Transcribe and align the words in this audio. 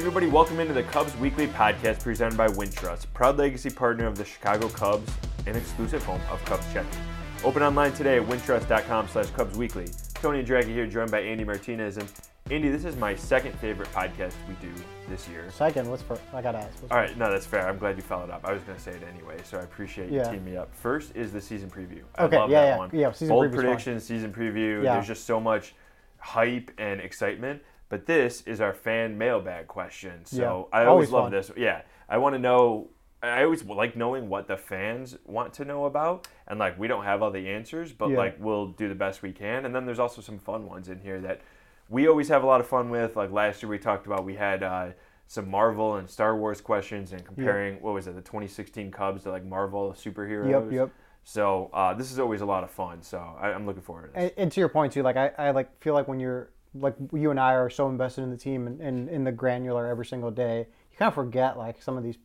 everybody, 0.00 0.26
welcome 0.26 0.58
into 0.60 0.72
the 0.72 0.82
Cubs 0.82 1.14
Weekly 1.18 1.46
Podcast 1.46 2.02
presented 2.02 2.34
by 2.38 2.46
Wintrust, 2.48 3.04
proud 3.12 3.36
legacy 3.36 3.68
partner 3.68 4.06
of 4.06 4.16
the 4.16 4.24
Chicago 4.24 4.66
Cubs 4.68 5.12
and 5.46 5.54
exclusive 5.54 6.02
home 6.04 6.20
of 6.30 6.42
Cubs 6.46 6.64
Checking. 6.72 6.98
Open 7.44 7.62
online 7.62 7.92
today 7.92 8.16
at 8.18 8.26
wintrust.com 8.26 9.08
slash 9.08 9.28
Cubs 9.30 9.58
Weekly. 9.58 9.88
Tony 10.14 10.42
Andracki 10.42 10.68
here, 10.68 10.86
joined 10.86 11.10
by 11.10 11.20
Andy 11.20 11.44
Martinez. 11.44 11.98
And 11.98 12.10
Andy, 12.50 12.70
this 12.70 12.86
is 12.86 12.96
my 12.96 13.14
second 13.14 13.52
favorite 13.58 13.92
podcast 13.92 14.32
we 14.48 14.54
do 14.66 14.72
this 15.10 15.28
year. 15.28 15.50
Second, 15.50 15.88
what's 15.90 16.02
first? 16.02 16.22
I 16.32 16.40
gotta 16.40 16.58
ask. 16.58 16.78
All 16.90 16.96
right, 16.96 17.14
no, 17.18 17.30
that's 17.30 17.44
fair. 17.46 17.68
I'm 17.68 17.76
glad 17.78 17.96
you 17.98 18.02
followed 18.02 18.30
up. 18.30 18.40
I 18.44 18.52
was 18.54 18.62
going 18.62 18.78
to 18.78 18.82
say 18.82 18.92
it 18.92 19.02
anyway, 19.14 19.36
so 19.44 19.58
I 19.58 19.62
appreciate 19.62 20.10
you 20.10 20.16
Yeah. 20.16 20.24
teaming 20.24 20.46
me 20.46 20.56
up. 20.56 20.74
First 20.74 21.14
is 21.14 21.30
the 21.30 21.40
season 21.42 21.68
preview. 21.70 22.02
I 22.16 22.24
Okay, 22.24 22.38
love 22.38 22.50
yeah, 22.50 22.60
that 22.62 22.66
yeah, 22.68 22.76
one. 22.78 22.90
yeah, 22.92 23.12
season 23.12 23.28
Bold 23.28 23.52
predictions, 23.52 24.04
season 24.04 24.32
preview. 24.32 24.82
Yeah. 24.82 24.94
There's 24.94 25.06
just 25.08 25.26
so 25.26 25.38
much 25.40 25.74
hype 26.18 26.70
and 26.78 27.00
excitement. 27.02 27.62
But 27.90 28.06
this 28.06 28.40
is 28.46 28.60
our 28.62 28.72
fan 28.72 29.18
mailbag 29.18 29.66
question. 29.66 30.24
So 30.24 30.68
Yeah, 30.72 30.78
I 30.78 30.84
always, 30.86 30.88
always 30.88 31.10
love 31.10 31.24
fun. 31.24 31.32
this. 31.32 31.50
Yeah, 31.56 31.82
I 32.08 32.16
want 32.16 32.34
to 32.34 32.38
know. 32.38 32.88
I 33.22 33.42
always 33.44 33.62
like 33.64 33.96
knowing 33.96 34.30
what 34.30 34.48
the 34.48 34.56
fans 34.56 35.18
want 35.26 35.52
to 35.54 35.64
know 35.66 35.84
about, 35.84 36.26
and 36.46 36.58
like 36.58 36.78
we 36.78 36.88
don't 36.88 37.04
have 37.04 37.20
all 37.22 37.30
the 37.30 37.48
answers, 37.50 37.92
but 37.92 38.08
Yeah. 38.08 38.16
like 38.16 38.36
we'll 38.40 38.68
do 38.68 38.88
the 38.88 38.94
best 38.94 39.20
we 39.22 39.32
can. 39.32 39.66
And 39.66 39.74
then 39.74 39.84
there's 39.84 39.98
also 39.98 40.22
some 40.22 40.38
fun 40.38 40.66
ones 40.66 40.88
in 40.88 41.00
here 41.00 41.20
that 41.20 41.42
we 41.90 42.08
always 42.08 42.28
have 42.28 42.42
a 42.44 42.46
lot 42.46 42.60
of 42.60 42.66
fun 42.66 42.88
with. 42.88 43.16
Like 43.16 43.30
last 43.30 43.62
year, 43.62 43.68
we 43.68 43.78
talked 43.78 44.06
about 44.06 44.24
we 44.24 44.36
had 44.36 44.62
uh, 44.62 44.90
some 45.26 45.50
Marvel 45.50 45.96
and 45.96 46.08
Star 46.08 46.34
Wars 46.36 46.60
questions 46.62 47.12
and 47.12 47.22
comparing 47.26 47.82
what 47.82 47.92
was 47.92 48.06
it, 48.06 48.14
the 48.14 48.22
2016 48.22 48.90
Cubs 48.92 49.24
to 49.24 49.30
like 49.32 49.44
Marvel 49.44 49.92
superheroes. 49.92 50.48
Yep, 50.48 50.72
yep. 50.72 50.90
So 51.24 51.70
uh, 51.74 51.92
this 51.92 52.10
is 52.10 52.18
always 52.18 52.40
a 52.40 52.46
lot 52.46 52.64
of 52.64 52.70
fun. 52.70 53.02
So 53.02 53.18
I, 53.18 53.48
I'm 53.48 53.66
looking 53.66 53.82
forward 53.82 54.06
to 54.06 54.12
this. 54.12 54.22
And, 54.22 54.32
and 54.44 54.52
to 54.52 54.60
your 54.60 54.68
point 54.70 54.92
too, 54.94 55.02
like 55.02 55.16
I, 55.16 55.32
I 55.36 55.50
like 55.50 55.78
feel 55.82 55.92
like 55.92 56.08
when 56.08 56.20
you're 56.20 56.50
like 56.74 56.94
you 57.12 57.30
and 57.30 57.40
I 57.40 57.54
are 57.54 57.70
so 57.70 57.88
invested 57.88 58.22
in 58.22 58.30
the 58.30 58.36
team 58.36 58.66
and, 58.66 58.80
and 58.80 59.08
in 59.08 59.24
the 59.24 59.32
granular 59.32 59.86
every 59.86 60.06
single 60.06 60.30
day, 60.30 60.66
you 60.90 60.96
kind 60.98 61.08
of 61.08 61.14
forget 61.14 61.58
like 61.58 61.82
some 61.82 61.96
of 61.96 62.04
these 62.04 62.18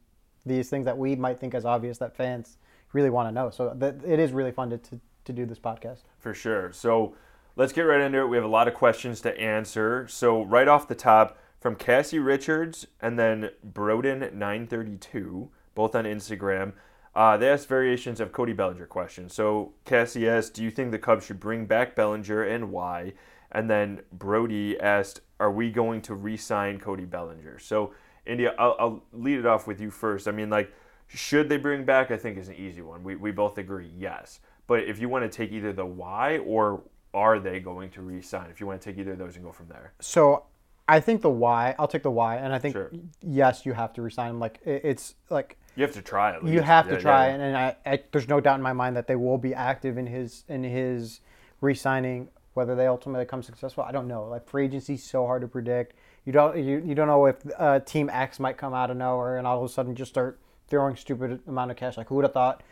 these 0.45 0.69
things 0.69 0.85
that 0.85 0.97
we 0.97 1.15
might 1.15 1.39
think 1.39 1.55
as 1.55 1.65
obvious 1.65 1.97
that 1.97 2.15
fans 2.15 2.57
really 2.93 3.09
want 3.09 3.27
to 3.27 3.31
know. 3.31 3.49
So 3.49 3.75
it 4.05 4.19
is 4.19 4.31
really 4.31 4.51
fun 4.51 4.69
to, 4.69 4.77
to, 4.77 4.99
to 5.25 5.33
do 5.33 5.45
this 5.45 5.57
podcast. 5.57 6.01
For 6.19 6.35
sure. 6.35 6.71
So 6.71 7.15
let's 7.55 7.73
get 7.73 7.81
right 7.81 7.99
into 7.99 8.19
it. 8.19 8.27
We 8.27 8.37
have 8.37 8.45
a 8.45 8.49
lot 8.49 8.67
of 8.67 8.75
questions 8.75 9.21
to 9.21 9.35
answer. 9.39 10.07
So 10.07 10.43
right 10.43 10.67
off 10.67 10.87
the 10.87 10.93
top, 10.93 11.39
from 11.59 11.75
Cassie 11.75 12.19
Richards 12.19 12.85
and 13.01 13.17
then 13.17 13.49
Broden932, 13.67 15.49
both 15.73 15.95
on 15.95 16.05
Instagram, 16.05 16.73
uh, 17.15 17.37
they 17.37 17.49
asked 17.49 17.67
variations 17.67 18.19
of 18.19 18.31
Cody 18.31 18.53
Bellinger 18.53 18.85
questions. 18.85 19.33
So 19.33 19.73
Cassie 19.83 20.29
asked, 20.29 20.53
"Do 20.53 20.63
you 20.63 20.69
think 20.69 20.91
the 20.91 20.99
Cubs 20.99 21.25
should 21.25 21.39
bring 21.39 21.65
back 21.65 21.95
Bellinger 21.95 22.43
and 22.43 22.69
why?" 22.69 23.13
And 23.55 23.69
then 23.69 24.01
Brody 24.11 24.77
asked, 24.79 25.21
"Are 25.39 25.51
we 25.51 25.71
going 25.71 26.01
to 26.03 26.13
re-sign 26.13 26.79
Cody 26.79 27.05
Bellinger?" 27.05 27.57
So 27.59 27.93
Andy, 28.27 28.47
I'll, 28.47 28.75
I'll 28.79 29.03
lead 29.13 29.39
it 29.39 29.45
off 29.45 29.65
with 29.65 29.79
you 29.79 29.89
first. 29.89 30.27
I 30.27 30.31
mean, 30.31 30.49
like, 30.49 30.71
should 31.07 31.47
they 31.47 31.57
bring 31.57 31.85
back? 31.85 32.11
I 32.11 32.17
think 32.17 32.37
is 32.37 32.49
an 32.49 32.55
easy 32.55 32.81
one. 32.81 33.01
We 33.03 33.15
we 33.15 33.31
both 33.31 33.57
agree, 33.57 33.91
yes. 33.97 34.41
But 34.67 34.83
if 34.83 34.99
you 34.99 35.07
want 35.09 35.23
to 35.31 35.35
take 35.35 35.51
either 35.51 35.71
the 35.71 35.85
why 35.85 36.39
or 36.39 36.83
are 37.13 37.39
they 37.39 37.59
going 37.59 37.91
to 37.91 38.01
re-sign? 38.01 38.49
If 38.49 38.59
you 38.59 38.67
want 38.67 38.81
to 38.81 38.89
take 38.89 38.99
either 38.99 39.13
of 39.13 39.19
those 39.19 39.35
and 39.37 39.45
go 39.45 39.51
from 39.53 39.69
there. 39.69 39.93
So 40.01 40.43
I 40.87 40.99
think 40.99 41.21
the 41.21 41.29
why, 41.29 41.75
I'll 41.79 41.87
take 41.87 42.03
the 42.03 42.11
why, 42.11 42.35
and 42.37 42.53
I 42.53 42.59
think 42.59 42.73
Sure. 42.75 42.91
yes, 43.21 43.65
you 43.65 43.73
have 43.73 43.93
to 43.93 44.01
resign 44.01 44.31
him. 44.31 44.39
Like 44.39 44.59
it, 44.65 44.81
it's 44.83 45.15
like 45.29 45.57
You 45.77 45.83
have 45.85 45.93
to 45.93 46.01
try 46.01 46.33
at 46.35 46.43
least. 46.43 46.53
you 46.53 46.61
have 46.61 46.89
to 46.89 46.99
try, 46.99 47.27
yeah. 47.27 47.33
and, 47.35 47.41
and 47.41 47.57
I, 47.57 47.75
I 47.85 48.03
there's 48.11 48.27
no 48.27 48.41
doubt 48.41 48.55
in 48.55 48.61
my 48.63 48.73
mind 48.73 48.97
that 48.97 49.07
they 49.07 49.15
will 49.15 49.37
be 49.37 49.53
active 49.53 49.97
in 49.97 50.07
his 50.07 50.43
in 50.49 50.63
his 50.63 51.21
re-signing. 51.61 52.27
Whether 52.55 52.73
they 52.75 52.87
ultimately 52.87 53.25
come 53.25 53.43
successful, 53.43 53.83
I 53.83 53.91
don't 53.91 54.07
know. 54.07 54.25
Like 54.25 54.47
free 54.49 54.65
agency, 54.65 54.95
is 54.95 55.03
so 55.03 55.25
hard 55.27 55.41
to 55.43 55.47
predict. 55.47 55.93
You 56.25 56.31
don't 56.33 56.57
you, 56.57 56.81
you 56.83 56.95
don't 56.95 57.07
know 57.07 57.25
if 57.27 57.35
uh, 57.59 57.79
Team 57.81 58.09
X 58.11 58.39
might 58.39 58.57
come 58.57 58.73
out 58.73 58.89
of 58.89 58.97
nowhere 58.97 59.37
and 59.37 59.45
all 59.45 59.57
of 59.59 59.63
a 59.63 59.71
sudden 59.71 59.93
just 59.95 60.09
start 60.11 60.39
throwing 60.67 60.95
stupid 60.95 61.41
amount 61.47 61.69
of 61.69 61.77
cash. 61.77 61.97
Like 61.97 62.07
who 62.07 62.15
would 62.15 62.23
have 62.25 62.33
thought 62.33 62.63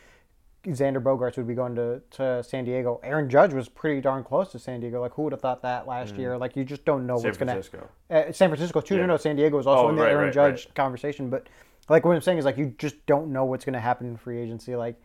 Xander 0.66 1.04
Bogaerts 1.04 1.36
would 1.36 1.48
be 1.48 1.54
going 1.54 1.76
to, 1.76 2.02
to 2.12 2.42
San 2.44 2.64
Diego? 2.64 3.02
Aaron 3.04 3.30
Judge 3.30 3.54
was 3.54 3.68
pretty 3.68 4.00
darn 4.00 4.24
close 4.24 4.52
to 4.54 4.60
San 4.60 4.80
Diego. 4.80 5.02
Like 5.02 5.12
who 5.14 5.24
would 5.24 5.34
have 5.34 5.42
thought 5.42 5.62
that 5.64 5.86
last 5.88 6.16
year? 6.16 6.38
Like 6.38 6.56
you 6.56 6.64
just 6.64 6.86
don't 6.86 7.06
know 7.06 7.16
Mm. 7.18 7.22
San 7.22 7.28
what's 7.30 7.38
going 7.38 7.48
to 7.48 7.54
San 7.64 7.72
Francisco. 7.72 7.90
uh, 8.10 8.32
San 8.32 8.50
Francisco 8.50 8.80
too. 8.82 8.96
Yeah. 8.96 9.02
No, 9.02 9.08
no, 9.08 9.18
San 9.18 9.36
Diego 9.36 9.58
was 9.58 9.68
also 9.68 9.88
Oh, 9.88 9.90
in 9.90 9.96
the 9.98 10.02
right, 10.02 10.12
Aaron 10.12 10.26
right, 10.26 10.34
Judge 10.34 10.66
right. 10.68 10.76
conversation. 10.76 11.30
But 11.30 11.48
like 11.90 12.06
what 12.06 12.16
I'm 12.16 12.22
saying 12.22 12.38
is 12.38 12.46
like 12.46 12.58
you 12.58 12.74
just 12.78 13.06
don't 13.06 13.34
know 13.34 13.44
what's 13.44 13.66
going 13.66 13.74
to 13.74 13.82
happen 13.82 14.08
in 14.08 14.16
free 14.16 14.40
agency. 14.40 14.76
Like 14.78 14.96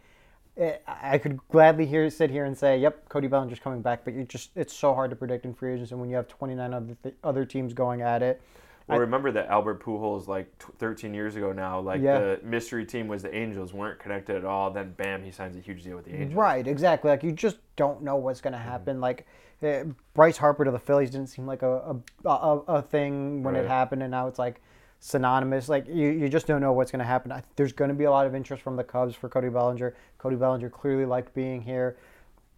I 0.86 1.18
could 1.18 1.38
gladly 1.48 1.86
hear 1.86 2.08
sit 2.10 2.30
here 2.30 2.44
and 2.44 2.56
say, 2.56 2.78
"Yep, 2.78 3.08
Cody 3.08 3.28
Bellinger's 3.28 3.60
coming 3.60 3.80
back," 3.82 4.04
but 4.04 4.14
you 4.14 4.24
just 4.24 4.50
it's 4.56 4.72
so 4.74 4.92
hard 4.94 5.10
to 5.10 5.16
predict 5.16 5.44
in 5.44 5.54
free 5.54 5.74
agency 5.74 5.92
and 5.92 6.00
when 6.00 6.10
you 6.10 6.16
have 6.16 6.26
29 6.28 6.74
other 6.74 6.96
th- 7.02 7.14
other 7.22 7.44
teams 7.44 7.72
going 7.72 8.02
at 8.02 8.22
it. 8.22 8.40
Well, 8.88 8.98
remember 9.00 9.30
that 9.32 9.48
Albert 9.48 9.82
Pujols, 9.84 10.28
like 10.28 10.46
t- 10.58 10.72
13 10.78 11.12
years 11.12 11.36
ago 11.36 11.52
now, 11.52 11.78
like 11.78 12.00
Yeah. 12.00 12.18
the 12.20 12.40
mystery 12.42 12.86
team 12.86 13.06
was 13.06 13.22
the 13.22 13.34
Angels, 13.34 13.74
weren't 13.74 13.98
connected 13.98 14.34
at 14.34 14.46
all. 14.46 14.70
Then, 14.70 14.94
bam, 14.96 15.22
he 15.22 15.30
signs 15.30 15.56
a 15.56 15.60
huge 15.60 15.84
deal 15.84 15.94
with 15.96 16.06
the 16.06 16.14
Angels. 16.14 16.32
Right, 16.34 16.66
exactly. 16.66 17.10
Like 17.10 17.22
you 17.22 17.32
just 17.32 17.58
don't 17.76 18.02
know 18.02 18.16
what's 18.16 18.40
going 18.40 18.54
to 18.54 18.58
Mm-hmm. 18.58 18.68
happen. 18.68 19.00
Like 19.00 19.26
uh, 19.62 19.84
Bryce 20.14 20.38
Harper 20.38 20.64
to 20.64 20.70
the 20.70 20.78
Phillies 20.78 21.10
didn't 21.10 21.28
seem 21.28 21.46
like 21.46 21.62
a 21.62 21.96
a, 22.24 22.28
a, 22.30 22.56
a 22.68 22.82
thing 22.82 23.42
when 23.42 23.54
Right. 23.54 23.64
it 23.64 23.68
happened, 23.68 24.02
and 24.02 24.10
now 24.10 24.26
it's 24.26 24.38
like 24.38 24.60
synonymous. 25.00 25.68
Like 25.68 25.86
you, 25.88 26.10
you 26.10 26.28
just 26.28 26.46
don't 26.46 26.60
know 26.60 26.72
what's 26.72 26.90
going 26.90 27.00
to 27.00 27.06
happen. 27.06 27.32
I, 27.32 27.42
there's 27.56 27.72
going 27.72 27.88
to 27.88 27.94
be 27.94 28.04
a 28.04 28.10
lot 28.10 28.26
of 28.26 28.34
interest 28.34 28.62
from 28.62 28.76
the 28.76 28.84
Cubs 28.84 29.14
for 29.14 29.28
Cody 29.28 29.48
Bellinger. 29.48 29.94
Cody 30.18 30.36
Bellinger 30.36 30.70
clearly 30.70 31.04
liked 31.04 31.34
being 31.34 31.62
here. 31.62 31.96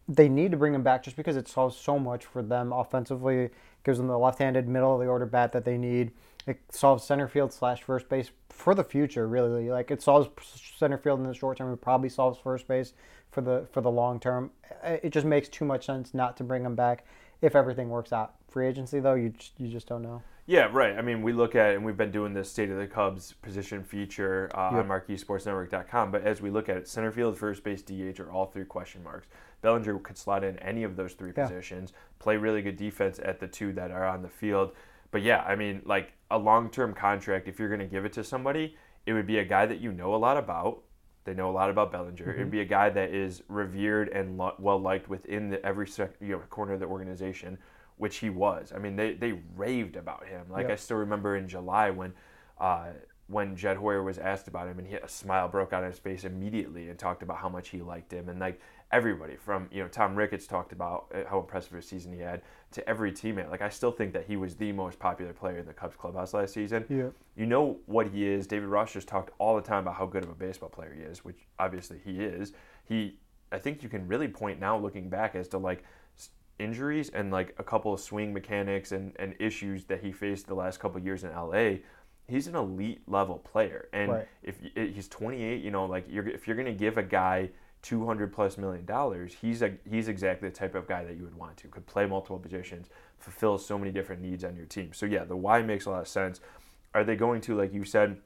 They 0.08 0.28
need 0.28 0.50
to 0.50 0.56
bring 0.56 0.74
him 0.74 0.82
back 0.82 1.04
just 1.04 1.16
because 1.16 1.36
it 1.36 1.46
solves 1.46 1.76
so 1.76 1.98
much 1.98 2.24
for 2.24 2.42
them 2.42 2.72
offensively. 2.72 3.44
It 3.44 3.54
gives 3.84 3.98
them 3.98 4.08
the 4.08 4.18
left-handed 4.18 4.66
middle 4.66 4.94
of 4.94 5.00
the 5.00 5.06
order 5.06 5.26
bat 5.26 5.52
that 5.52 5.64
they 5.64 5.78
need. 5.78 6.10
It 6.46 6.58
solves 6.70 7.04
center 7.04 7.28
field 7.28 7.52
slash 7.52 7.82
first 7.82 8.08
base 8.08 8.30
for 8.48 8.74
the 8.74 8.82
future. 8.82 9.28
Really, 9.28 9.70
like 9.70 9.90
it 9.90 10.02
solves 10.02 10.28
center 10.76 10.98
field 10.98 11.20
in 11.20 11.26
the 11.26 11.34
short 11.34 11.58
term. 11.58 11.72
It 11.72 11.80
probably 11.80 12.08
solves 12.08 12.38
first 12.38 12.66
base 12.66 12.94
for 13.30 13.40
the 13.42 13.66
for 13.72 13.82
the 13.82 13.90
long 13.90 14.18
term. 14.18 14.50
It 14.82 15.10
just 15.10 15.26
makes 15.26 15.48
too 15.48 15.64
much 15.64 15.86
sense 15.86 16.14
not 16.14 16.36
to 16.38 16.44
bring 16.44 16.64
him 16.64 16.74
back 16.74 17.04
if 17.42 17.54
everything 17.54 17.90
works 17.90 18.12
out. 18.12 18.34
Free 18.48 18.66
agency 18.66 19.00
though, 19.00 19.14
you 19.14 19.28
just, 19.30 19.52
you 19.58 19.68
just 19.68 19.86
don't 19.86 20.02
know. 20.02 20.22
Yeah, 20.50 20.68
right. 20.72 20.98
I 20.98 21.00
mean, 21.00 21.22
we 21.22 21.32
look 21.32 21.54
at 21.54 21.76
and 21.76 21.84
we've 21.84 21.96
been 21.96 22.10
doing 22.10 22.34
this 22.34 22.50
State 22.50 22.70
of 22.70 22.76
the 22.76 22.86
Cubs 22.88 23.34
position 23.34 23.84
feature 23.84 24.50
uh, 24.52 24.70
Yep. 24.72 24.80
on 24.84 24.88
MarqueeSportsNetwork.com. 24.88 26.10
But 26.10 26.24
as 26.24 26.42
we 26.42 26.50
look 26.50 26.68
at 26.68 26.76
it, 26.76 26.88
center 26.88 27.12
field, 27.12 27.38
first 27.38 27.62
base, 27.62 27.82
DH 27.82 28.18
are 28.18 28.32
all 28.32 28.46
three 28.46 28.64
question 28.64 29.04
marks. 29.04 29.28
Bellinger 29.62 29.96
could 30.00 30.18
slot 30.18 30.42
in 30.42 30.58
any 30.58 30.82
of 30.82 30.96
those 30.96 31.12
three 31.12 31.30
Yeah. 31.36 31.44
positions, 31.46 31.92
play 32.18 32.36
really 32.36 32.62
good 32.62 32.76
defense 32.76 33.20
at 33.22 33.38
the 33.38 33.46
two 33.46 33.72
that 33.74 33.92
are 33.92 34.04
on 34.04 34.22
the 34.22 34.28
field. 34.28 34.72
But 35.12 35.22
yeah, 35.22 35.44
I 35.46 35.54
mean, 35.54 35.82
like 35.84 36.14
a 36.32 36.38
long-term 36.38 36.94
contract, 36.94 37.46
if 37.46 37.60
you're 37.60 37.68
going 37.68 37.78
to 37.78 37.86
give 37.86 38.04
it 38.04 38.12
to 38.14 38.24
somebody, 38.24 38.76
it 39.06 39.12
would 39.12 39.28
be 39.28 39.38
a 39.38 39.44
guy 39.44 39.66
that 39.66 39.78
you 39.78 39.92
know 39.92 40.16
a 40.16 40.16
lot 40.16 40.36
about. 40.36 40.82
They 41.22 41.32
know 41.34 41.48
a 41.48 41.52
lot 41.52 41.70
about 41.70 41.92
Bellinger. 41.92 42.24
Mm-hmm. 42.24 42.40
It'd 42.40 42.50
be 42.50 42.60
a 42.62 42.64
guy 42.64 42.90
that 42.90 43.10
is 43.14 43.44
revered 43.46 44.08
and 44.08 44.36
lo- 44.36 44.56
well 44.58 44.80
liked 44.80 45.08
within 45.08 45.50
the, 45.50 45.64
every 45.64 45.86
sec- 45.86 46.16
you 46.20 46.30
know, 46.32 46.38
corner 46.50 46.72
of 46.72 46.80
the 46.80 46.86
organization, 46.86 47.56
which 48.00 48.16
he 48.16 48.30
was. 48.30 48.72
I 48.74 48.78
mean, 48.78 48.96
they, 48.96 49.12
they 49.12 49.34
raved 49.54 49.96
about 49.96 50.26
him. 50.26 50.46
Like 50.50 50.64
Yep. 50.64 50.72
I 50.72 50.76
still 50.76 50.96
remember 50.96 51.36
in 51.36 51.46
July 51.46 51.90
when 51.90 52.14
uh, 52.58 52.86
when 53.26 53.54
Jed 53.54 53.76
Hoyer 53.76 54.02
was 54.02 54.18
asked 54.18 54.48
about 54.48 54.66
him, 54.66 54.78
and 54.78 54.88
he, 54.88 54.96
a 54.96 55.08
smile 55.08 55.48
broke 55.48 55.72
out 55.72 55.84
on 55.84 55.90
his 55.90 55.98
face 55.98 56.24
immediately, 56.24 56.88
and 56.88 56.98
talked 56.98 57.22
about 57.22 57.36
how 57.36 57.48
much 57.48 57.68
he 57.68 57.80
liked 57.82 58.10
him, 58.12 58.28
and 58.28 58.40
like 58.40 58.60
everybody 58.90 59.36
from 59.36 59.68
you 59.70 59.82
know 59.82 59.88
Tom 59.88 60.16
Ricketts 60.16 60.46
talked 60.46 60.72
about 60.72 61.12
uh, 61.14 61.28
how 61.28 61.38
impressive 61.38 61.74
a 61.74 61.82
season 61.82 62.12
he 62.12 62.20
had 62.20 62.40
to 62.72 62.88
every 62.88 63.12
teammate. 63.12 63.50
Like 63.50 63.60
I 63.60 63.68
still 63.68 63.92
think 63.92 64.14
that 64.14 64.24
he 64.24 64.36
was 64.36 64.56
the 64.56 64.72
most 64.72 64.98
popular 64.98 65.34
player 65.34 65.58
in 65.58 65.66
the 65.66 65.74
Cubs 65.74 65.94
clubhouse 65.96 66.32
last 66.32 66.54
season. 66.54 66.86
Yeah. 66.88 67.10
You 67.36 67.46
know 67.46 67.78
what 67.84 68.08
he 68.08 68.26
is. 68.26 68.46
David 68.46 68.68
Ross 68.68 68.94
just 68.94 69.08
talked 69.08 69.30
all 69.38 69.56
the 69.56 69.62
time 69.62 69.80
about 69.80 69.94
how 69.94 70.06
good 70.06 70.24
of 70.24 70.30
a 70.30 70.34
baseball 70.34 70.70
player 70.70 70.92
he 70.96 71.02
is, 71.02 71.22
which 71.24 71.36
obviously 71.58 72.00
he 72.02 72.22
is. 72.24 72.52
He, 72.84 73.18
I 73.52 73.58
think 73.58 73.82
you 73.82 73.90
can 73.90 74.08
really 74.08 74.28
point 74.28 74.58
now, 74.58 74.78
looking 74.78 75.08
back, 75.10 75.34
as 75.34 75.48
to 75.48 75.58
like 75.58 75.84
injuries 76.60 77.08
and 77.10 77.32
like 77.32 77.54
a 77.58 77.64
couple 77.64 77.92
of 77.92 78.00
swing 78.00 78.32
mechanics 78.32 78.92
and, 78.92 79.12
and 79.18 79.34
issues 79.38 79.84
that 79.86 80.02
he 80.02 80.12
faced 80.12 80.46
the 80.46 80.54
last 80.54 80.78
couple 80.78 80.98
of 80.98 81.04
years 81.04 81.24
in 81.24 81.30
LA. 81.30 81.78
He's 82.28 82.46
an 82.46 82.54
elite 82.54 83.02
level 83.08 83.38
player, 83.38 83.88
and 83.92 84.12
Right. 84.12 84.28
if 84.42 84.60
he's 84.76 85.08
28, 85.08 85.62
you 85.62 85.72
know, 85.72 85.84
like 85.86 86.04
you're 86.08 86.28
if 86.28 86.46
you're 86.46 86.56
gonna 86.56 86.72
give 86.72 86.96
a 86.96 87.02
guy 87.02 87.50
200 87.82 88.32
plus 88.32 88.56
million 88.58 88.84
dollars, 88.84 89.34
he's 89.40 89.62
a 89.62 89.72
he's 89.88 90.06
exactly 90.06 90.48
the 90.48 90.54
type 90.54 90.76
of 90.76 90.86
guy 90.86 91.02
that 91.04 91.16
you 91.16 91.24
would 91.24 91.34
want 91.34 91.56
to. 91.56 91.68
Could 91.68 91.86
play 91.86 92.06
multiple 92.06 92.38
positions, 92.38 92.88
fulfill 93.18 93.58
so 93.58 93.76
many 93.78 93.90
different 93.90 94.22
needs 94.22 94.44
on 94.44 94.54
your 94.54 94.66
team. 94.66 94.92
So 94.92 95.06
yeah, 95.06 95.24
the 95.24 95.36
why 95.36 95.62
makes 95.62 95.86
a 95.86 95.90
lot 95.90 96.02
of 96.02 96.08
sense. 96.08 96.40
Are 96.94 97.04
they 97.04 97.16
going 97.16 97.40
to, 97.42 97.56
like 97.56 97.72
you 97.72 97.84
said, 97.84 98.18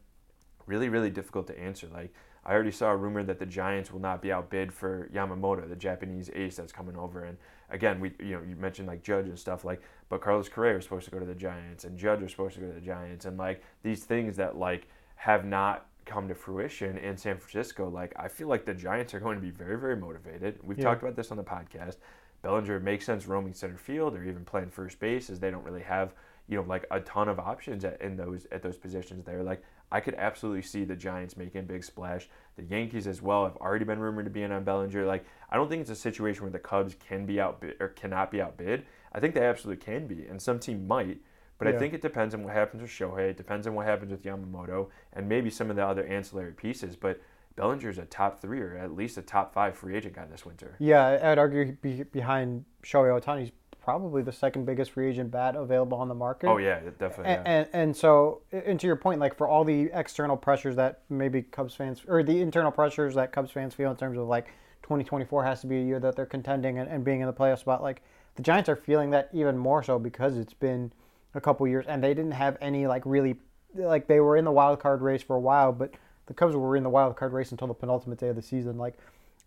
really 0.67 0.89
really 0.91 1.11
difficult 1.11 1.47
to 1.47 1.59
answer? 1.59 1.87
Like 1.91 2.13
I 2.47 2.53
already 2.53 2.71
saw 2.71 2.91
a 2.91 2.97
rumor 2.97 3.23
that 3.25 3.39
the 3.39 3.47
Giants 3.47 3.91
will 3.93 4.01
not 4.01 4.21
be 4.21 4.31
outbid 4.33 4.73
for 4.73 5.09
Yamamoto, 5.15 5.69
the 5.69 5.77
Japanese 5.77 6.31
ace 6.35 6.57
that's 6.57 6.73
coming 6.73 6.97
over. 6.97 7.25
And 7.25 7.39
again, 7.71 8.01
we 8.01 8.13
you 8.21 8.35
know 8.37 8.43
you 8.47 8.57
mentioned 8.57 8.87
like 8.89 9.03
Judge 9.03 9.27
and 9.27 9.39
stuff 9.39 9.65
like, 9.65 9.81
but 10.09 10.21
Carlos 10.21 10.49
Correa 10.49 10.77
is 10.77 10.85
supposed 10.85 11.07
to 11.07 11.11
go 11.11 11.19
to 11.19 11.25
the 11.27 11.35
Giants, 11.35 11.85
and 11.85 11.99
Judge 11.99 12.21
was 12.21 12.31
supposed 12.31 12.55
to 12.57 12.61
go 12.61 12.67
to 12.69 12.75
the 12.75 12.81
Giants, 12.81 13.25
and 13.25 13.37
like 13.39 13.63
these 13.83 14.05
things 14.05 14.37
that 14.37 14.57
like 14.57 14.89
have 15.17 15.45
not 15.45 15.87
come 16.05 16.29
to 16.29 16.35
fruition 16.35 16.99
in 16.99 17.17
San 17.17 17.39
Francisco. 17.39 17.89
Like 17.89 18.13
I 18.17 18.29
feel 18.29 18.49
like 18.49 18.67
the 18.67 18.75
Giants 18.75 19.15
are 19.15 19.21
going 19.21 19.37
to 19.37 19.43
be 19.43 19.51
very 19.51 19.79
very 19.79 19.97
motivated. 19.97 20.59
We've 20.63 20.79
Yeah. 20.79 20.85
talked 20.85 21.03
about 21.03 21.17
this 21.17 21.31
on 21.31 21.37
the 21.39 21.45
podcast. 21.45 21.97
Bellinger 22.43 22.79
makes 22.79 23.07
sense 23.07 23.27
roaming 23.27 23.55
center 23.55 23.79
field 23.79 24.15
or 24.15 24.23
even 24.23 24.45
playing 24.45 24.69
first 24.69 25.01
base, 25.01 25.31
as 25.31 25.41
they 25.41 25.51
don't 25.51 25.65
really 25.65 25.83
have 25.83 26.13
you 26.47 26.59
know, 26.59 26.63
like 26.69 26.85
a 26.91 27.01
ton 27.01 27.27
of 27.27 27.39
options 27.39 27.87
at, 27.87 27.99
in 28.03 28.17
those 28.17 28.47
at 28.53 28.63
those 28.63 28.77
positions 28.77 29.25
there. 29.25 29.43
Like 29.43 29.63
I 29.93 30.01
could 30.01 30.15
absolutely 30.15 30.63
see 30.63 30.85
the 30.85 30.97
Giants 30.97 31.37
making 31.37 31.61
a 31.61 31.65
big 31.65 31.85
splash. 31.85 32.29
The 32.57 32.65
Yankees 32.65 33.07
as 33.07 33.23
well 33.23 33.45
have 33.45 33.57
already 33.57 33.85
been 33.85 33.99
rumored 33.99 34.25
to 34.25 34.31
be 34.31 34.43
in 34.43 34.53
on 34.53 34.65
Bellinger. 34.65 35.07
Like 35.07 35.25
I 35.51 35.57
don't 35.57 35.69
think 35.69 35.83
it's 35.83 35.91
a 35.91 35.97
situation 35.97 36.43
where 36.43 36.51
the 36.51 36.59
Cubs 36.59 36.97
can 37.09 37.27
be 37.27 37.41
outbid 37.41 37.77
or 37.81 37.89
cannot 37.89 38.31
be 38.31 38.41
outbid. 38.41 38.87
I 39.13 39.21
think 39.21 39.35
they 39.35 39.47
absolutely 39.47 39.85
can 39.85 40.07
be, 40.07 40.27
and 40.27 40.43
some 40.43 40.59
team 40.59 40.87
might. 40.87 41.19
But 41.59 41.69
Yeah. 41.69 41.75
I 41.75 41.79
think 41.79 41.95
it 41.95 42.03
depends 42.03 42.35
on 42.35 42.43
what 42.43 42.53
happens 42.53 42.83
with 42.83 42.91
Shohei. 42.91 43.31
It 43.31 43.37
depends 43.37 43.67
on 43.67 43.75
what 43.75 43.87
happens 43.87 44.11
with 44.11 44.25
Yamamoto, 44.25 44.89
and 45.13 45.29
maybe 45.29 45.51
some 45.51 45.71
of 45.71 45.77
the 45.77 45.87
other 45.87 46.05
ancillary 46.05 46.53
pieces. 46.53 46.97
But 46.97 47.21
Bellinger's 47.57 47.99
a 47.99 48.05
top 48.05 48.41
three 48.41 48.61
or 48.61 48.77
at 48.77 48.95
least 48.97 49.17
a 49.17 49.23
top 49.23 49.55
five 49.55 49.77
free 49.77 49.97
agent 49.97 50.15
guy 50.15 50.27
this 50.27 50.45
winter. 50.45 50.75
Yeah, 50.81 51.21
I'd 51.23 51.39
argue 51.39 51.77
be, 51.81 52.03
behind 52.03 52.65
Shohei 52.83 53.21
Ohtani's 53.21 53.53
probably 53.85 54.23
the 54.23 54.33
second 54.33 54.65
biggest 54.65 54.93
free 54.93 55.11
agent 55.11 55.31
bat 55.31 55.55
available 55.55 55.99
on 55.99 56.09
the 56.09 56.15
market. 56.15 56.49
Oh 56.49 56.57
yeah, 56.57 56.81
definitely. 56.99 57.35
And, 57.35 57.47
Yeah. 57.47 57.53
and 57.53 57.69
and 57.73 57.97
so, 57.97 58.41
and 58.51 58.81
to 58.81 58.87
your 58.87 58.97
point, 58.97 59.21
like 59.21 59.37
for 59.37 59.47
all 59.47 59.63
the 59.63 59.91
external 59.93 60.37
pressures 60.37 60.75
that 60.77 61.03
maybe 61.11 61.43
Cubs 61.43 61.75
fans 61.75 62.03
or 62.09 62.23
the 62.23 62.41
internal 62.41 62.71
pressures 62.73 63.15
that 63.17 63.31
Cubs 63.33 63.51
fans 63.51 63.75
feel 63.75 63.91
in 63.91 63.97
terms 63.97 64.17
of 64.19 64.27
like 64.27 64.47
2024 64.85 65.45
has 65.45 65.61
to 65.61 65.67
be 65.67 65.77
a 65.79 65.83
year 65.85 66.01
that 66.01 66.17
they're 66.17 66.25
contending 66.27 66.79
and, 66.79 66.89
and 66.89 67.05
being 67.05 67.21
in 67.21 67.27
the 67.27 67.33
playoff 67.33 67.59
spot. 67.59 67.83
Like 67.83 68.03
the 68.37 68.43
Giants 68.43 68.69
are 68.71 68.77
feeling 68.77 69.11
that 69.11 69.29
even 69.35 69.59
more 69.59 69.83
so 69.83 69.99
because 69.99 70.39
it's 70.39 70.55
been 70.55 70.91
a 71.35 71.41
couple 71.41 71.67
years 71.69 71.85
and 71.87 72.03
they 72.03 72.15
didn't 72.15 72.33
have 72.33 72.57
any 72.63 72.87
like 72.87 73.03
really 73.05 73.37
like 73.75 74.07
they 74.07 74.21
were 74.21 74.37
in 74.37 74.45
the 74.47 74.53
wild 74.53 74.81
card 74.81 75.03
race 75.03 75.23
for 75.23 75.37
a 75.37 75.41
while, 75.41 75.73
but 75.73 75.93
the 76.27 76.33
Cubs 76.33 76.57
were 76.57 76.75
in 76.75 76.83
the 76.85 76.91
wild 76.91 77.17
card 77.17 77.35
race 77.35 77.51
until 77.51 77.69
the 77.69 77.75
penultimate 77.75 78.19
day 78.19 78.29
of 78.29 78.37
the 78.37 78.43
season. 78.43 78.79
Like 78.79 78.95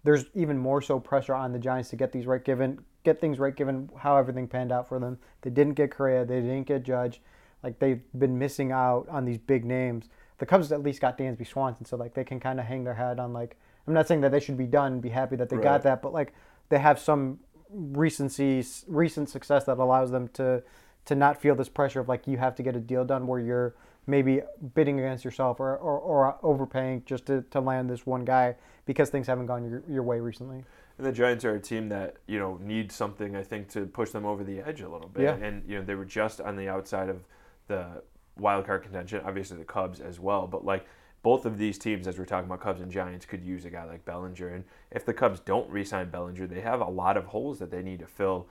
there's 0.03 0.25
even 0.33 0.57
more 0.57 0.81
so 0.81 0.99
pressure 0.99 1.33
on 1.35 1.51
the 1.51 1.59
Giants 1.59 1.89
to 1.89 1.95
get 1.95 2.11
these 2.11 2.25
right 2.25 2.43
given 2.43 2.79
get 3.03 3.21
things 3.21 3.39
right 3.39 3.55
given 3.55 3.89
how 3.97 4.17
everything 4.17 4.47
panned 4.47 4.71
out 4.71 4.87
for 4.87 4.99
them. 4.99 5.17
They 5.41 5.49
didn't 5.49 5.75
get 5.75 5.91
Correa, 5.91 6.25
they 6.25 6.41
didn't 6.41 6.67
get 6.67 6.83
Judge. 6.83 7.21
Like 7.63 7.79
they've 7.79 8.01
been 8.17 8.37
missing 8.37 8.71
out 8.71 9.07
on 9.09 9.25
these 9.25 9.37
big 9.37 9.63
names. 9.65 10.09
The 10.39 10.45
Cubs 10.45 10.71
at 10.71 10.83
least 10.83 11.01
got 11.01 11.17
Dansby 11.17 11.47
Swanson, 11.47 11.85
so 11.85 11.97
like 11.97 12.13
they 12.13 12.23
can 12.23 12.39
kind 12.39 12.59
of 12.59 12.65
hang 12.65 12.83
their 12.83 12.93
hat 12.93 13.19
on 13.19 13.33
like 13.33 13.57
I'm 13.87 13.93
not 13.93 14.07
saying 14.07 14.21
that 14.21 14.31
they 14.31 14.39
should 14.41 14.57
be 14.57 14.65
done 14.67 14.99
be 14.99 15.09
happy 15.09 15.35
that 15.37 15.49
they 15.49 15.55
Right. 15.55 15.63
got 15.63 15.83
that, 15.83 16.01
but 16.01 16.13
like 16.13 16.33
they 16.69 16.79
have 16.79 16.99
some 16.99 17.39
recency 17.71 18.63
recent 18.87 19.29
success 19.29 19.65
that 19.65 19.77
allows 19.77 20.11
them 20.11 20.27
to 20.29 20.63
to 21.05 21.15
not 21.15 21.41
feel 21.41 21.55
this 21.55 21.69
pressure 21.69 21.99
of 21.99 22.07
like 22.07 22.27
you 22.27 22.37
have 22.37 22.55
to 22.55 22.63
get 22.63 22.75
a 22.75 22.79
deal 22.79 23.05
done 23.05 23.27
where 23.27 23.39
you're 23.39 23.75
maybe 24.07 24.41
bidding 24.73 24.99
against 24.99 25.23
yourself 25.23 25.59
or, 25.59 25.75
or, 25.75 25.99
or 25.99 26.37
overpaying 26.43 27.03
just 27.05 27.25
to, 27.27 27.43
to 27.51 27.59
land 27.59 27.89
this 27.89 28.05
one 28.05 28.25
guy 28.25 28.55
because 28.85 29.09
things 29.09 29.27
haven't 29.27 29.45
gone 29.45 29.69
your, 29.69 29.83
your 29.87 30.03
way 30.03 30.19
recently. 30.19 30.63
And 30.97 31.05
the 31.05 31.11
Giants 31.11 31.45
are 31.45 31.53
a 31.53 31.59
team 31.59 31.89
that 31.89 32.15
you 32.25 32.39
know 32.39 32.57
needs 32.61 32.95
something 32.95 33.35
I 33.35 33.43
think 33.43 33.69
to 33.69 33.85
push 33.85 34.09
them 34.09 34.25
over 34.25 34.43
the 34.43 34.61
edge 34.61 34.81
a 34.81 34.89
little 34.89 35.09
bit. 35.09 35.23
Yeah. 35.23 35.35
And 35.35 35.63
you 35.69 35.77
know 35.77 35.85
they 35.85 35.95
were 35.95 36.05
just 36.05 36.41
on 36.41 36.55
the 36.55 36.67
outside 36.69 37.09
of 37.09 37.27
the 37.67 38.01
wild 38.37 38.65
card 38.65 38.83
contention. 38.83 39.21
Obviously 39.25 39.57
the 39.57 39.65
Cubs 39.65 39.99
as 39.99 40.19
well, 40.19 40.47
but 40.47 40.65
like 40.65 40.87
both 41.21 41.45
of 41.45 41.57
these 41.57 41.77
teams, 41.77 42.07
as 42.07 42.17
we're 42.17 42.25
talking 42.25 42.47
about 42.47 42.61
Cubs 42.61 42.79
and 42.79 42.91
Giants, 42.91 43.25
could 43.25 43.43
use 43.43 43.65
a 43.65 43.69
guy 43.69 43.83
like 43.83 44.05
Bellinger. 44.05 44.47
And 44.47 44.63
if 44.91 45.05
the 45.05 45.13
Cubs 45.13 45.39
don't 45.39 45.69
re-sign 45.69 46.09
Bellinger, 46.09 46.47
they 46.47 46.61
have 46.61 46.79
a 46.79 46.85
lot 46.89 47.17
of 47.17 47.25
holes 47.25 47.59
that 47.59 47.69
they 47.69 47.81
need 47.81 47.99
to 47.99 48.07
fill 48.07 48.47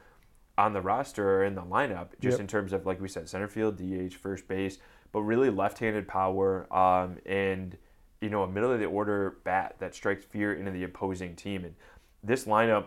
on 0.58 0.72
the 0.72 0.80
roster 0.80 1.38
or 1.38 1.44
in 1.44 1.54
the 1.54 1.62
lineup, 1.62 2.08
just 2.20 2.34
Yep. 2.34 2.40
in 2.40 2.46
terms 2.46 2.72
of 2.72 2.86
like 2.86 3.00
we 3.00 3.08
said, 3.08 3.28
center 3.28 3.48
field, 3.48 3.76
DH, 3.76 4.14
first 4.14 4.48
base, 4.48 4.78
but 5.12 5.20
really 5.20 5.50
left-handed 5.50 6.08
power 6.08 6.72
um, 6.74 7.18
and 7.26 7.76
you 8.20 8.30
know 8.30 8.42
a 8.42 8.48
middle 8.48 8.72
of 8.72 8.80
the 8.80 8.86
order 8.86 9.38
bat 9.44 9.76
that 9.78 9.94
strikes 9.94 10.24
fear 10.24 10.54
into 10.54 10.70
the 10.70 10.84
opposing 10.84 11.36
team. 11.36 11.64
And 11.64 11.74
this 12.22 12.44
lineup, 12.44 12.86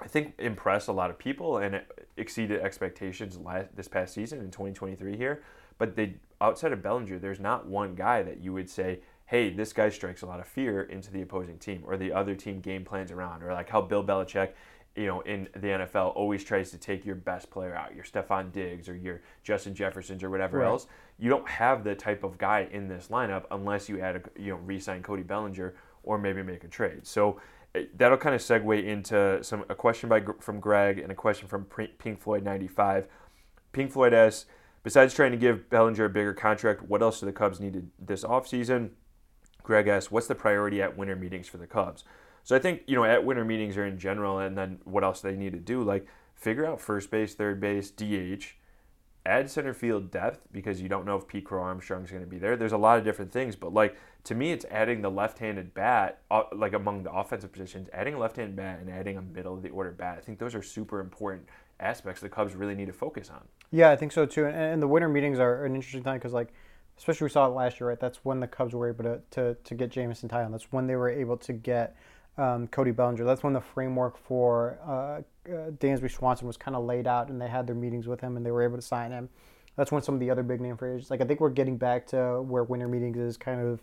I 0.00 0.08
think, 0.08 0.34
impressed 0.38 0.88
a 0.88 0.92
lot 0.92 1.10
of 1.10 1.18
people 1.18 1.58
and 1.58 1.82
exceeded 2.16 2.60
expectations 2.60 3.38
last 3.38 3.74
this 3.76 3.88
past 3.88 4.14
season 4.14 4.40
in 4.40 4.50
2023 4.50 5.16
here. 5.16 5.42
But 5.78 5.96
they 5.96 6.16
outside 6.40 6.72
of 6.72 6.82
Bellinger, 6.82 7.18
there's 7.18 7.40
not 7.40 7.66
one 7.66 7.94
guy 7.94 8.22
that 8.22 8.40
you 8.40 8.52
would 8.52 8.70
say, 8.70 9.00
hey, 9.26 9.50
this 9.50 9.72
guy 9.72 9.88
strikes 9.88 10.22
a 10.22 10.26
lot 10.26 10.40
of 10.40 10.46
fear 10.46 10.82
into 10.82 11.10
the 11.10 11.22
opposing 11.22 11.58
team 11.58 11.82
or 11.84 11.96
the 11.96 12.12
other 12.12 12.34
team 12.34 12.60
game 12.60 12.84
plans 12.84 13.10
around, 13.10 13.42
or 13.42 13.52
like 13.52 13.68
how 13.68 13.82
Bill 13.82 14.04
Belichick, 14.04 14.52
you 14.96 15.06
know, 15.06 15.20
in 15.20 15.48
the 15.54 15.68
NFL 15.68 16.14
always 16.16 16.42
tries 16.42 16.70
to 16.70 16.78
take 16.78 17.04
your 17.04 17.14
best 17.16 17.50
player 17.50 17.74
out, 17.74 17.94
your 17.94 18.04
Stefon 18.04 18.50
Diggs 18.52 18.88
or 18.88 18.96
your 18.96 19.20
Justin 19.42 19.74
Jeffersons 19.74 20.22
or 20.22 20.30
whatever 20.30 20.58
Right. 20.58 20.66
else. 20.66 20.86
You 21.18 21.28
don't 21.30 21.48
have 21.48 21.84
the 21.84 21.94
type 21.94 22.24
of 22.24 22.38
guy 22.38 22.68
in 22.70 22.88
this 22.88 23.08
lineup 23.08 23.44
unless 23.50 23.88
you 23.88 24.00
add 24.00 24.16
a 24.16 24.40
you 24.40 24.52
know 24.52 24.56
re-sign 24.58 25.02
Cody 25.02 25.22
Bellinger 25.22 25.74
or 26.02 26.18
maybe 26.18 26.42
make 26.42 26.64
a 26.64 26.68
trade. 26.68 27.06
So 27.06 27.40
eh, 27.74 27.84
that'll 27.96 28.18
kind 28.18 28.34
of 28.34 28.40
segue 28.40 28.84
into 28.84 29.42
some 29.44 29.64
a 29.68 29.74
question 29.74 30.08
by 30.08 30.22
from 30.40 30.60
Greg 30.60 30.98
and 30.98 31.12
a 31.12 31.14
question 31.14 31.46
from 31.48 31.64
Pink 31.64 32.20
Floyd 32.20 32.42
95. 32.44 33.08
Pink 33.72 33.92
Floyd 33.92 34.14
asks, 34.14 34.46
besides 34.82 35.12
trying 35.14 35.32
to 35.32 35.36
give 35.36 35.68
Bellinger 35.68 36.04
a 36.06 36.08
bigger 36.08 36.32
contract, 36.32 36.82
what 36.82 37.02
else 37.02 37.20
do 37.20 37.26
the 37.26 37.32
Cubs 37.32 37.60
need 37.60 37.88
this 37.98 38.24
offseason? 38.24 38.90
Greg 39.62 39.88
asks, 39.88 40.10
what's 40.10 40.28
the 40.28 40.34
priority 40.34 40.80
at 40.80 40.96
winter 40.96 41.16
meetings 41.16 41.48
for 41.48 41.58
the 41.58 41.66
Cubs? 41.66 42.04
So 42.46 42.54
I 42.54 42.60
think, 42.60 42.82
you 42.86 42.94
know, 42.94 43.04
at 43.04 43.24
winter 43.24 43.44
meetings 43.44 43.76
or 43.76 43.84
in 43.84 43.98
general, 43.98 44.38
and 44.38 44.56
then 44.56 44.78
what 44.84 45.02
else 45.02 45.20
they 45.20 45.34
need 45.34 45.52
to 45.54 45.58
do, 45.58 45.82
like 45.82 46.06
figure 46.36 46.64
out 46.64 46.80
first 46.80 47.10
base, 47.10 47.34
third 47.34 47.60
base, 47.60 47.90
DH, 47.90 48.54
add 49.26 49.50
center 49.50 49.74
field 49.74 50.12
depth 50.12 50.46
because 50.52 50.80
you 50.80 50.88
don't 50.88 51.04
know 51.04 51.16
if 51.16 51.26
Pete 51.26 51.44
Crow 51.44 51.60
Armstrong's 51.60 52.08
going 52.08 52.22
to 52.22 52.30
be 52.30 52.38
there. 52.38 52.56
There's 52.56 52.70
a 52.70 52.78
lot 52.78 52.98
of 52.98 53.04
different 53.04 53.32
things, 53.32 53.56
but 53.56 53.74
like 53.74 53.96
to 54.22 54.36
me, 54.36 54.52
it's 54.52 54.64
adding 54.70 55.02
the 55.02 55.10
left-handed 55.10 55.74
bat, 55.74 56.20
uh, 56.30 56.44
like 56.54 56.72
among 56.72 57.02
the 57.02 57.10
offensive 57.10 57.50
positions, 57.50 57.88
adding 57.92 58.14
a 58.14 58.18
left-handed 58.18 58.54
bat 58.54 58.78
and 58.78 58.88
adding 58.90 59.16
a 59.16 59.22
middle 59.22 59.54
of 59.54 59.62
the 59.62 59.70
order 59.70 59.90
bat. 59.90 60.14
I 60.16 60.20
think 60.20 60.38
those 60.38 60.54
are 60.54 60.62
super 60.62 61.00
important 61.00 61.48
aspects 61.80 62.20
the 62.20 62.28
Cubs 62.28 62.54
really 62.54 62.76
need 62.76 62.86
to 62.86 62.92
focus 62.92 63.28
on. 63.28 63.42
Yeah, 63.72 63.90
I 63.90 63.96
think 63.96 64.12
so 64.12 64.24
too. 64.24 64.46
And, 64.46 64.54
and 64.54 64.80
the 64.80 64.86
winter 64.86 65.08
meetings 65.08 65.40
are 65.40 65.64
an 65.64 65.74
interesting 65.74 66.04
time 66.04 66.18
because, 66.18 66.32
like, 66.32 66.52
especially 66.96 67.24
we 67.24 67.30
saw 67.30 67.46
it 67.46 67.54
last 67.54 67.80
year, 67.80 67.88
right? 67.88 67.98
That's 67.98 68.24
when 68.24 68.38
the 68.38 68.46
Cubs 68.46 68.72
were 68.72 68.88
able 68.88 69.02
to, 69.02 69.20
to, 69.32 69.54
to 69.54 69.74
get 69.74 69.90
Jameson 69.90 70.28
Taillon. 70.28 70.52
That's 70.52 70.70
when 70.70 70.86
they 70.86 70.94
were 70.94 71.10
able 71.10 71.38
to 71.38 71.52
get 71.52 71.96
um, 72.38 72.68
Cody 72.68 72.90
Bellinger. 72.90 73.24
That's 73.24 73.42
when 73.42 73.52
the 73.52 73.60
framework 73.60 74.16
for 74.16 74.78
uh, 74.86 75.50
uh, 75.50 75.70
Dansby 75.72 76.10
Swanson 76.10 76.46
was 76.46 76.56
kind 76.56 76.76
of 76.76 76.84
laid 76.84 77.06
out, 77.06 77.28
and 77.28 77.40
they 77.40 77.48
had 77.48 77.66
their 77.66 77.76
meetings 77.76 78.06
with 78.06 78.20
him, 78.20 78.36
and 78.36 78.44
they 78.44 78.50
were 78.50 78.62
able 78.62 78.76
to 78.76 78.82
sign 78.82 79.10
him. 79.10 79.28
That's 79.76 79.92
when 79.92 80.02
some 80.02 80.14
of 80.14 80.20
the 80.20 80.30
other 80.30 80.42
big 80.42 80.60
name 80.60 80.76
free 80.76 80.92
agents, 80.92 81.10
like 81.10 81.20
I 81.20 81.24
think 81.24 81.40
we're 81.40 81.50
getting 81.50 81.76
back 81.76 82.06
to 82.08 82.42
where 82.42 82.64
winter 82.64 82.88
meetings 82.88 83.18
is 83.18 83.36
kind 83.36 83.60
of 83.60 83.82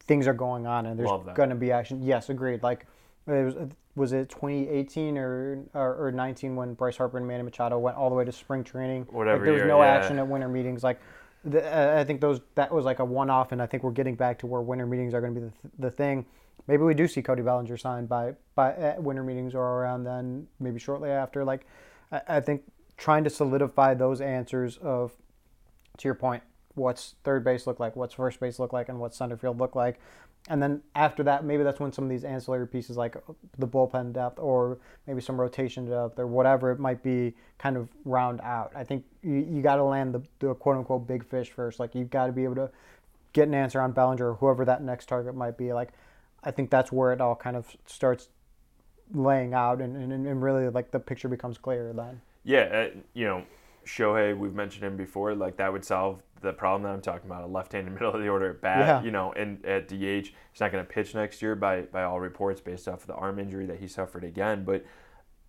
things 0.00 0.26
are 0.26 0.34
going 0.34 0.66
on, 0.66 0.86
and 0.86 0.98
there's 0.98 1.10
going 1.34 1.50
to 1.50 1.54
be 1.54 1.72
action. 1.72 2.02
Yes, 2.02 2.30
agreed. 2.30 2.62
Like 2.62 2.86
it 3.26 3.44
was 3.44 3.54
was 3.96 4.12
it 4.12 4.28
2018 4.28 5.18
or, 5.18 5.64
or 5.74 6.06
or 6.06 6.12
19 6.12 6.56
when 6.56 6.74
Bryce 6.74 6.96
Harper 6.96 7.18
and 7.18 7.26
Manny 7.26 7.42
Machado 7.42 7.78
went 7.78 7.96
all 7.96 8.08
the 8.08 8.14
way 8.14 8.24
to 8.24 8.32
spring 8.32 8.64
training. 8.64 9.06
Whatever 9.10 9.38
Like, 9.38 9.44
there 9.44 9.52
was 9.52 9.60
year, 9.60 9.68
no 9.68 9.82
yeah. 9.82 9.88
action 9.88 10.18
at 10.18 10.26
winter 10.26 10.48
meetings. 10.48 10.82
Like 10.82 11.00
the, 11.44 11.64
uh, 11.64 12.00
I 12.00 12.04
think 12.04 12.20
those 12.20 12.40
that 12.54 12.72
was 12.72 12.84
like 12.84 12.98
a 12.98 13.04
one 13.04 13.30
off, 13.30 13.52
and 13.52 13.60
I 13.60 13.66
think 13.66 13.82
we're 13.82 13.90
getting 13.90 14.14
back 14.14 14.38
to 14.40 14.46
where 14.46 14.60
winter 14.60 14.86
meetings 14.86 15.12
are 15.12 15.20
going 15.20 15.34
to 15.34 15.40
be 15.40 15.46
the, 15.46 15.52
the 15.78 15.90
thing. 15.90 16.24
Maybe 16.66 16.82
we 16.82 16.94
do 16.94 17.06
see 17.06 17.22
Cody 17.22 17.42
Bellinger 17.42 17.76
signed 17.76 18.08
by 18.08 18.34
by 18.54 18.72
at 18.72 19.02
winter 19.02 19.22
meetings 19.22 19.54
or 19.54 19.62
around 19.62 20.04
then, 20.04 20.46
maybe 20.58 20.78
shortly 20.78 21.10
after. 21.10 21.44
Like 21.44 21.66
I, 22.10 22.20
I 22.28 22.40
think 22.40 22.62
trying 22.96 23.24
to 23.24 23.30
solidify 23.30 23.94
those 23.94 24.20
answers 24.20 24.78
of 24.78 25.12
to 25.98 26.08
your 26.08 26.14
point, 26.14 26.42
what's 26.74 27.14
third 27.24 27.44
base 27.44 27.66
look 27.66 27.80
like, 27.80 27.96
what's 27.96 28.14
first 28.14 28.40
base 28.40 28.58
look 28.58 28.72
like, 28.72 28.88
and 28.88 28.98
what's 28.98 29.16
center 29.16 29.36
field 29.36 29.58
look 29.58 29.74
like. 29.74 29.98
And 30.48 30.62
then 30.62 30.82
after 30.94 31.24
that, 31.24 31.44
maybe 31.44 31.64
that's 31.64 31.80
when 31.80 31.92
some 31.92 32.04
of 32.04 32.10
these 32.10 32.22
ancillary 32.22 32.68
pieces 32.68 32.96
like 32.96 33.16
the 33.58 33.66
bullpen 33.66 34.12
depth 34.12 34.38
or 34.38 34.78
maybe 35.06 35.20
some 35.20 35.40
rotation 35.40 35.86
depth 35.86 36.18
or 36.18 36.26
whatever 36.28 36.70
it 36.70 36.78
might 36.78 37.02
be 37.02 37.34
kind 37.58 37.76
of 37.76 37.88
round 38.04 38.40
out. 38.42 38.70
I 38.76 38.84
think 38.84 39.04
you, 39.22 39.44
you 39.50 39.60
got 39.60 39.76
to 39.76 39.82
land 39.82 40.14
the, 40.14 40.22
the 40.38 40.54
quote 40.54 40.76
unquote 40.76 41.06
big 41.06 41.24
fish 41.24 41.50
first. 41.50 41.80
Like 41.80 41.96
you've 41.96 42.10
got 42.10 42.26
to 42.26 42.32
be 42.32 42.44
able 42.44 42.54
to 42.56 42.70
get 43.32 43.48
an 43.48 43.54
answer 43.54 43.80
on 43.80 43.90
Bellinger 43.90 44.30
or 44.30 44.34
whoever 44.34 44.64
that 44.64 44.82
next 44.82 45.06
target 45.06 45.34
might 45.34 45.58
be. 45.58 45.72
Like 45.72 45.90
I 46.46 46.52
think 46.52 46.70
that's 46.70 46.92
where 46.92 47.12
it 47.12 47.20
all 47.20 47.34
kind 47.34 47.56
of 47.56 47.76
starts 47.86 48.28
laying 49.12 49.52
out 49.52 49.80
and, 49.80 49.96
and, 49.96 50.12
and 50.26 50.42
really 50.42 50.68
like 50.68 50.92
the 50.92 51.00
picture 51.00 51.28
becomes 51.28 51.58
clearer 51.58 51.92
then. 51.92 52.20
Yeah, 52.44 52.60
uh, 52.60 52.88
you 53.12 53.24
know, 53.24 53.42
Shohei, 53.84 54.36
we've 54.36 54.54
mentioned 54.54 54.84
him 54.84 54.96
before. 54.96 55.34
Like 55.34 55.56
that 55.56 55.72
would 55.72 55.84
solve 55.84 56.22
the 56.42 56.52
problem 56.52 56.84
that 56.84 56.90
I'm 56.90 57.00
talking 57.00 57.28
about. 57.28 57.42
A 57.42 57.46
left-handed 57.46 57.92
middle 57.94 58.14
of 58.14 58.20
the 58.20 58.28
order 58.28 58.52
bat, 58.54 58.78
Yeah. 58.78 59.02
you 59.02 59.10
know, 59.10 59.32
and 59.32 59.64
at 59.66 59.88
DH, 59.88 59.92
he's 59.92 60.60
not 60.60 60.70
going 60.70 60.84
to 60.86 60.90
pitch 60.90 61.14
next 61.14 61.42
year 61.42 61.56
by 61.56 61.82
by 61.82 62.04
all 62.04 62.20
reports 62.20 62.60
based 62.60 62.86
off 62.86 63.00
of 63.00 63.06
the 63.08 63.14
arm 63.14 63.40
injury 63.40 63.66
that 63.66 63.80
he 63.80 63.88
suffered 63.88 64.22
again. 64.22 64.64
But 64.64 64.84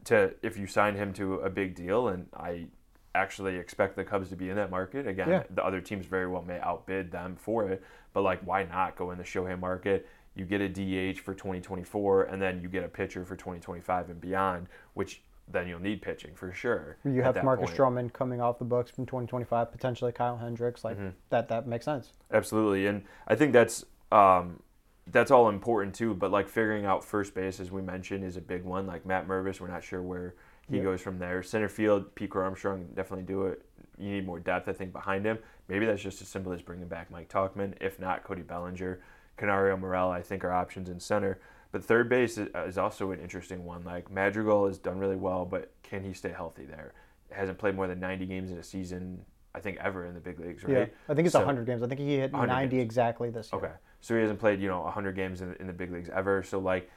to 0.06 0.34
if 0.42 0.58
you 0.58 0.66
sign 0.66 0.96
him 0.96 1.14
to 1.14 1.36
a 1.36 1.50
big 1.50 1.76
deal, 1.76 2.08
and 2.08 2.26
I 2.36 2.68
actually 3.14 3.58
expect 3.58 3.96
the 3.96 4.04
Cubs 4.04 4.30
to 4.30 4.36
be 4.36 4.50
in 4.50 4.56
that 4.56 4.70
market 4.72 5.08
again. 5.08 5.30
Yeah. 5.30 5.44
The 5.50 5.66
other 5.66 5.82
teams 5.82 6.06
very 6.06 6.28
well 6.28 6.44
may 6.44 6.60
outbid 6.60 7.12
them 7.12 7.36
for 7.36 7.68
it, 7.68 7.84
but 8.14 8.22
like, 8.22 8.42
why 8.46 8.64
not 8.64 8.96
go 8.96 9.12
in 9.12 9.18
the 9.18 9.24
Shohei 9.24 9.60
market? 9.60 10.08
You 10.38 10.46
get 10.46 10.62
a 10.62 10.70
DH 10.70 11.20
for 11.20 11.34
2024, 11.34 12.24
and 12.24 12.42
then 12.42 12.62
you 12.62 12.70
get 12.70 12.84
a 12.84 12.88
pitcher 12.88 13.26
for 13.26 13.36
2025 13.36 14.10
and 14.12 14.22
beyond, 14.22 14.68
which 14.94 15.22
then 15.50 15.68
you'll 15.68 15.80
need 15.80 16.02
pitching 16.02 16.36
for 16.36 16.52
sure. 16.52 16.98
You 17.06 17.24
have 17.24 17.42
Marcus 17.44 17.68
point. 17.72 17.78
Stroman 17.78 18.14
coming 18.14 18.40
off 18.42 18.60
the 18.60 18.66
books 18.66 18.92
from 18.92 19.06
2025, 19.06 19.72
potentially 19.72 20.12
Kyle 20.12 20.38
Hendricks. 20.38 20.84
Like 20.84 20.98
Mm-hmm. 20.98 21.10
that, 21.30 21.48
that 21.50 21.66
makes 21.68 21.86
sense. 21.86 22.12
Absolutely, 22.32 22.86
and 22.86 23.04
I 23.28 23.36
think 23.36 23.54
that's 23.54 23.84
um, 24.12 24.60
that's 25.08 25.32
all 25.32 25.50
important 25.50 25.96
too. 25.96 26.14
But 26.14 26.32
like 26.32 26.48
figuring 26.48 26.86
out 26.86 27.04
first 27.04 27.34
base, 27.34 27.60
as 27.60 27.72
we 27.72 27.82
mentioned, 27.82 28.24
is 28.24 28.38
a 28.38 28.42
big 28.42 28.64
one. 28.64 28.86
Like 28.86 29.06
Matt 29.06 29.28
Mervis, 29.28 29.60
we're 29.60 29.68
not 29.70 29.84
sure 29.84 30.02
where 30.04 30.36
he 30.70 30.78
Yeah. 30.78 30.84
goes 30.84 31.02
from 31.02 31.18
there. 31.18 31.42
Center 31.42 31.70
field, 31.70 32.14
Pico 32.14 32.40
Armstrong 32.40 32.86
definitely 32.94 33.26
do 33.26 33.46
it. 33.48 33.64
you 33.98 34.12
need 34.12 34.26
more 34.28 34.40
depth. 34.40 34.68
I 34.70 34.74
think 34.74 34.92
behind 34.94 35.26
him. 35.26 35.40
Maybe 35.70 35.86
that's 35.88 36.02
just 36.04 36.22
as 36.22 36.28
simple 36.28 36.52
as 36.54 36.62
bringing 36.62 36.88
back 36.88 37.10
Mike 37.10 37.30
Tauchman. 37.30 37.74
If 37.82 38.00
not, 38.00 38.24
Cody 38.24 38.44
Bellinger, 38.44 39.00
Canario 39.38 39.78
Morel. 39.78 40.10
I 40.12 40.22
think 40.22 40.44
are 40.44 40.52
options 40.52 40.90
in 40.90 41.00
center. 41.00 41.40
But 41.72 41.84
third 41.84 42.10
base 42.10 42.38
is, 42.38 42.50
uh, 42.56 42.64
is 42.66 42.78
also 42.78 43.12
an 43.12 43.20
interesting 43.20 43.66
one. 43.66 43.84
Like 43.84 44.10
Madrigal 44.12 44.68
has 44.68 44.78
done 44.78 44.98
really 45.00 45.16
well, 45.16 45.46
but 45.46 45.72
can 45.84 46.04
he 46.04 46.14
stay 46.14 46.32
healthy 46.32 46.66
there? 46.66 46.94
Hasn't 47.32 47.58
played 47.58 47.76
more 47.76 47.88
than 47.88 48.00
90 48.00 48.26
games 48.26 48.52
in 48.52 48.58
a 48.58 48.64
season. 48.64 49.24
I 49.54 49.60
think 49.60 49.78
ever 49.82 50.06
in 50.06 50.14
the 50.14 50.20
big 50.20 50.40
leagues, 50.40 50.64
right? 50.64 50.72
Yeah, 50.78 50.86
I 51.10 51.16
think 51.16 51.26
it's 51.26 51.34
So- 51.34 51.40
100 51.40 51.66
games. 51.66 51.82
I 51.82 51.88
think 51.88 52.00
he 52.00 52.18
hit 52.18 52.32
100 52.32 52.48
90 52.48 52.76
games. 52.78 52.84
exactly 52.86 53.30
this 53.32 53.52
year. 53.52 53.62
Okay. 53.62 53.74
So 54.02 54.14
he 54.16 54.22
hasn't 54.22 54.40
played, 54.40 54.62
you 54.62 54.68
know, 54.70 54.82
100 54.82 55.16
games 55.16 55.42
in, 55.42 55.56
in 55.56 55.66
the 55.68 55.74
big 55.74 55.92
leagues 55.92 56.10
ever. 56.10 56.44
So, 56.44 56.60
like, 56.60 56.92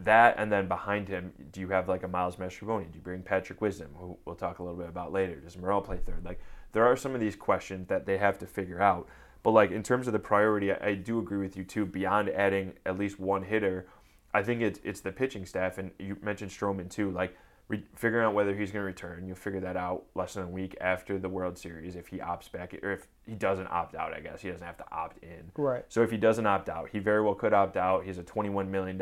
that, 0.00 0.34
and 0.38 0.52
then 0.52 0.68
behind 0.68 1.08
him, 1.08 1.32
do 1.52 1.60
you 1.60 1.68
have, 1.68 1.88
like, 1.88 2.02
a 2.02 2.08
Miles 2.08 2.36
Mastrobuoni? 2.36 2.90
Do 2.92 2.98
you 2.98 3.02
bring 3.02 3.22
Patrick 3.22 3.62
Wisdom, 3.62 3.92
who 3.96 4.18
we'll 4.26 4.34
talk 4.34 4.58
a 4.58 4.62
little 4.62 4.76
bit 4.78 4.88
about 4.90 5.10
later? 5.12 5.36
Does 5.36 5.56
Morel 5.56 5.80
play 5.80 5.96
third? 5.96 6.22
Like, 6.24 6.38
there 6.72 6.84
are 6.84 6.96
some 6.96 7.14
of 7.14 7.20
these 7.20 7.34
questions 7.34 7.88
that 7.88 8.04
they 8.04 8.18
have 8.18 8.38
to 8.40 8.46
figure 8.46 8.80
out. 8.82 9.08
But, 9.46 9.52
like, 9.52 9.70
in 9.70 9.84
terms 9.84 10.08
of 10.08 10.12
the 10.12 10.18
priority, 10.18 10.72
I, 10.72 10.88
I 10.88 10.94
do 10.94 11.20
agree 11.20 11.38
with 11.38 11.56
you, 11.56 11.62
too. 11.62 11.86
Beyond 11.86 12.30
adding 12.30 12.72
at 12.84 12.98
least 12.98 13.20
one 13.20 13.44
hitter, 13.44 13.86
I 14.34 14.42
think 14.42 14.60
it's, 14.60 14.80
it's 14.82 14.98
the 14.98 15.12
pitching 15.12 15.46
staff. 15.46 15.78
And 15.78 15.92
you 16.00 16.16
mentioned 16.20 16.50
Stroman, 16.50 16.90
too. 16.90 17.12
Like, 17.12 17.38
re- 17.68 17.84
figuring 17.94 18.26
out 18.26 18.34
whether 18.34 18.56
he's 18.56 18.72
going 18.72 18.82
to 18.82 18.86
return. 18.86 19.24
You'll 19.24 19.36
figure 19.36 19.60
that 19.60 19.76
out 19.76 20.02
less 20.16 20.34
than 20.34 20.42
a 20.42 20.48
week 20.48 20.76
after 20.80 21.16
the 21.16 21.28
World 21.28 21.56
Series 21.56 21.94
if 21.94 22.08
he 22.08 22.18
opts 22.18 22.50
back, 22.50 22.74
or 22.82 22.90
if 22.90 23.06
he 23.24 23.36
doesn't 23.36 23.68
opt 23.68 23.94
out, 23.94 24.12
I 24.12 24.18
guess. 24.18 24.40
He 24.40 24.50
doesn't 24.50 24.66
have 24.66 24.78
to 24.78 24.84
opt 24.90 25.22
in. 25.22 25.52
Right. 25.56 25.84
So 25.88 26.02
if 26.02 26.10
he 26.10 26.16
doesn't 26.16 26.44
opt 26.44 26.68
out, 26.68 26.88
he 26.90 26.98
very 26.98 27.22
well 27.22 27.36
could 27.36 27.52
opt 27.52 27.76
out. 27.76 28.02
He 28.02 28.08
has 28.08 28.18
a 28.18 28.24
$21 28.24 28.66
million 28.66 29.00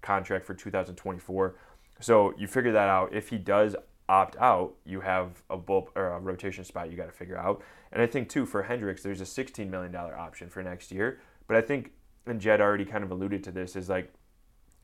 contract 0.00 0.46
for 0.46 0.54
2024. 0.54 1.56
So 2.00 2.32
you 2.38 2.46
figure 2.46 2.72
that 2.72 2.88
out. 2.88 3.12
If 3.12 3.28
he 3.28 3.36
does 3.36 3.76
opt 4.08 4.36
out, 4.38 4.74
you 4.84 5.00
have 5.00 5.42
a 5.50 5.56
bull 5.56 5.90
or 5.96 6.08
a 6.08 6.20
rotation 6.20 6.64
spot 6.64 6.90
you 6.90 6.96
got 6.96 7.06
to 7.06 7.12
figure 7.12 7.38
out. 7.38 7.62
And 7.92 8.02
I 8.02 8.06
think 8.06 8.28
too 8.28 8.44
for 8.46 8.62
Hendricks, 8.62 9.02
there's 9.02 9.20
a 9.20 9.24
$16 9.24 9.68
million 9.70 9.94
option 9.94 10.48
for 10.48 10.62
next 10.62 10.92
year. 10.92 11.20
But 11.46 11.56
I 11.56 11.60
think, 11.60 11.92
and 12.26 12.40
Jed 12.40 12.60
already 12.60 12.84
kind 12.84 13.04
of 13.04 13.10
alluded 13.10 13.44
to 13.44 13.52
this, 13.52 13.76
is 13.76 13.88
like 13.88 14.12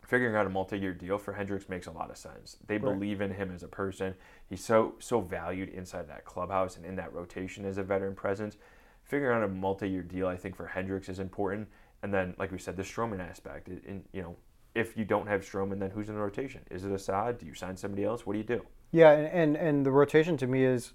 figuring 0.07 0.35
out 0.35 0.47
a 0.47 0.51
multi-year 0.51 0.93
deal 0.93 1.19
for 1.19 1.33
Hendricks 1.33 1.69
makes 1.69 1.87
a 1.87 1.93
lot 1.93 2.11
of 2.11 2.17
sense. 2.17 2.57
They 2.67 2.79
Right. 2.79 2.93
believe 2.93 3.21
in 3.21 3.33
him 3.33 3.53
as 3.53 3.63
a 3.63 3.69
person. 3.69 4.15
He's 4.49 4.65
so 4.65 4.97
so 4.99 5.21
valued 5.21 5.69
inside 5.69 6.09
that 6.09 6.25
clubhouse 6.25 6.77
and 6.77 6.85
in 6.85 6.97
that 6.97 7.13
rotation 7.13 7.65
as 7.65 7.79
a 7.79 7.83
veteran 7.83 8.15
presence. 8.15 8.57
Figuring 9.05 9.37
out 9.37 9.43
a 9.43 9.49
multi-year 9.49 10.03
deal, 10.03 10.27
I 10.27 10.37
think, 10.37 10.57
for 10.57 10.67
Hendricks 10.67 11.09
is 11.09 11.19
important. 11.19 11.69
And 12.03 12.13
then, 12.15 12.35
like 12.39 12.51
we 12.53 12.59
said, 12.59 12.77
the 12.77 12.83
Stroman 12.83 13.21
aspect. 13.21 13.69
In, 13.69 13.79
in 13.87 14.05
you 14.13 14.23
know, 14.23 14.37
if 14.75 14.97
you 14.97 15.05
don't 15.05 15.27
have 15.27 15.43
Stroman, 15.43 15.79
then 15.79 15.91
who's 15.91 16.09
in 16.09 16.15
the 16.15 16.21
rotation? 16.21 16.63
Is 16.71 16.85
it 16.85 16.93
Assad? 16.93 17.39
Do 17.39 17.47
you 17.47 17.55
sign 17.55 17.77
somebody 17.77 18.05
else? 18.05 18.25
What 18.25 18.33
do 18.35 18.39
you 18.39 18.45
do? 18.45 18.65
Yeah, 18.93 19.13
and, 19.13 19.27
and, 19.27 19.57
and 19.57 19.87
the 19.87 19.91
rotation 19.91 20.37
to 20.39 20.47
me 20.47 20.65
is 20.65 20.93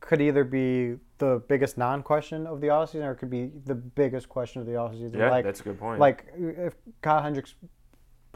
could 0.00 0.20
either 0.20 0.44
be 0.44 0.96
the 1.18 1.42
biggest 1.48 1.76
non-question 1.76 2.46
of 2.46 2.60
the 2.60 2.68
offseason 2.68 3.02
or 3.02 3.12
it 3.12 3.16
could 3.16 3.30
be 3.30 3.50
the 3.64 3.74
biggest 3.74 4.28
question 4.28 4.60
of 4.60 4.66
the 4.66 4.74
offseason. 4.74 5.16
Yeah, 5.16 5.30
like, 5.30 5.44
that's 5.44 5.60
a 5.60 5.64
good 5.64 5.78
point. 5.78 5.98
like 5.98 6.26
if 6.36 6.74
Kyle 7.02 7.20
Hendricks 7.20 7.54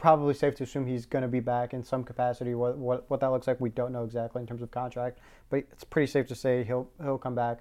probably 0.03 0.33
safe 0.33 0.53
to 0.55 0.63
assume 0.63 0.85
he's 0.85 1.05
going 1.05 1.21
to 1.21 1.29
be 1.29 1.39
back 1.39 1.73
in 1.73 1.81
some 1.81 2.03
capacity. 2.03 2.55
What, 2.55 2.77
what 2.77 3.09
what 3.09 3.21
that 3.21 3.31
looks 3.31 3.47
like, 3.47 3.61
we 3.61 3.69
don't 3.69 3.93
know 3.93 4.03
exactly 4.03 4.41
in 4.41 4.47
terms 4.47 4.61
of 4.61 4.69
contract, 4.69 5.19
but 5.49 5.57
it's 5.71 5.85
pretty 5.85 6.11
safe 6.11 6.27
to 6.27 6.35
say 6.35 6.65
he'll 6.65 6.89
he'll 7.01 7.17
come 7.17 7.35
back. 7.35 7.59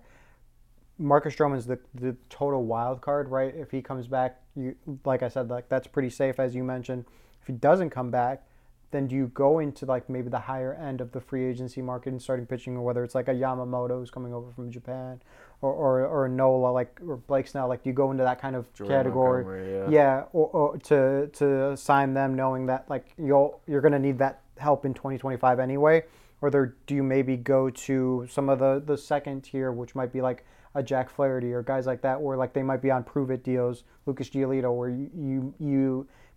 Marcus 0.98 1.34
Stroman's 1.36 1.66
the 1.66 1.78
the 1.94 2.16
total 2.28 2.64
wild 2.64 3.00
card, 3.00 3.28
right? 3.28 3.54
If 3.54 3.70
he 3.70 3.80
comes 3.80 4.08
back, 4.08 4.40
you 4.56 4.74
like 5.04 5.22
I 5.22 5.28
said, 5.28 5.50
like 5.50 5.68
that's 5.68 5.86
pretty 5.86 6.10
safe 6.10 6.40
as 6.40 6.52
you 6.52 6.64
mentioned. 6.64 7.04
If 7.40 7.46
he 7.46 7.52
doesn't 7.52 7.90
come 7.90 8.10
back, 8.10 8.44
then 8.92 9.08
do 9.08 9.16
you 9.16 9.26
go 9.34 9.58
into 9.58 9.84
like 9.84 10.08
maybe 10.08 10.28
the 10.28 10.38
higher 10.38 10.74
end 10.74 11.00
of 11.00 11.12
the 11.12 11.20
free 11.20 11.44
agency 11.44 11.82
market 11.82 12.10
and 12.10 12.22
starting 12.22 12.46
pitching, 12.46 12.76
or 12.76 12.82
whether 12.82 13.02
it's 13.02 13.14
like 13.14 13.28
a 13.28 13.34
Yamamoto 13.34 13.98
who's 13.98 14.10
coming 14.10 14.32
over 14.32 14.50
from 14.52 14.70
Japan, 14.70 15.20
or 15.60 15.72
or, 15.72 16.06
or 16.06 16.28
Nola 16.28 16.70
like 16.70 17.00
or 17.06 17.16
Blake 17.16 17.48
Snell, 17.48 17.68
like 17.68 17.82
do 17.82 17.90
you 17.90 17.94
go 17.94 18.10
into 18.10 18.22
that 18.22 18.40
kind 18.40 18.54
of 18.54 18.72
Jordan 18.74 18.96
category? 18.96 19.72
Yeah. 19.72 19.88
yeah, 19.88 20.24
or, 20.32 20.46
or 20.48 20.78
to 20.78 21.26
to 21.32 21.76
sign 21.76 22.14
them 22.14 22.34
knowing 22.36 22.66
that 22.66 22.88
like 22.88 23.12
you'll 23.18 23.60
you're 23.66 23.80
going 23.80 23.92
to 23.92 23.98
need 23.98 24.18
that 24.18 24.42
help 24.58 24.84
in 24.84 24.94
2025 24.94 25.58
anyway 25.58 26.04
or 26.42 26.50
there 26.50 26.74
do 26.86 26.94
you 26.94 27.02
maybe 27.02 27.36
go 27.36 27.70
to 27.70 28.26
some 28.28 28.50
of 28.50 28.58
the 28.58 28.82
the 28.84 28.98
second 28.98 29.40
tier 29.40 29.72
which 29.72 29.94
might 29.94 30.12
be 30.12 30.20
like 30.20 30.44
a 30.74 30.82
Jack 30.82 31.10
Flaherty 31.10 31.52
or 31.52 31.62
guys 31.62 31.86
like 31.86 32.02
that 32.02 32.20
where 32.20 32.36
like 32.36 32.52
they 32.52 32.62
might 32.62 32.82
be 32.82 32.90
on 32.90 33.04
prove 33.04 33.30
it 33.30 33.44
deals 33.44 33.84
Lucas 34.06 34.28
Giolito 34.28 34.76
where 34.76 34.88
you 34.88 35.10
you, 35.14 35.54
you 35.58 35.91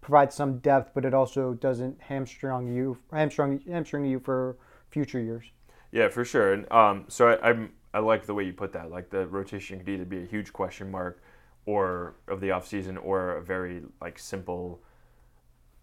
provide 0.06 0.32
some 0.32 0.60
depth 0.60 0.92
but 0.94 1.04
it 1.04 1.14
also 1.14 1.54
doesn't 1.56 2.00
hamstring 2.00 2.68
you 2.68 2.96
hamstring 3.12 3.60
hamstring 3.68 4.06
you 4.06 4.20
for 4.20 4.56
future 4.92 5.20
years 5.20 5.46
Yeah, 5.92 6.10
for 6.10 6.24
sure. 6.26 6.54
And 6.54 6.72
um, 6.72 7.06
so 7.08 7.30
I, 7.30 7.50
I'm 7.50 7.72
I 7.94 8.00
like 8.00 8.26
the 8.26 8.34
way 8.34 8.44
you 8.44 8.54
put 8.54 8.72
that. 8.74 8.92
Like 8.92 9.10
the 9.10 9.26
rotation 9.28 9.80
could 9.80 9.90
either 9.90 10.06
be 10.06 10.22
a 10.22 10.26
huge 10.26 10.52
question 10.52 10.92
mark, 10.92 11.22
or 11.66 12.16
of 12.28 12.42
the 12.42 12.50
offseason, 12.50 12.98
or 13.02 13.38
a 13.38 13.42
very 13.42 13.82
like 14.02 14.20
simple, 14.20 14.82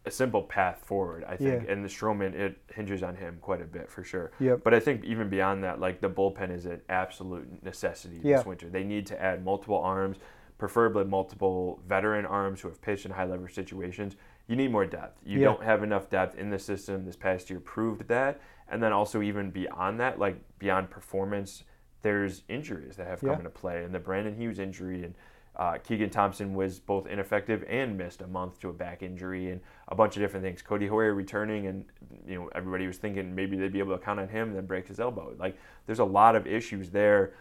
a 0.05 0.11
simple 0.11 0.43
path 0.43 0.83
forward. 0.85 1.25
I 1.25 1.37
think. 1.37 1.65
Yeah. 1.65 1.73
And 1.73 1.83
the 1.83 1.89
Stroman, 1.89 2.35
it 2.35 2.59
hinges 2.75 3.03
on 3.03 3.17
him 3.17 3.39
quite 3.41 3.63
a 3.63 3.65
bit 3.65 3.91
for 3.91 4.05
sure. 4.05 4.33
Yep. 4.41 4.61
But 4.63 4.75
I 4.75 4.81
think 4.81 5.05
even 5.05 5.31
beyond 5.31 5.65
that, 5.65 5.81
like 5.81 6.03
the 6.03 6.11
bullpen 6.11 6.51
is 6.55 6.67
an 6.67 6.83
absolute 6.91 7.49
necessity 7.65 8.21
Yeah. 8.23 8.37
this 8.37 8.47
winter. 8.47 8.69
They 8.69 8.85
need 8.85 9.07
to 9.07 9.17
add 9.21 9.43
multiple 9.43 9.79
arms, 9.79 10.19
preferably 10.63 11.03
multiple 11.05 11.81
veteran 11.89 12.25
arms 12.25 12.61
who 12.61 12.69
have 12.69 12.81
pitched 12.81 13.05
in 13.05 13.11
high 13.11 13.25
leverage 13.25 13.53
situations. 13.53 14.15
You 14.47 14.55
need 14.55 14.71
more 14.71 14.87
depth. 14.87 15.21
You 15.27 15.41
Yeah. 15.41 15.47
don't 15.47 15.65
have 15.65 15.83
enough 15.83 16.09
depth 16.09 16.39
in 16.39 16.51
the 16.51 16.59
system. 16.61 17.05
This 17.05 17.17
past 17.17 17.51
year 17.51 17.59
proved 17.59 18.07
that. 18.07 18.41
And 18.69 18.81
then 18.81 18.93
also 18.93 19.23
even 19.23 19.51
beyond 19.51 19.99
that, 19.99 20.21
like 20.21 20.37
beyond 20.61 20.89
performance, 20.89 21.65
there's 22.03 22.45
injuries 22.49 22.95
that 22.95 23.09
have 23.09 23.19
come 23.19 23.31
Yeah. 23.31 23.39
into 23.39 23.51
play. 23.51 23.83
And 23.83 23.93
the 23.93 23.99
Brandon 23.99 24.37
Hughes 24.37 24.61
injury 24.61 25.03
and 25.03 25.17
uh, 25.57 25.79
Keegan 25.79 26.11
Thompson 26.11 26.55
was 26.55 26.79
both 26.79 27.09
ineffective 27.09 27.65
and 27.69 27.99
missed 27.99 28.23
a 28.23 28.27
month 28.29 28.61
to 28.61 28.69
a 28.71 28.73
back 28.73 29.03
injury 29.03 29.51
and 29.51 29.61
a 29.89 29.97
bunch 29.97 30.17
of 30.17 30.23
different 30.23 30.45
things. 30.45 30.63
Codi 30.63 30.89
Heuer 30.89 31.15
returning, 31.15 31.67
and 31.67 31.85
you 32.25 32.37
know 32.39 32.49
everybody 32.55 32.87
was 32.87 32.97
thinking 32.99 33.35
maybe 33.35 33.57
they'd 33.59 33.71
be 33.73 33.81
able 33.81 33.99
to 33.99 34.03
count 34.03 34.19
on 34.19 34.29
him, 34.29 34.49
and 34.49 34.57
then 34.57 34.65
breaks 34.65 34.89
his 34.89 34.99
elbow. 34.99 35.35
Like 35.39 35.59
there's 35.87 35.99
a 35.99 36.05
lot 36.07 36.37
of 36.37 36.47
issues 36.47 36.89
there, 36.91 37.35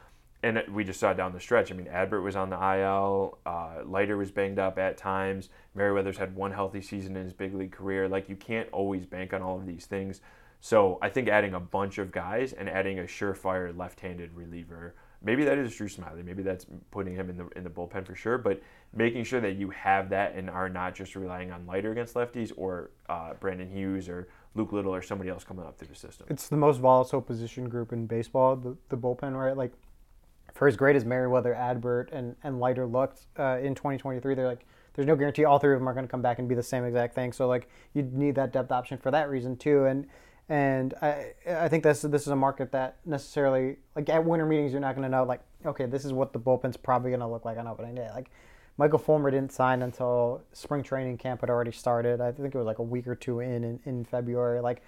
and 0.43 0.63
we 0.71 0.83
just 0.83 0.99
saw 0.99 1.13
down 1.13 1.33
the 1.33 1.39
stretch. 1.39 1.71
I 1.71 1.75
mean, 1.75 1.87
Adbert 1.87 2.23
was 2.23 2.35
on 2.35 2.49
the 2.49 2.55
IL, 2.55 3.37
uh, 3.45 3.83
Leiter 3.85 4.17
was 4.17 4.31
banged 4.31 4.59
up 4.59 4.79
at 4.79 4.97
times. 4.97 5.49
Merryweather's 5.75 6.17
had 6.17 6.35
one 6.35 6.51
healthy 6.51 6.81
season 6.81 7.15
in 7.15 7.23
his 7.23 7.33
big 7.33 7.53
league 7.53 7.71
career. 7.71 8.07
Like 8.07 8.27
you 8.27 8.35
can't 8.35 8.67
always 8.71 9.05
bank 9.05 9.33
on 9.33 9.41
all 9.41 9.57
of 9.57 9.67
these 9.67 9.85
things. 9.85 10.21
So 10.59 10.99
I 11.01 11.09
think 11.09 11.27
adding 11.27 11.53
a 11.53 11.59
bunch 11.59 11.97
of 11.97 12.11
guys 12.11 12.53
and 12.53 12.69
adding 12.69 12.99
a 12.99 13.03
surefire 13.03 13.75
left-handed 13.75 14.33
reliever, 14.33 14.95
maybe 15.23 15.43
that 15.43 15.57
is 15.57 15.75
Drew 15.75 15.87
Smyly. 15.87 16.23
Maybe 16.23 16.43
that's 16.43 16.65
putting 16.91 17.15
him 17.15 17.29
in 17.29 17.37
the 17.37 17.47
in 17.55 17.63
the 17.63 17.69
bullpen 17.69 18.05
for 18.05 18.13
sure. 18.13 18.37
But 18.37 18.61
making 18.93 19.23
sure 19.23 19.41
that 19.41 19.55
you 19.55 19.71
have 19.71 20.09
that 20.09 20.35
and 20.35 20.49
are 20.49 20.69
not 20.69 20.93
just 20.93 21.15
relying 21.15 21.51
on 21.51 21.65
Leiter 21.65 21.91
against 21.91 22.13
lefties 22.13 22.51
or 22.55 22.91
uh, 23.09 23.33
Brandon 23.33 23.69
Hughes 23.69 24.07
or 24.07 24.27
Luke 24.53 24.71
Little 24.71 24.93
or 24.93 25.01
somebody 25.01 25.29
else 25.29 25.43
coming 25.43 25.65
up 25.65 25.77
through 25.77 25.87
the 25.87 25.95
system. 25.95 26.27
it's 26.29 26.47
the 26.47 26.57
most 26.57 26.79
volatile 26.79 27.21
position 27.21 27.69
group 27.69 27.93
in 27.93 28.05
baseball, 28.05 28.55
the, 28.55 28.75
the 28.89 28.97
bullpen, 28.97 29.33
right? 29.33 29.55
Like, 29.55 29.71
for 30.53 30.67
as 30.67 30.75
great 30.75 30.95
as 30.95 31.05
Merryweather, 31.05 31.53
Adbert, 31.53 32.11
and, 32.11 32.35
and 32.43 32.59
Leiter 32.59 32.85
looked 32.85 33.25
uh, 33.39 33.57
in 33.61 33.75
2023, 33.75 34.35
they're 34.35 34.47
like, 34.47 34.65
there's 34.93 35.07
no 35.07 35.15
guarantee 35.15 35.45
all 35.45 35.57
three 35.57 35.73
of 35.73 35.79
them 35.79 35.87
are 35.87 35.93
going 35.93 36.05
to 36.05 36.11
come 36.11 36.21
back 36.21 36.39
and 36.39 36.49
be 36.49 36.55
the 36.55 36.63
same 36.63 36.83
exact 36.83 37.15
thing. 37.15 37.31
So, 37.31 37.47
like, 37.47 37.69
you 37.93 38.03
need 38.03 38.35
that 38.35 38.51
depth 38.51 38.71
option 38.71 38.97
for 38.97 39.11
that 39.11 39.29
reason, 39.29 39.55
too. 39.55 39.85
And 39.85 40.07
and 40.49 40.93
I, 41.01 41.27
I 41.47 41.69
think 41.69 41.83
this, 41.83 42.01
this 42.01 42.23
is 42.23 42.27
a 42.27 42.35
market 42.35 42.73
that 42.73 42.97
necessarily, 43.05 43.77
like, 43.95 44.09
at 44.09 44.25
winter 44.25 44.45
meetings, 44.45 44.73
you're 44.73 44.81
not 44.81 44.95
going 44.95 45.03
to 45.03 45.09
know, 45.09 45.23
like, 45.23 45.39
okay, 45.65 45.85
this 45.85 46.03
is 46.03 46.11
what 46.11 46.33
the 46.33 46.39
bullpen's 46.39 46.75
probably 46.75 47.11
going 47.11 47.21
to 47.21 47.27
look 47.27 47.45
like 47.45 47.57
on 47.57 47.67
opening 47.67 47.95
day. 47.95 48.09
Like, 48.13 48.31
Michael 48.77 48.99
Fulmer 48.99 49.31
didn't 49.31 49.53
sign 49.53 49.81
until 49.81 50.41
spring 50.51 50.83
training 50.83 51.17
camp 51.17 51.39
had 51.39 51.49
already 51.49 51.71
started. 51.71 52.19
I 52.19 52.33
think 52.33 52.53
it 52.53 52.57
was 52.57 52.65
like 52.65 52.79
a 52.79 52.83
week 52.83 53.07
or 53.07 53.15
two 53.15 53.39
in 53.39 53.63
in, 53.63 53.79
in 53.85 54.03
February. 54.03 54.59
Like, 54.59 54.81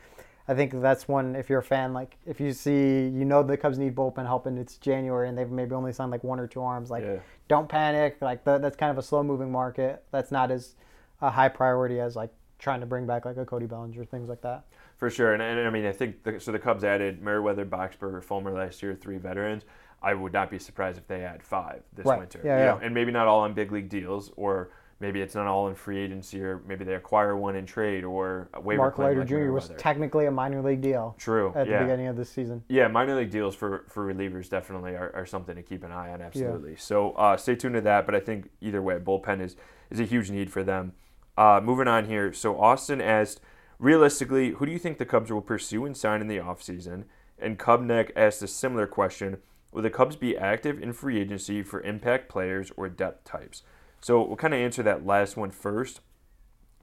I 0.48 0.54
think 0.54 0.82
that's 0.82 1.08
one. 1.08 1.36
If 1.36 1.50
you're 1.50 1.60
a 1.60 1.64
fan, 1.64 1.94
like 1.94 2.18
if 2.26 2.40
you 2.42 2.52
see, 2.52 3.08
you 3.08 3.24
know, 3.26 3.44
the 3.44 3.56
Cubs 3.56 3.78
need 3.78 3.96
bullpen 3.96 4.26
help, 4.26 4.46
and 4.46 4.60
it's 4.60 4.78
January, 4.78 5.30
and 5.30 5.38
they've 5.38 5.50
maybe 5.50 5.74
only 5.74 5.94
signed 5.94 6.12
like 6.12 6.24
one 6.24 6.40
or 6.40 6.48
two 6.48 6.62
arms. 6.62 6.90
Like, 6.92 7.04
Yeah. 7.04 7.18
don't 7.48 7.70
panic. 7.70 8.18
Like 8.22 8.44
that, 8.44 8.62
that's 8.62 8.76
kind 8.76 8.92
of 8.92 8.98
a 8.98 9.02
slow 9.02 9.24
moving 9.24 9.52
market. 9.52 10.04
That's 10.12 10.32
not 10.32 10.52
as 10.52 10.76
a 11.22 11.30
high 11.30 11.50
priority 11.50 12.00
as 12.02 12.16
like 12.16 12.32
trying 12.60 12.82
to 12.82 12.86
bring 12.86 13.06
back 13.06 13.24
like 13.26 13.38
a 13.38 13.46
Cody 13.46 13.66
Bellinger, 13.68 14.04
things 14.06 14.28
like 14.28 14.42
that. 14.42 14.66
For 14.98 15.10
sure, 15.10 15.34
and, 15.34 15.42
and 15.42 15.60
I 15.68 15.70
mean, 15.70 15.86
I 15.86 15.92
think 15.92 16.24
the, 16.24 16.40
so. 16.40 16.52
The 16.52 16.60
Cubs 16.60 16.84
added 16.84 17.22
Merryweather, 17.22 17.66
Boxberger, 17.66 18.24
Fulmer 18.24 18.52
last 18.52 18.82
year, 18.84 18.96
three 18.96 19.18
veterans. 19.18 19.64
I 20.02 20.14
would 20.14 20.34
not 20.34 20.52
be 20.52 20.60
surprised 20.60 20.98
if 20.98 21.08
they 21.08 21.24
add 21.24 21.42
five 21.42 21.82
this 21.94 22.06
Right. 22.06 22.20
winter. 22.20 22.42
Yeah, 22.44 22.58
you 22.58 22.64
yeah. 22.66 22.72
know, 22.72 22.80
and 22.84 22.94
maybe 22.94 23.12
not 23.12 23.28
all 23.28 23.40
on 23.42 23.54
big 23.54 23.72
league 23.72 23.88
deals, 23.90 24.32
or 24.36 24.70
maybe 25.04 25.22
it's 25.22 25.36
not 25.36 25.48
all 25.48 25.68
in 25.68 25.76
free 25.76 26.00
agency, 26.00 26.42
or 26.42 26.62
maybe 26.66 26.86
they 26.86 26.96
acquire 26.96 27.36
one 27.36 27.58
in 27.58 27.66
trade 27.66 28.06
or 28.06 28.48
a 28.54 28.62
waiver 28.62 28.82
Mark 28.82 28.98
Leiter 28.98 29.26
Jr. 29.26 29.52
was 29.52 29.70
technically 29.78 30.28
a 30.28 30.32
minor 30.32 30.62
league 30.62 30.82
deal 30.82 31.14
True. 31.20 31.52
at 31.56 31.68
yeah. 31.68 31.80
the 31.80 31.84
beginning 31.84 32.08
of 32.08 32.16
this 32.16 32.30
season. 32.30 32.64
Yeah, 32.70 32.88
minor 32.88 33.14
league 33.18 33.30
deals 33.30 33.54
for, 33.54 33.84
for 33.90 34.12
relievers 34.12 34.50
definitely 34.50 34.92
are, 34.92 35.12
are 35.14 35.26
something 35.26 35.58
to 35.58 35.62
keep 35.62 35.84
an 35.84 35.92
eye 35.92 36.14
on, 36.14 36.22
absolutely. 36.22 36.78
So 36.78 37.12
uh, 37.12 37.36
stay 37.36 37.56
tuned 37.56 37.76
to 37.76 37.82
that, 37.82 38.06
but 38.06 38.16
I 38.16 38.22
think 38.22 38.50
either 38.62 38.82
way, 38.82 38.96
bullpen 38.96 39.42
is, 39.42 39.58
is 39.92 40.00
a 40.00 40.06
huge 40.06 40.32
need 40.32 40.50
for 40.50 40.64
them. 40.64 40.94
Uh, 41.38 41.60
moving 41.62 41.90
on 41.90 42.06
here. 42.06 42.32
So 42.32 42.58
Austin 42.58 43.02
asked, 43.02 43.42
realistically, 43.80 44.52
who 44.52 44.66
do 44.66 44.72
you 44.72 44.80
think 44.80 45.00
the 45.00 45.06
Cubs 45.06 45.30
will 45.30 45.42
pursue 45.42 45.86
and 45.86 45.98
sign 45.98 46.22
in 46.22 46.28
the 46.28 46.38
offseason? 46.38 47.04
And 47.38 47.60
Cubneck 47.60 48.12
asked 48.16 48.42
a 48.42 48.48
similar 48.48 48.88
question. 48.88 49.38
Will 49.74 49.82
the 49.82 49.90
Cubs 49.90 50.16
be 50.16 50.38
active 50.38 50.82
in 50.82 50.94
free 50.94 51.20
agency 51.20 51.62
for 51.62 51.82
impact 51.82 52.30
players 52.30 52.72
or 52.78 52.88
depth 52.88 53.26
types? 53.26 53.64
So 54.04 54.22
we'll 54.22 54.36
kind 54.36 54.54
of 54.54 54.60
answer 54.60 54.84
that 54.84 55.06
last 55.06 55.38
one 55.38 55.50
first. 55.50 56.02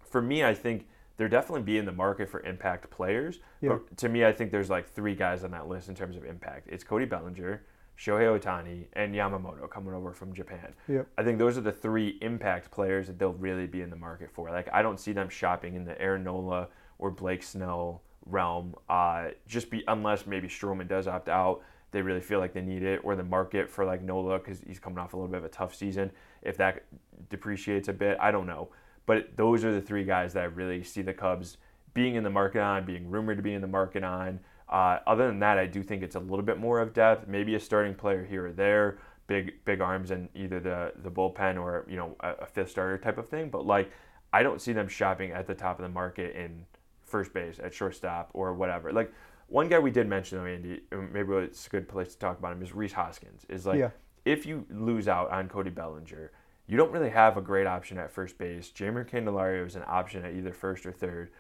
For 0.01 0.23
me, 0.23 0.43
I 0.43 0.55
think 0.55 0.87
they're 1.19 1.29
definitely 1.29 1.63
be 1.63 1.77
in 1.77 1.85
the 1.85 1.93
market 1.93 2.31
for 2.31 2.41
impact 2.41 2.89
players. 2.91 3.41
Yeah. 3.61 3.71
But 3.71 3.99
to 3.99 4.09
me, 4.09 4.25
I 4.25 4.33
think 4.33 4.51
there's 4.51 4.71
like 4.71 4.89
three 4.89 5.15
guys 5.15 5.45
on 5.45 5.51
that 5.51 5.69
list 5.69 5.91
in 5.91 5.95
terms 5.95 6.17
of 6.17 6.25
impact. 6.25 6.69
It's 6.73 6.83
Cody 6.83 7.05
Bellinger, 7.05 7.63
Shohei 7.99 8.41
Ohtani, 8.41 8.87
and 8.95 9.15
Yamamoto 9.15 9.69
coming 9.69 9.93
over 9.93 10.15
from 10.15 10.33
Japan. 10.33 10.73
Yep. 10.89 11.09
I 11.19 11.23
think 11.23 11.39
those 11.39 11.59
are 11.59 11.61
the 11.61 11.73
three 11.73 12.17
impact 12.23 12.71
players 12.71 13.09
that 13.09 13.19
they'll 13.19 13.35
really 13.35 13.67
be 13.67 13.83
in 13.83 13.91
the 13.91 13.97
market 13.97 14.31
for. 14.33 14.51
Like 14.51 14.71
I 14.73 14.81
don't 14.81 14.99
see 14.99 15.13
them 15.13 15.29
shopping 15.29 15.75
in 15.75 15.85
the 15.85 16.01
Aaron 16.01 16.25
Nola 16.25 16.69
or 16.99 17.11
Blake 17.11 17.43
Snell 17.43 18.01
realm. 18.25 18.75
Uh, 18.89 19.29
just 19.47 19.69
be 19.71 19.85
unless 19.89 20.27
maybe 20.27 20.49
Stroman 20.49 20.89
does 20.89 21.07
opt 21.07 21.29
out, 21.29 21.61
they 21.91 22.01
really 22.01 22.23
feel 22.23 22.39
like 22.39 22.55
they 22.55 22.63
need 22.63 22.83
it, 22.83 23.01
or 23.05 23.15
the 23.15 23.25
market 23.25 23.69
for 23.69 23.85
like 23.85 24.03
Nola 24.03 24.39
because 24.39 24.63
he's 24.67 24.79
coming 24.79 24.99
off 24.99 25.13
a 25.13 25.17
little 25.17 25.29
bit 25.29 25.39
of 25.39 25.45
a 25.45 25.51
tough 25.51 25.75
season. 25.75 26.11
If 26.43 26.57
that 26.59 26.85
depreciates 27.29 27.89
a 27.89 27.93
bit, 27.93 28.19
I 28.21 28.31
don't 28.31 28.47
know. 28.47 28.69
But 29.07 29.37
those 29.37 29.65
are 29.65 29.73
the 29.73 29.81
three 29.81 30.05
guys 30.05 30.33
that 30.35 30.43
I 30.43 30.47
really 30.47 30.83
see 30.83 31.03
the 31.03 31.15
Cubs 31.15 31.57
being 31.95 32.15
in 32.15 32.23
the 32.23 32.31
market 32.31 32.61
on, 32.61 32.85
being 32.85 33.11
rumored 33.11 33.39
to 33.39 33.43
be 33.43 33.55
in 33.55 33.61
the 33.61 33.67
market 33.67 34.05
on. 34.05 34.41
Uh, 34.69 34.99
other 35.07 35.27
than 35.27 35.41
that, 35.41 35.59
I 35.59 35.67
do 35.67 35.83
think 35.83 36.03
it's 36.03 36.15
a 36.15 36.21
little 36.21 36.45
bit 36.45 36.59
more 36.59 36.79
of 36.79 36.93
depth, 36.93 37.27
maybe 37.27 37.57
a 37.57 37.61
starting 37.61 37.95
player 37.95 38.25
here 38.25 38.47
or 38.47 38.53
there, 38.53 38.99
big 39.27 39.65
big 39.65 39.81
arms 39.81 40.11
in 40.11 40.29
either 40.35 40.61
the 40.61 40.93
the 41.03 41.11
bullpen 41.11 41.61
or 41.61 41.87
you 41.89 41.97
know 41.97 42.17
a, 42.21 42.31
a 42.43 42.47
fifth 42.47 42.71
starter 42.71 42.99
type 42.99 43.19
of 43.19 43.29
thing. 43.29 43.51
But 43.51 43.67
like, 43.67 43.91
I 44.33 44.43
don't 44.43 44.61
see 44.61 44.73
them 44.73 44.87
shopping 44.87 45.33
at 45.33 45.47
the 45.47 45.55
top 45.55 45.79
of 45.79 45.83
the 45.83 45.89
market 45.89 46.37
in 46.37 46.65
first 47.05 47.33
base, 47.33 47.59
at 47.63 47.75
shortstop, 47.75 48.31
or 48.33 48.55
whatever. 48.55 48.93
Like 48.93 49.13
one 49.49 49.69
guy 49.69 49.81
we 49.81 49.91
did 49.91 50.09
mention 50.09 50.39
though, 50.39 50.47
Andy, 50.47 50.83
maybe 51.13 51.33
it's 51.35 51.67
a 51.67 51.71
good 51.71 51.89
place 51.89 52.13
to 52.13 52.19
talk 52.19 52.39
about 52.39 52.53
him 52.53 52.63
is 52.63 52.73
Rhys 52.73 52.93
Hoskins. 52.93 53.45
Is 53.49 53.67
like 53.67 53.81
Yeah. 53.81 53.91
If 54.25 54.47
you 54.47 54.67
lose 54.71 55.09
out 55.09 55.31
on 55.31 55.49
Cody 55.49 55.71
Bellinger, 55.71 56.31
you 56.67 56.77
don't 56.77 56.93
really 56.93 57.11
have 57.11 57.37
a 57.37 57.41
great 57.41 57.67
option 57.67 57.99
at 57.99 58.11
first 58.11 58.39
base. 58.39 58.71
Jeimer 58.71 59.09
Candelario 59.09 59.67
is 59.67 59.77
an 59.77 59.83
option 59.87 60.25
at 60.25 60.35
either 60.35 60.53
first 60.53 60.87
or 60.87 60.93
third. 60.93 61.31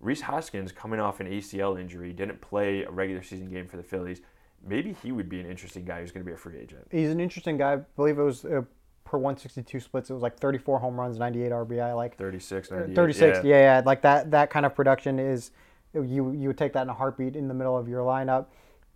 Rhys 0.00 0.20
Hoskins, 0.22 0.72
coming 0.72 1.00
off 1.00 1.20
an 1.20 1.26
ACL 1.26 1.80
injury, 1.80 2.12
didn't 2.12 2.40
play 2.40 2.82
a 2.82 2.90
regular 2.90 3.22
season 3.22 3.48
game 3.50 3.66
for 3.66 3.76
the 3.76 3.82
Phillies. 3.82 4.20
Maybe 4.66 4.94
he 5.02 5.12
would 5.12 5.28
be 5.28 5.40
an 5.40 5.46
interesting 5.46 5.84
guy 5.84 6.00
who's 6.00 6.10
going 6.12 6.24
to 6.24 6.28
be 6.28 6.34
a 6.34 6.36
free 6.36 6.58
agent. 6.58 6.86
He's 6.90 7.10
an 7.10 7.20
interesting 7.20 7.56
guy. 7.56 7.74
I 7.74 7.76
believe 7.96 8.18
it 8.18 8.22
was 8.22 8.44
uh, 8.44 8.62
per 9.04 9.18
162 9.18 9.80
splits. 9.80 10.10
It 10.10 10.14
was 10.14 10.22
like 10.22 10.38
34 10.38 10.78
home 10.78 10.98
runs, 10.98 11.18
98 11.18 11.52
RBI. 11.52 11.96
Like 11.96 12.16
36, 12.16 12.72
Uh, 12.72 12.74
98. 12.76 12.94
36 12.96 13.20
yeah. 13.20 13.50
yeah. 13.50 13.56
yeah 13.76 13.82
like 13.84 14.02
that 14.02 14.30
that 14.30 14.50
kind 14.50 14.66
of 14.66 14.74
production 14.74 15.18
is 15.18 15.50
you 15.94 16.32
you 16.32 16.48
would 16.48 16.58
take 16.58 16.72
that 16.72 16.82
in 16.82 16.88
a 16.88 16.94
heartbeat 16.94 17.36
in 17.36 17.46
the 17.48 17.54
middle 17.54 17.76
of 17.76 17.88
your 17.88 18.02
lineup 18.02 18.46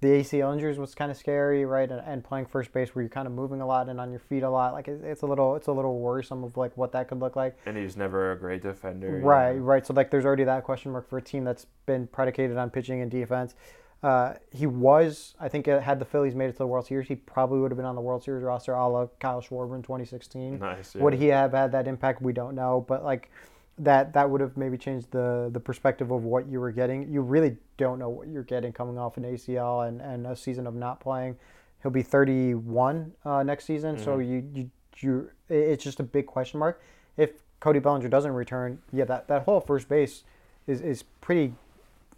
the 0.01 0.09
acl 0.09 0.53
injuries 0.53 0.79
was 0.79 0.95
kind 0.95 1.11
of 1.11 1.17
scary 1.17 1.65
right 1.65 1.91
and, 1.91 2.01
and 2.07 2.23
playing 2.23 2.47
first 2.47 2.73
base 2.73 2.95
where 2.95 3.03
you're 3.03 3.09
kind 3.11 3.27
of 3.27 3.33
moving 3.33 3.61
a 3.61 3.67
lot 3.67 3.89
and 3.89 4.01
on 4.01 4.11
your 4.11 4.21
feet 4.21 4.43
a 4.43 4.51
lot 4.51 4.73
like 4.73 4.87
it, 4.89 5.01
it's 5.03 5.23
a 5.23 5.27
little 5.27 5.57
it's 5.57 5.67
a 5.67 5.73
little 5.73 5.99
worrisome 5.99 6.45
of 6.45 6.57
like 6.57 6.77
what 6.77 6.93
that 6.93 7.09
could 7.09 7.19
look 7.19 7.35
like 7.37 7.57
And 7.67 7.77
he's 7.77 7.97
never 7.97 8.33
a 8.33 8.39
great 8.39 8.63
defender. 8.63 9.21
right 9.23 9.57
know. 9.57 9.63
right 9.63 9.87
so 9.87 9.93
like 9.95 10.11
there's 10.11 10.25
already 10.25 10.45
that 10.45 10.65
question 10.65 10.93
mark 10.93 11.09
for 11.09 11.19
a 11.19 11.23
team 11.23 11.45
that's 11.45 11.67
been 11.87 12.07
predicated 12.07 12.57
on 12.57 12.71
pitching 12.71 13.01
and 13.01 13.11
defense 13.11 13.55
uh, 14.03 14.35
he 14.53 14.67
was, 14.67 15.35
I 15.41 15.49
think, 15.49 15.67
uh, 15.67 15.81
had 15.81 15.99
the 15.99 16.05
Phillies 16.05 16.35
made 16.35 16.49
it 16.49 16.53
to 16.53 16.59
the 16.59 16.67
World 16.69 16.87
Series, 16.87 17.09
he 17.09 17.17
probably 17.17 17.59
would 17.59 17.73
have 17.73 17.77
been 17.77 17.85
on 17.87 17.97
the 17.97 18.01
World 18.01 18.23
Series 18.23 18.45
roster, 18.45 18.73
a 18.73 18.89
la 18.89 19.07
Kyle 19.19 19.41
Schwarber 19.41 19.75
in 19.75 19.83
2016. 19.83 20.59
Nice. 20.61 20.95
Yeah. 20.95 21.03
Would 21.03 21.15
he 21.15 21.27
have 21.27 21.53
had 21.53 21.73
that 21.73 21.89
impact? 21.89 22.23
We 22.23 22.33
don't 22.33 22.55
know, 22.55 22.85
but 22.87 23.03
like 23.03 23.31
that 23.79 24.13
that 24.13 24.29
would 24.29 24.41
have 24.41 24.57
maybe 24.57 24.77
changed 24.77 25.11
the 25.11 25.51
the 25.53 25.61
perspective 25.61 26.11
of 26.11 26.25
what 26.25 26.47
you 26.49 26.61
were 26.61 26.73
getting. 26.73 27.11
You 27.13 27.21
really 27.21 27.57
don't 27.77 27.99
know 27.99 28.09
what 28.09 28.29
you're 28.29 28.43
getting 28.43 28.73
coming 28.73 28.99
off 28.99 29.17
an 29.17 29.25
ACL 29.25 29.87
and, 29.87 30.01
and 30.01 30.27
a 30.27 30.35
season 30.37 30.67
of 30.67 30.75
not 30.75 31.01
playing. 31.01 31.37
He'll 31.83 31.93
be 31.93 32.03
31 32.03 33.13
uh, 33.25 33.43
next 33.45 33.65
season, 33.65 33.99
so 33.99 34.19
Mm-hmm. 34.19 34.31
you 34.31 34.51
you 34.55 34.71
you 35.01 35.31
it's 35.49 35.85
just 35.85 36.01
a 36.01 36.03
big 36.03 36.27
question 36.27 36.59
mark. 36.59 36.83
If 37.17 37.31
Cody 37.61 37.79
Bellinger 37.79 38.09
doesn't 38.09 38.33
return, 38.33 38.81
yeah, 38.93 39.05
that 39.05 39.29
that 39.29 39.43
whole 39.45 39.61
first 39.61 39.89
base 39.89 40.25
is 40.67 40.81
is 40.81 41.03
pretty 41.21 41.55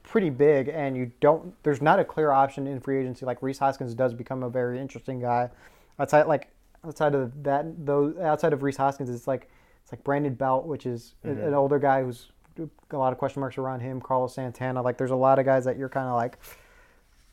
pretty 0.02 0.30
big, 0.30 0.68
and 0.68 0.96
you 0.96 1.12
don't. 1.20 1.54
There's 1.62 1.82
not 1.82 1.98
a 1.98 2.04
clear 2.04 2.30
option 2.32 2.66
in 2.66 2.80
free 2.80 2.98
agency. 3.00 3.26
Like 3.26 3.42
Rhys 3.42 3.58
Hoskins 3.58 3.94
does 3.94 4.14
become 4.14 4.42
a 4.42 4.48
very 4.48 4.80
interesting 4.80 5.20
guy. 5.20 5.50
Outside 5.98 6.26
like 6.26 6.48
outside 6.85 7.14
of 7.14 7.42
that, 7.42 7.85
though, 7.85 8.14
outside 8.22 8.52
of 8.54 8.62
Rhys 8.62 8.78
Hoskins, 8.78 9.11
it's 9.11 9.26
like 9.26 9.50
it's 9.90 9.98
like 9.98 10.05
Brandon 10.05 10.35
Belt, 10.35 10.66
which 10.66 10.87
is 10.87 11.14
Mm-hmm. 11.24 11.42
an 11.48 11.55
older 11.55 11.79
guy 11.79 12.03
who's 12.03 12.31
a 12.90 12.96
lot 12.96 13.12
of 13.12 13.18
question 13.18 13.40
marks 13.40 13.59
around 13.59 13.81
him. 13.81 14.00
Carlos 14.00 14.35
Santana, 14.35 14.83
like 14.83 14.96
there's 14.98 15.11
a 15.11 15.16
lot 15.16 15.38
of 15.38 15.44
guys 15.44 15.64
that 15.64 15.76
you're 15.79 15.88
kind 15.88 16.07
of 16.09 16.14
like 16.14 16.38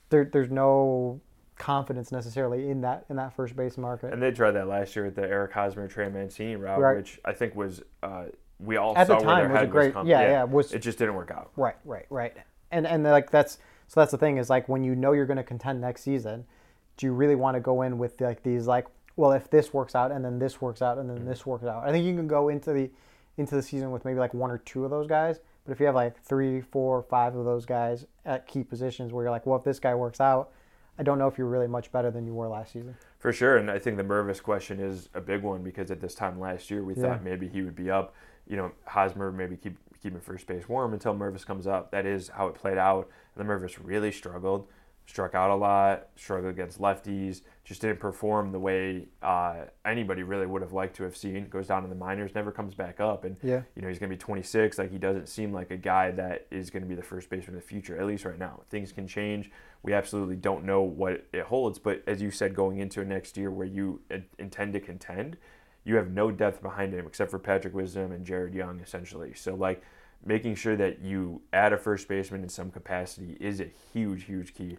there. 0.09 0.25
There's 0.25 0.49
no 0.49 1.19
confidence 1.57 2.11
necessarily 2.11 2.69
in 2.69 2.81
that 2.81 3.05
in 3.09 3.15
that 3.17 3.33
first 3.35 3.55
base 3.55 3.77
market. 3.77 4.13
And 4.13 4.21
they 4.21 4.31
tried 4.31 4.51
that 4.51 4.67
last 4.67 4.95
year 4.95 5.05
with 5.05 5.15
the 5.15 5.23
Eric 5.23 5.51
Hosmer, 5.53 5.87
Trey 5.87 6.09
Mancini 6.09 6.55
route, 6.55 6.79
Right. 6.79 6.97
which 6.97 7.19
I 7.25 7.33
think 7.33 7.55
was 7.55 7.81
uh, 8.03 8.25
we 8.59 8.77
all 8.77 8.97
At 8.97 9.07
the 9.07 9.19
saw 9.19 9.25
where 9.25 9.35
time, 9.35 9.51
their 9.51 9.61
was 9.61 9.61
a 9.63 9.71
great- 9.71 9.85
was 9.87 9.93
coming. 9.93 10.11
yeah, 10.11 10.21
yeah, 10.21 10.43
was- 10.43 10.73
it 10.73 10.79
just 10.79 10.97
didn't 10.97 11.15
work 11.15 11.31
out. 11.31 11.51
Right, 11.55 11.75
right, 11.85 12.05
right. 12.09 12.33
And 12.71 12.85
and 12.87 13.03
like 13.03 13.29
that's 13.31 13.57
so 13.87 13.99
that's 14.01 14.11
the 14.11 14.17
thing 14.17 14.37
is 14.37 14.49
like 14.49 14.67
when 14.69 14.83
you 14.83 14.95
know 14.95 15.11
you're 15.13 15.25
going 15.25 15.37
to 15.37 15.43
contend 15.43 15.79
next 15.81 16.01
season, 16.03 16.45
do 16.97 17.05
you 17.05 17.13
really 17.13 17.35
want 17.35 17.55
to 17.55 17.61
go 17.61 17.81
in 17.83 17.97
with 17.97 18.19
like 18.21 18.43
these 18.43 18.67
like 18.67 18.85
well 19.17 19.33
if 19.33 19.49
this 19.49 19.73
works 19.73 19.95
out 19.95 20.11
and 20.11 20.23
then 20.23 20.39
this 20.39 20.61
works 20.61 20.81
out 20.81 20.97
and 20.97 21.09
then 21.09 21.19
mm. 21.19 21.25
this 21.25 21.45
works 21.45 21.65
out? 21.65 21.83
I 21.85 21.91
think 21.91 22.05
you 22.05 22.15
can 22.15 22.27
go 22.27 22.47
into 22.47 22.71
the 22.71 22.89
into 23.35 23.55
the 23.55 23.61
season 23.61 23.91
with 23.91 24.05
maybe 24.05 24.19
like 24.19 24.33
one 24.33 24.49
or 24.49 24.57
two 24.59 24.85
of 24.85 24.89
those 24.89 25.07
guys, 25.07 25.39
but 25.65 25.71
if 25.71 25.79
you 25.79 25.85
have 25.85 25.93
like 25.93 26.19
three, 26.23 26.61
four, 26.61 27.03
five 27.03 27.35
of 27.35 27.45
those 27.45 27.65
guys 27.65 28.05
at 28.25 28.47
key 28.47 28.63
positions 28.63 29.11
where 29.11 29.25
you're 29.25 29.31
like, 29.31 29.45
well 29.45 29.57
if 29.57 29.65
this 29.65 29.79
guy 29.79 29.93
works 29.93 30.21
out, 30.21 30.51
I 30.97 31.03
don't 31.03 31.19
know 31.19 31.27
if 31.27 31.37
you're 31.37 31.47
really 31.47 31.67
much 31.67 31.91
better 31.91 32.09
than 32.09 32.25
you 32.25 32.33
were 32.33 32.47
last 32.47 32.73
season. 32.73 32.95
For 33.19 33.33
sure, 33.33 33.57
and 33.57 33.69
I 33.69 33.79
think 33.79 33.97
the 33.97 34.03
Mervis 34.03 34.41
question 34.41 34.79
is 34.79 35.09
a 35.13 35.21
big 35.21 35.41
one 35.41 35.63
because 35.63 35.91
at 35.91 36.01
this 36.01 36.15
time 36.15 36.39
last 36.39 36.71
year 36.71 36.83
we 36.83 36.95
Yeah. 36.95 37.03
thought 37.03 37.23
maybe 37.23 37.47
he 37.47 37.61
would 37.61 37.75
be 37.75 37.91
up. 37.91 38.15
You 38.47 38.57
know, 38.57 38.71
Hosmer 38.85 39.31
maybe 39.31 39.57
keep 39.57 39.77
keeping 40.01 40.19
first 40.19 40.47
base 40.47 40.69
warm 40.69 40.93
until 40.93 41.13
Mervis 41.13 41.45
comes 41.45 41.67
up. 41.67 41.91
That 41.91 42.05
is 42.05 42.29
how 42.29 42.47
it 42.47 42.55
played 42.55 42.77
out. 42.77 43.09
And 43.35 43.47
the 43.47 43.51
Mervis 43.51 43.77
really 43.81 44.11
struggled, 44.11 44.67
struck 45.07 45.33
out 45.33 45.49
a 45.49 45.55
lot, 45.55 46.09
struggled 46.17 46.51
against 46.53 46.79
lefties, 46.81 47.41
just 47.63 47.79
didn't 47.81 47.99
perform 47.99 48.51
the 48.51 48.59
way 48.59 49.07
uh, 49.23 49.55
anybody 49.85 50.21
really 50.21 50.45
would 50.45 50.61
have 50.61 50.73
liked 50.73 50.97
to 50.97 51.03
have 51.03 51.15
seen. 51.15 51.47
Goes 51.47 51.67
down 51.67 51.83
in 51.85 51.89
the 51.89 51.95
minors, 51.95 52.35
never 52.35 52.51
comes 52.51 52.75
back 52.75 52.99
up, 52.99 53.23
and 53.23 53.37
Yeah. 53.41 53.61
you 53.75 53.81
know 53.81 53.87
he's 53.87 53.99
going 53.99 54.09
to 54.09 54.15
be 54.15 54.19
26. 54.19 54.77
Like 54.77 54.91
he 54.91 54.97
doesn't 54.97 55.27
seem 55.29 55.53
like 55.53 55.71
a 55.71 55.77
guy 55.77 56.11
that 56.11 56.45
is 56.51 56.69
going 56.69 56.83
to 56.83 56.89
be 56.89 56.93
the 56.95 57.01
first 57.01 57.29
baseman 57.29 57.55
in 57.55 57.61
the 57.61 57.65
future. 57.67 57.97
At 57.97 58.05
least 58.05 58.25
right 58.25 58.37
now, 58.37 58.61
things 58.69 58.91
can 58.91 59.07
change. 59.07 59.49
We 59.81 59.93
absolutely 59.93 60.35
don't 60.35 60.65
know 60.65 60.81
what 60.81 61.25
it 61.31 61.43
holds. 61.43 61.79
But 61.79 62.03
as 62.05 62.21
you 62.21 62.29
said, 62.29 62.53
going 62.53 62.79
into 62.79 63.03
next 63.05 63.37
year 63.37 63.49
where 63.49 63.67
you 63.67 64.01
intend 64.37 64.73
to 64.73 64.81
contend, 64.81 65.37
you 65.85 65.95
have 65.95 66.11
no 66.11 66.31
depth 66.31 66.61
behind 66.61 66.93
him 66.93 67.07
except 67.07 67.31
for 67.31 67.39
Patrick 67.39 67.73
Wisdom 67.73 68.11
and 68.11 68.25
Jared 68.25 68.53
Young, 68.53 68.81
essentially. 68.81 69.33
So 69.33 69.55
like 69.55 69.81
making 70.25 70.55
sure 70.55 70.75
that 70.75 70.99
you 71.01 71.41
add 71.53 71.71
a 71.71 71.77
first 71.77 72.09
baseman 72.09 72.43
in 72.43 72.49
some 72.49 72.71
capacity 72.71 73.37
is 73.39 73.61
a 73.61 73.69
huge, 73.93 74.25
huge 74.25 74.53
key. 74.53 74.77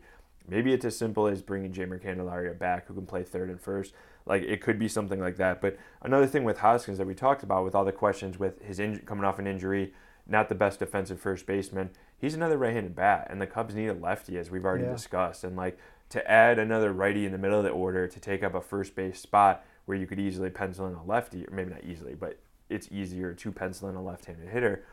Maybe 0.49 0.73
it's 0.73 0.85
as 0.85 0.97
simple 0.97 1.27
as 1.27 1.43
bringing 1.43 1.73
Jeimer 1.73 2.03
Candelario 2.03 2.59
back, 2.59 2.87
who 2.87 2.95
can 2.95 3.07
play 3.07 3.23
third 3.23 3.51
and 3.51 3.61
first. 3.61 3.93
Like 4.27 4.43
it 4.43 4.61
could 4.61 4.79
be 4.79 4.89
something 4.89 5.21
like 5.21 5.37
that. 5.37 5.61
But 5.61 5.77
another 6.03 6.27
thing 6.27 6.45
with 6.45 6.59
Hoskins 6.59 6.99
that 6.99 7.07
we 7.07 7.15
talked 7.15 7.43
about, 7.43 7.65
with 7.65 7.75
all 7.75 7.85
the 7.85 7.93
questions 7.93 8.39
with 8.39 8.63
his 8.63 8.79
inj- 8.79 9.05
coming 9.07 9.25
off 9.25 9.39
an 9.39 9.47
injury, 9.47 9.93
not 10.27 10.49
the 10.49 10.55
best 10.55 10.79
defensive 10.79 11.21
first 11.21 11.47
baseman, 11.47 11.91
he's 12.19 12.35
another 12.35 12.59
right-handed 12.59 12.95
bat, 12.95 13.27
and 13.31 13.41
the 13.41 13.47
Cubs 13.47 13.75
need 13.75 13.89
a 13.89 13.95
lefty, 13.95 14.37
as 14.39 14.51
we've 14.51 14.65
already 14.65 14.85
Yeah. 14.85 14.93
discussed. 14.93 15.45
And 15.45 15.57
like 15.57 15.79
to 16.11 16.31
add 16.31 16.59
another 16.59 16.93
righty 16.93 17.27
in 17.27 17.33
the 17.33 17.39
middle 17.39 17.59
of 17.59 17.65
the 17.65 17.71
order 17.71 18.07
to 18.07 18.21
take 18.21 18.43
up 18.43 18.55
a 18.55 18.61
first 18.61 18.95
base 18.95 19.21
spot 19.21 19.65
where 19.87 19.97
you 19.97 20.07
could 20.07 20.19
easily 20.19 20.51
pencil 20.51 20.87
in 20.87 20.95
a 20.95 21.03
lefty, 21.05 21.47
or 21.47 21.51
maybe 21.51 21.71
not 21.71 21.85
easily, 21.85 22.15
but 22.15 22.39
it's 22.69 22.91
easier 22.93 23.33
to 23.33 23.51
pencil 23.53 23.89
in 23.89 23.95
a 23.95 24.03
left-handed 24.03 24.49
hitter 24.49 24.85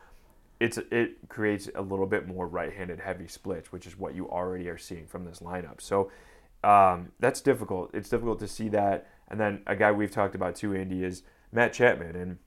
it's 0.60 0.78
it 0.90 1.28
creates 1.28 1.68
a 1.74 1.82
little 1.82 2.06
bit 2.06 2.26
more 2.26 2.46
right-handed 2.46 3.00
heavy 3.00 3.28
splits, 3.28 3.72
which 3.72 3.86
is 3.86 3.98
what 3.98 4.14
you 4.14 4.28
already 4.28 4.68
are 4.68 4.78
seeing 4.78 5.06
from 5.06 5.24
this 5.24 5.40
lineup. 5.40 5.80
So 5.80 6.10
um, 6.64 7.12
that's 7.20 7.40
difficult. 7.40 7.90
It's 7.92 8.08
difficult 8.08 8.38
to 8.40 8.48
see 8.48 8.68
that. 8.70 9.08
And 9.28 9.38
then 9.38 9.62
a 9.66 9.76
guy 9.76 9.92
we've 9.92 10.10
talked 10.10 10.34
about 10.34 10.56
too, 10.56 10.74
Andy, 10.74 11.04
is 11.04 11.22
Matt 11.52 11.72
Chapman. 11.72 12.16
And 12.16 12.38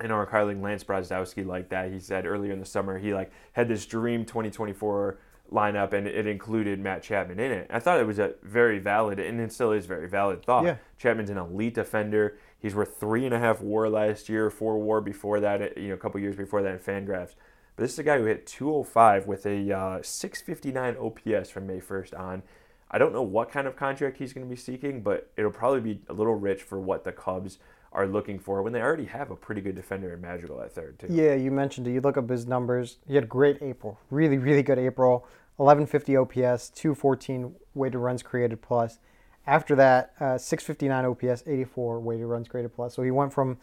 in 0.00 0.10
our 0.10 0.26
colleague 0.26 0.60
Lance 0.60 0.84
Brozdowski 0.84 1.46
like 1.46 1.68
that. 1.70 1.92
He 1.92 2.00
said 2.00 2.26
earlier 2.26 2.52
in 2.52 2.60
the 2.60 2.66
summer 2.66 2.98
he 2.98 3.14
like 3.14 3.30
had 3.52 3.68
this 3.68 3.86
dream 3.86 4.24
2024 4.24 5.18
lineup 5.54 5.92
and 5.92 6.06
it 6.06 6.26
included 6.26 6.78
Matt 6.80 7.02
Chapman 7.02 7.38
in 7.38 7.50
it. 7.50 7.70
I 7.70 7.78
thought 7.78 8.00
it 8.00 8.06
was 8.06 8.18
a 8.18 8.34
very 8.42 8.78
valid 8.78 9.18
and 9.18 9.40
it 9.40 9.52
still 9.52 9.72
is 9.72 9.86
very 9.86 10.08
valid 10.08 10.44
thought. 10.44 10.64
Yeah. 10.64 10.76
Chapman's 10.98 11.30
an 11.30 11.38
elite 11.38 11.74
defender. 11.74 12.36
He's 12.58 12.74
worth 12.74 12.98
three 12.98 13.24
and 13.24 13.34
a 13.34 13.38
half 13.38 13.60
WAR 13.60 13.88
last 13.88 14.28
year, 14.28 14.50
four 14.50 14.78
WAR 14.78 15.00
before 15.00 15.40
that. 15.40 15.76
You 15.78 15.88
know, 15.88 15.94
a 15.94 15.98
couple 15.98 16.20
years 16.20 16.36
before 16.36 16.62
that 16.62 16.72
in 16.72 16.78
Fangraphs. 16.78 17.34
But 17.76 17.84
this 17.84 17.92
is 17.92 17.98
a 17.98 18.02
guy 18.02 18.18
who 18.18 18.24
hit 18.24 18.46
205 18.46 19.26
with 19.26 19.46
a 19.46 19.72
uh, 19.72 19.98
659 20.02 20.96
OPS 20.96 21.50
from 21.50 21.66
May 21.66 21.80
1st 21.80 22.18
on. 22.18 22.42
I 22.90 22.98
don't 22.98 23.12
know 23.12 23.22
what 23.22 23.50
kind 23.50 23.66
of 23.66 23.76
contract 23.76 24.18
he's 24.18 24.32
going 24.32 24.46
to 24.46 24.50
be 24.50 24.56
seeking, 24.56 25.02
but 25.02 25.30
it'll 25.36 25.50
probably 25.50 25.80
be 25.80 26.00
a 26.08 26.12
little 26.12 26.36
rich 26.36 26.62
for 26.62 26.78
what 26.78 27.02
the 27.02 27.12
Cubs 27.12 27.58
are 27.94 28.06
looking 28.06 28.38
for 28.38 28.62
when 28.62 28.72
they 28.72 28.80
already 28.80 29.06
have 29.06 29.30
a 29.30 29.36
pretty 29.36 29.60
good 29.60 29.76
defender 29.76 30.12
in 30.12 30.20
Madrigal 30.20 30.60
at 30.60 30.72
third 30.72 30.98
too. 30.98 31.06
Yeah, 31.10 31.34
you 31.34 31.50
mentioned 31.50 31.86
it. 31.86 31.92
You 31.92 32.00
look 32.00 32.16
up 32.16 32.28
his 32.28 32.46
numbers. 32.46 32.98
He 33.06 33.14
had 33.14 33.28
great 33.28 33.58
April. 33.62 33.98
Really, 34.10 34.36
really 34.36 34.62
good 34.62 34.78
April. 34.78 35.26
1150 35.56 36.16
OPS, 36.16 36.70
214 36.70 37.54
weighted 37.74 37.98
runs 38.00 38.22
created 38.22 38.60
plus. 38.60 38.98
After 39.46 39.76
that, 39.76 40.12
uh, 40.20 40.38
659 40.38 41.04
OPS, 41.04 41.42
84 41.46 42.00
weighted 42.00 42.26
runs 42.26 42.48
created 42.48 42.74
plus. 42.74 42.94
So 42.94 43.02
he 43.02 43.10
went 43.10 43.32
from 43.32 43.58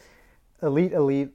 elite, 0.61 0.93
elite 0.93 1.29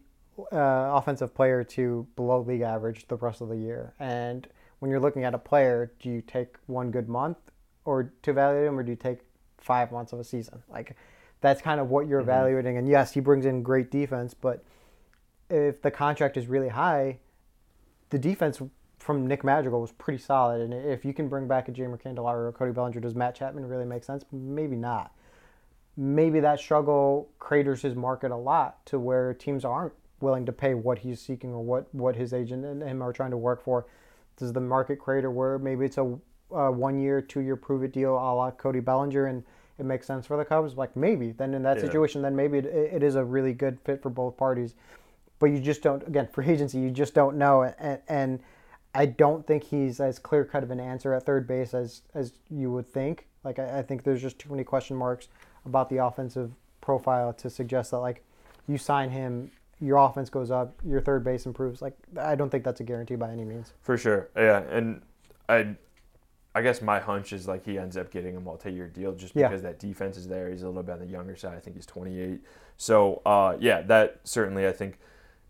uh, 0.53 0.91
offensive 0.95 1.35
player 1.35 1.65
to 1.65 2.07
below 2.17 2.41
league 2.41 2.61
average 2.63 3.09
the 3.09 3.17
rest 3.17 3.41
of 3.41 3.49
the 3.49 3.57
year. 3.57 3.95
And 3.99 4.47
when 4.79 4.91
you're 4.91 5.01
looking 5.01 5.25
at 5.25 5.35
a 5.35 5.39
player, 5.39 5.93
do 6.01 6.11
you 6.11 6.21
take 6.23 6.57
one 6.67 6.91
good 6.91 7.09
month 7.09 7.39
or 7.85 8.13
to 8.23 8.31
evaluate 8.31 8.67
him, 8.67 8.79
or 8.79 8.83
do 8.83 8.91
you 8.91 8.97
take 8.97 9.21
five 9.59 9.91
months 9.93 10.13
of 10.13 10.21
a 10.21 10.25
season? 10.25 10.63
Like 10.71 10.97
that's 11.41 11.61
kind 11.63 11.81
of 11.81 11.89
what 11.91 12.07
you're 12.07 12.21
Mm-hmm. 12.21 12.31
evaluating. 12.31 12.77
And 12.79 12.89
yes, 12.89 13.13
he 13.13 13.21
brings 13.21 13.47
in 13.47 13.63
great 13.63 13.91
defense, 13.91 14.35
but 14.35 14.65
if 15.51 15.83
the 15.83 15.91
contract 15.91 16.37
is 16.37 16.47
really 16.47 16.69
high, 16.69 17.19
the 18.11 18.19
defense 18.19 18.61
from 18.99 19.27
Nick 19.27 19.45
Madrigal 19.45 19.81
was 19.81 19.93
pretty 19.93 20.23
solid. 20.23 20.61
And 20.61 20.73
if 20.73 21.05
you 21.05 21.13
can 21.13 21.29
bring 21.29 21.47
back 21.47 21.69
a 21.69 21.73
Jeimer 21.73 22.01
Candelario 22.01 22.49
or 22.49 22.53
Cody 22.53 22.73
Bellinger, 22.73 23.01
does 23.01 23.15
Matt 23.15 23.35
Chapman 23.35 23.67
really 23.67 23.85
make 23.85 24.05
sense? 24.05 24.25
Maybe 24.33 24.77
not. 24.77 25.13
Maybe 25.97 26.41
that 26.41 26.59
struggle 26.59 27.29
craters 27.39 27.83
his 27.83 27.95
market 27.95 28.31
a 28.31 28.37
lot 28.37 28.85
to 28.87 28.99
where 28.99 29.33
teams 29.33 29.65
aren't 29.65 29.93
willing 30.21 30.47
to 30.47 30.53
pay 30.53 30.75
what 30.75 30.99
he's 30.99 31.21
seeking 31.21 31.53
or 31.53 31.63
what, 31.63 31.95
what 31.95 32.17
his 32.17 32.33
agent 32.33 32.65
and 32.65 32.83
him 32.83 33.03
are 33.03 33.13
trying 33.13 33.31
to 33.31 33.37
work 33.37 33.63
for. 33.63 33.87
Does 34.37 34.53
the 34.53 34.61
market 34.61 34.99
crater 34.99 35.31
where 35.31 35.59
maybe 35.59 35.85
it's 35.85 35.99
a, 35.99 36.19
a 36.51 36.71
one 36.73 36.99
year, 36.99 37.21
two 37.21 37.41
year 37.41 37.57
prove 37.57 37.83
it 37.83 37.93
deal 37.93 38.15
a 38.15 38.35
la 38.35 38.51
Cody 38.51 38.81
Bellinger 38.81 39.27
and 39.27 39.45
it 39.79 39.85
makes 39.85 40.07
sense 40.07 40.27
for 40.27 40.37
the 40.37 40.45
Cubs? 40.45 40.75
Like 40.75 40.97
maybe. 40.97 41.33
Then 41.33 41.55
in 41.55 41.63
that 41.63 41.77
Yeah. 41.77 41.83
situation, 41.85 42.23
then 42.23 42.37
maybe 42.37 42.59
it, 42.59 42.67
it 42.67 43.03
is 43.03 43.15
a 43.15 43.25
really 43.25 43.53
good 43.53 43.79
fit 43.85 44.03
for 44.03 44.11
both 44.11 44.37
parties 44.37 44.75
but 45.39 45.47
you 45.47 45.61
just 45.61 45.83
don't 45.83 46.07
again 46.07 46.27
for 46.33 46.43
agency 46.43 46.79
you 46.79 46.91
just 46.91 47.15
don't 47.15 47.37
know 47.37 47.63
and, 47.79 48.01
and 48.09 48.41
i 48.97 49.07
don't 49.07 49.47
think 49.47 49.63
he's 49.65 50.01
as 50.01 50.19
clear 50.19 50.45
cut 50.45 50.63
of 50.63 50.71
an 50.71 50.81
answer 50.81 51.13
at 51.15 51.25
third 51.25 51.47
base 51.47 51.75
as 51.75 52.03
as 52.15 52.33
you 52.51 52.71
would 52.71 52.87
think 52.87 53.27
like 53.45 53.59
I, 53.59 53.79
I 53.79 53.83
think 53.83 54.03
there's 54.03 54.23
just 54.23 54.39
too 54.39 54.51
many 54.51 54.65
question 54.65 54.97
marks 54.97 55.29
about 55.65 55.89
the 55.91 55.99
offensive 56.05 56.51
profile 56.81 57.33
to 57.35 57.51
suggest 57.51 57.91
that 57.93 57.99
like 57.99 58.25
you 58.69 58.79
sign 58.79 59.11
him 59.11 59.51
your 59.81 59.99
offense 59.99 60.31
goes 60.31 60.51
up 60.51 60.75
your 60.85 61.01
third 61.01 61.23
base 61.25 61.47
improves 61.47 61.83
like 61.83 61.95
i 62.21 62.35
don't 62.35 62.51
think 62.51 62.65
that's 62.65 62.81
a 62.81 62.85
guarantee 62.85 63.17
by 63.17 63.31
any 63.31 63.45
means 63.45 63.73
For 63.83 63.97
sure, 63.99 64.31
yeah, 64.37 64.61
and 64.71 65.03
I, 65.49 65.77
I 66.55 66.63
guess 66.63 66.81
my 66.81 66.99
hunch 66.99 67.33
is 67.33 67.47
like 67.47 67.65
he 67.65 67.79
ends 67.79 67.97
up 67.97 68.11
getting 68.11 68.37
a 68.37 68.41
multi-year 68.41 68.89
deal 68.89 69.13
just 69.13 69.37
Yeah. 69.37 69.49
because 69.49 69.63
that 69.63 69.79
defense 69.79 70.17
is 70.17 70.27
there. 70.27 70.51
He's 70.51 70.63
a 70.63 70.67
little 70.67 70.83
bit 70.83 70.93
on 70.95 70.99
the 71.01 71.07
younger 71.07 71.37
side. 71.37 71.55
I 71.55 71.61
think 71.61 71.77
he's 71.77 71.87
28. 71.87 72.41
So 72.79 73.21
uh, 73.27 73.57
yeah, 73.61 73.83
that 73.83 74.21
certainly 74.25 74.67
I 74.67 74.73
think 74.73 74.99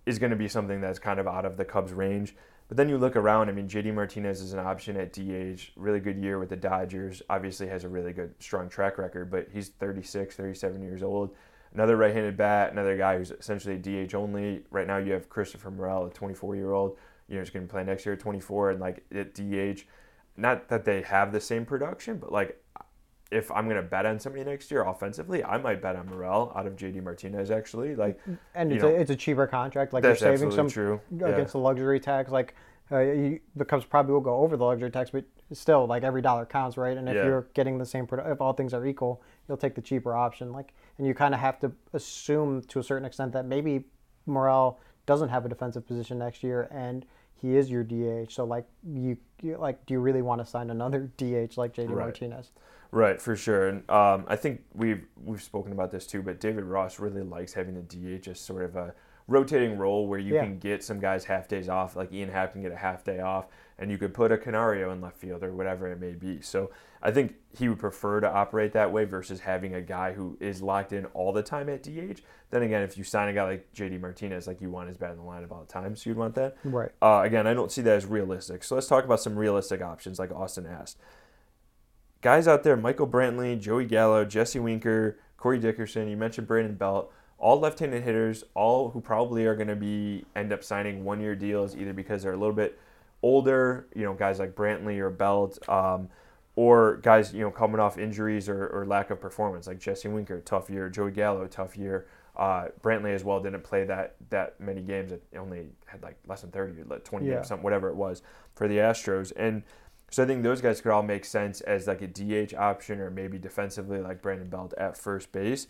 is 0.05 0.19
going 0.19 0.31
to 0.31 0.37
be 0.37 0.49
something 0.49 0.81
that's 0.81 0.99
kind 0.99 1.19
of 1.21 1.27
out 1.29 1.45
of 1.47 1.57
the 1.57 1.65
Cubs' 1.65 1.93
range. 1.93 2.35
But 2.69 2.77
then 2.77 2.89
you 2.89 2.99
look 2.99 3.17
around. 3.17 3.49
I 3.49 3.53
mean, 3.53 3.69
JD 3.69 3.95
Martinez 3.95 4.41
is 4.41 4.53
an 4.53 4.59
option 4.59 4.97
at 4.97 5.13
DH. 5.13 5.71
Really 5.77 6.01
good 6.01 6.19
year 6.19 6.39
with 6.39 6.49
the 6.49 6.57
Dodgers. 6.57 7.23
Obviously 7.31 7.69
has 7.69 7.85
a 7.85 7.89
really 7.89 8.13
good, 8.13 8.35
strong 8.41 8.69
track 8.69 8.99
record. 8.99 9.31
But 9.31 9.49
he's 9.53 9.69
36, 9.69 10.35
37 10.35 10.83
years 10.83 11.03
old. 11.03 11.35
Another 11.73 11.97
right-handed 11.97 12.37
bat. 12.37 12.73
Another 12.73 12.97
guy 12.97 13.19
who's 13.19 13.31
essentially 13.31 13.79
DH 13.79 14.15
only. 14.15 14.63
Right 14.71 14.87
now 14.87 14.97
you 14.97 15.13
have 15.13 15.29
Christopher 15.29 15.71
Morel, 15.71 16.07
a 16.07 16.11
24-year-old. 16.11 16.97
You 17.29 17.35
know, 17.37 17.41
he's 17.41 17.51
going 17.51 17.67
to 17.67 17.71
play 17.71 17.85
next 17.85 18.07
year 18.07 18.15
at 18.15 18.21
24, 18.21 18.71
and 18.71 18.81
like 18.81 19.05
at 19.15 19.35
DH. 19.35 19.83
Not 20.37 20.69
that 20.69 20.85
they 20.85 21.03
have 21.03 21.33
the 21.33 21.41
same 21.41 21.65
production, 21.65 22.19
but 22.19 22.33
like 22.33 22.61
if 23.31 23.51
I'm 23.51 23.65
going 23.65 23.77
to 23.77 23.83
bet 23.83 24.07
on 24.07 24.21
somebody 24.21 24.45
next 24.45 24.71
year 24.71 24.85
offensively, 24.85 25.43
I 25.43 25.59
might 25.59 25.83
bet 25.83 25.97
on 25.97 26.07
Morel 26.07 26.53
out 26.55 26.67
of 26.67 26.77
JD 26.77 27.03
Martinez 27.03 27.51
actually. 27.51 27.97
Like 27.97 28.21
and 28.55 28.71
You 28.71 28.77
it's, 28.77 28.83
know, 28.83 28.89
a, 28.91 28.93
it's 28.95 29.11
a 29.11 29.17
cheaper 29.17 29.47
contract 29.47 29.93
like 29.93 30.05
you're 30.05 30.15
saving 30.15 30.51
some 30.53 30.69
true. 30.69 31.01
against 31.21 31.53
the 31.53 31.59
luxury 31.59 31.99
tax. 31.99 32.31
Like 32.31 32.55
uh, 32.93 33.01
you, 33.01 33.41
the 33.57 33.65
Cubs 33.65 33.85
probably 33.85 34.13
will 34.13 34.21
go 34.21 34.37
over 34.37 34.57
the 34.57 34.65
luxury 34.65 34.91
tax, 34.91 35.11
but 35.11 35.25
still, 35.53 35.87
like 35.87 36.05
every 36.05 36.23
dollar 36.23 36.47
counts, 36.47 36.77
right? 36.77 36.97
And 36.97 37.09
if 37.09 37.17
Yeah. 37.17 37.25
you're 37.25 37.49
getting 37.55 37.79
the 37.79 37.87
same, 37.87 38.07
if 38.13 38.41
all 38.41 38.53
things 38.53 38.73
are 38.73 38.87
equal, 38.87 39.23
you'll 39.49 39.57
take 39.57 39.75
the 39.75 39.83
cheaper 39.83 40.15
option. 40.15 40.53
Like, 40.53 40.73
and 40.99 41.07
you 41.07 41.13
kind 41.13 41.35
of 41.35 41.41
have 41.41 41.59
to 41.61 41.73
assume 41.93 42.63
to 42.63 42.79
a 42.79 42.83
certain 42.85 43.05
extent 43.05 43.33
that 43.33 43.45
maybe 43.45 43.87
Morel 44.27 44.79
doesn't 45.05 45.31
have 45.31 45.45
a 45.45 45.49
defensive 45.49 45.85
position 45.87 46.19
next 46.19 46.45
year, 46.45 46.69
and 46.71 47.05
he 47.35 47.57
is 47.57 47.71
your 47.71 47.83
DH. 47.83 48.31
So 48.33 48.45
like 48.45 48.67
you, 48.89 49.17
you 49.43 49.57
like, 49.57 49.85
do 49.87 49.95
you 49.95 50.01
really 50.01 50.23
want 50.23 50.41
to 50.41 50.47
sign 50.47 50.71
another 50.71 51.11
DH 51.17 51.57
like 51.57 51.75
JD 51.75 51.89
Right. 51.89 51.99
Martinez? 52.05 52.51
Right, 52.93 53.21
for 53.21 53.37
sure. 53.37 53.69
And 53.69 53.91
um, 53.91 54.25
I 54.29 54.37
think 54.37 54.63
we've 54.75 55.07
we've 55.25 55.43
spoken 55.43 55.73
about 55.73 55.91
this 55.91 56.07
too, 56.07 56.23
but 56.23 56.41
David 56.41 56.65
Ross 56.65 56.99
really 56.99 57.23
likes 57.23 57.53
having 57.53 57.75
the 57.75 57.83
DH 58.19 58.29
as 58.29 58.41
sort 58.41 58.63
of 58.65 58.77
a 58.77 58.95
rotating 59.29 59.77
role 59.77 60.07
where 60.07 60.21
you 60.21 60.35
Yeah. 60.35 60.45
can 60.45 60.59
get 60.59 60.85
some 60.85 61.01
guys 61.01 61.25
half 61.25 61.49
days 61.49 61.69
off, 61.69 61.97
like 61.97 62.13
Ian 62.13 62.29
Happ 62.31 62.53
can 62.53 62.63
get 62.63 62.71
a 62.71 62.77
half 62.77 63.03
day 63.03 63.19
off, 63.21 63.49
and 63.79 63.91
you 63.91 63.99
could 63.99 64.15
put 64.15 64.31
a 64.31 64.39
Canario 64.39 64.93
in 64.93 65.01
left 65.01 65.17
field 65.17 65.43
or 65.43 65.53
whatever 65.53 65.91
it 65.91 65.99
may 66.01 66.13
be. 66.13 66.41
So 66.41 66.71
I 67.03 67.11
think 67.11 67.35
he 67.57 67.69
would 67.69 67.81
prefer 67.81 68.21
to 68.21 68.31
operate 68.33 68.73
that 68.75 68.93
way 68.93 69.05
versus 69.05 69.41
having 69.41 69.75
a 69.75 69.81
guy 69.81 70.13
who 70.13 70.37
is 70.41 70.63
locked 70.63 70.93
in 70.93 71.07
all 71.07 71.33
the 71.33 71.43
time 71.43 71.69
at 71.69 71.83
DH. 71.83 72.21
Then 72.51 72.63
again, 72.63 72.83
if 72.83 72.97
you 72.97 73.03
sign 73.03 73.29
a 73.29 73.33
guy 73.33 73.43
like 73.43 73.73
JD 73.75 74.01
Martinez, 74.01 74.47
like 74.47 74.61
you 74.61 74.71
want 74.71 74.87
his 74.89 74.97
bat 74.97 75.11
in 75.11 75.17
the 75.17 75.25
lineup 75.25 75.51
all 75.51 75.61
the 75.61 75.73
time, 75.73 75.97
so 75.97 76.09
you'd 76.09 76.17
want 76.19 76.37
that. 76.37 76.57
Right. 76.63 76.93
Uh, 77.03 77.23
again, 77.25 77.49
I 77.49 77.53
don't 77.55 77.73
see 77.73 77.83
that 77.83 77.97
as 77.97 78.07
realistic. 78.07 78.63
So 78.63 78.77
let's 78.77 78.87
talk 78.87 79.05
about 79.05 79.21
some 79.21 79.37
realistic 79.37 79.83
options, 79.83 80.21
like 80.21 80.31
Austin 80.31 80.67
asked. 80.67 80.99
Guys 82.23 82.49
out 82.49 82.63
there, 82.65 82.77
Michael 82.77 83.07
Brantley, 83.07 83.59
Joey 83.61 83.85
Gallo, 83.85 84.25
Jesse 84.25 84.59
Winker, 84.59 85.19
Corey 85.37 85.59
Dickerson. 85.59 86.09
You 86.09 86.17
mentioned 86.17 86.47
Brandon 86.47 86.75
Belt, 86.75 87.13
all 87.39 87.61
left-handed 87.61 88.03
hitters, 88.03 88.43
all 88.55 88.91
who 88.91 89.01
probably 89.01 89.45
are 89.47 89.55
going 89.55 89.69
to 89.69 89.77
be 89.77 90.25
end 90.35 90.53
up 90.53 90.65
signing 90.65 91.05
one-year 91.05 91.37
deals, 91.37 91.77
either 91.77 91.93
because 91.93 92.23
they're 92.23 92.33
a 92.33 92.37
little 92.37 92.55
bit 92.55 92.79
older, 93.23 93.87
you 93.95 94.03
know, 94.03 94.15
guys 94.15 94.39
like 94.39 94.55
Brantley 94.55 94.99
or 94.99 95.11
Belt, 95.11 95.59
um, 95.69 96.09
or 96.57 96.97
guys 97.03 97.35
you 97.35 97.43
know 97.43 97.51
coming 97.51 97.79
off 97.79 97.99
injuries 97.99 98.49
or, 98.49 98.67
or 98.69 98.87
lack 98.87 99.11
of 99.11 99.21
performance, 99.21 99.67
like 99.67 99.79
Jesse 99.79 100.09
Winker, 100.09 100.41
tough 100.41 100.71
year, 100.71 100.89
Joey 100.89 101.11
Gallo, 101.11 101.47
tough 101.47 101.77
year. 101.77 102.07
Uh, 102.35 102.69
Brantley 102.83 103.15
as 103.15 103.25
well 103.25 103.41
didn't 103.41 103.63
play 103.63 103.85
that 103.85 104.17
that 104.31 104.59
many 104.61 104.81
games. 104.83 105.13
It 105.13 105.23
only 105.39 105.69
had 105.87 106.03
like 106.03 106.17
less 106.27 106.41
than 106.43 106.51
thirty, 106.51 106.83
like 106.83 107.05
twenty 107.05 107.27
Yeah. 107.27 107.37
games, 107.37 107.49
something 107.49 107.63
whatever 107.65 107.89
it 107.91 107.95
was 107.95 108.23
for 108.55 108.69
the 108.69 108.79
Astros. 108.79 109.33
And 109.37 109.63
so 110.11 110.23
I 110.23 110.27
think 110.27 110.43
those 110.43 110.61
guys 110.61 110.81
could 110.81 110.93
all 110.93 111.03
make 111.03 111.25
sense 111.25 111.61
as 111.63 111.87
like 111.87 112.01
a 112.03 112.07
DH 112.07 112.55
option 112.55 113.01
or 113.01 113.11
maybe 113.11 113.39
defensively 113.39 114.01
like 114.01 114.23
Brandon 114.23 114.49
Belt 114.49 114.73
at 114.79 114.97
first 114.97 115.33
base. 115.33 115.67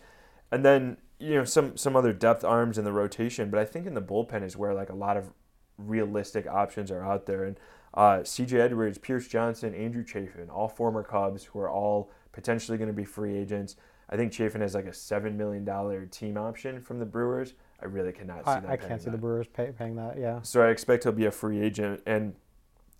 And 0.51 0.63
then 0.63 0.97
you 1.19 1.35
know 1.35 1.43
some 1.43 1.75
some 1.75 1.95
other 1.95 2.13
depth 2.13 2.43
arms 2.43 2.77
in 2.77 2.85
the 2.85 2.93
rotation, 2.93 3.49
but 3.49 3.59
I 3.59 3.65
think 3.65 3.87
in 3.87 3.93
the 3.93 4.01
bullpen 4.01 4.43
is 4.43 4.55
where 4.55 4.73
like 4.73 4.89
a 4.89 4.95
lot 4.95 5.17
of 5.17 5.31
realistic 5.77 6.47
options 6.47 6.91
are 6.91 7.03
out 7.03 7.25
there. 7.25 7.43
And 7.43 7.59
uh, 7.93 8.23
C.J. 8.23 8.59
Edwards, 8.59 8.97
Pierce 8.97 9.27
Johnson, 9.27 9.73
Andrew 9.73 10.05
Chafin, 10.05 10.49
all 10.49 10.67
former 10.67 11.03
Cubs 11.03 11.45
who 11.45 11.59
are 11.59 11.69
all 11.69 12.11
potentially 12.31 12.77
going 12.77 12.89
to 12.89 12.93
be 12.93 13.05
free 13.05 13.35
agents. 13.35 13.75
I 14.09 14.15
think 14.15 14.31
Chafin 14.31 14.61
has 14.61 14.75
like 14.75 14.85
a 14.85 14.93
seven 14.93 15.35
million 15.35 15.65
dollar 15.65 16.05
team 16.05 16.37
option 16.37 16.79
from 16.81 16.99
the 16.99 17.05
Brewers. 17.05 17.55
I 17.81 17.85
really 17.85 18.11
cannot 18.11 18.45
see 18.45 18.51
I, 18.51 18.59
them 18.59 18.71
I 18.71 18.77
can't 18.77 19.01
see 19.01 19.05
that. 19.05 19.11
the 19.11 19.17
Brewers 19.17 19.47
pay, 19.47 19.71
paying 19.77 19.95
that. 19.95 20.17
Yeah. 20.17 20.41
So 20.43 20.61
I 20.61 20.69
expect 20.69 21.03
he'll 21.03 21.11
be 21.11 21.25
a 21.25 21.31
free 21.31 21.59
agent, 21.61 22.01
and 22.05 22.35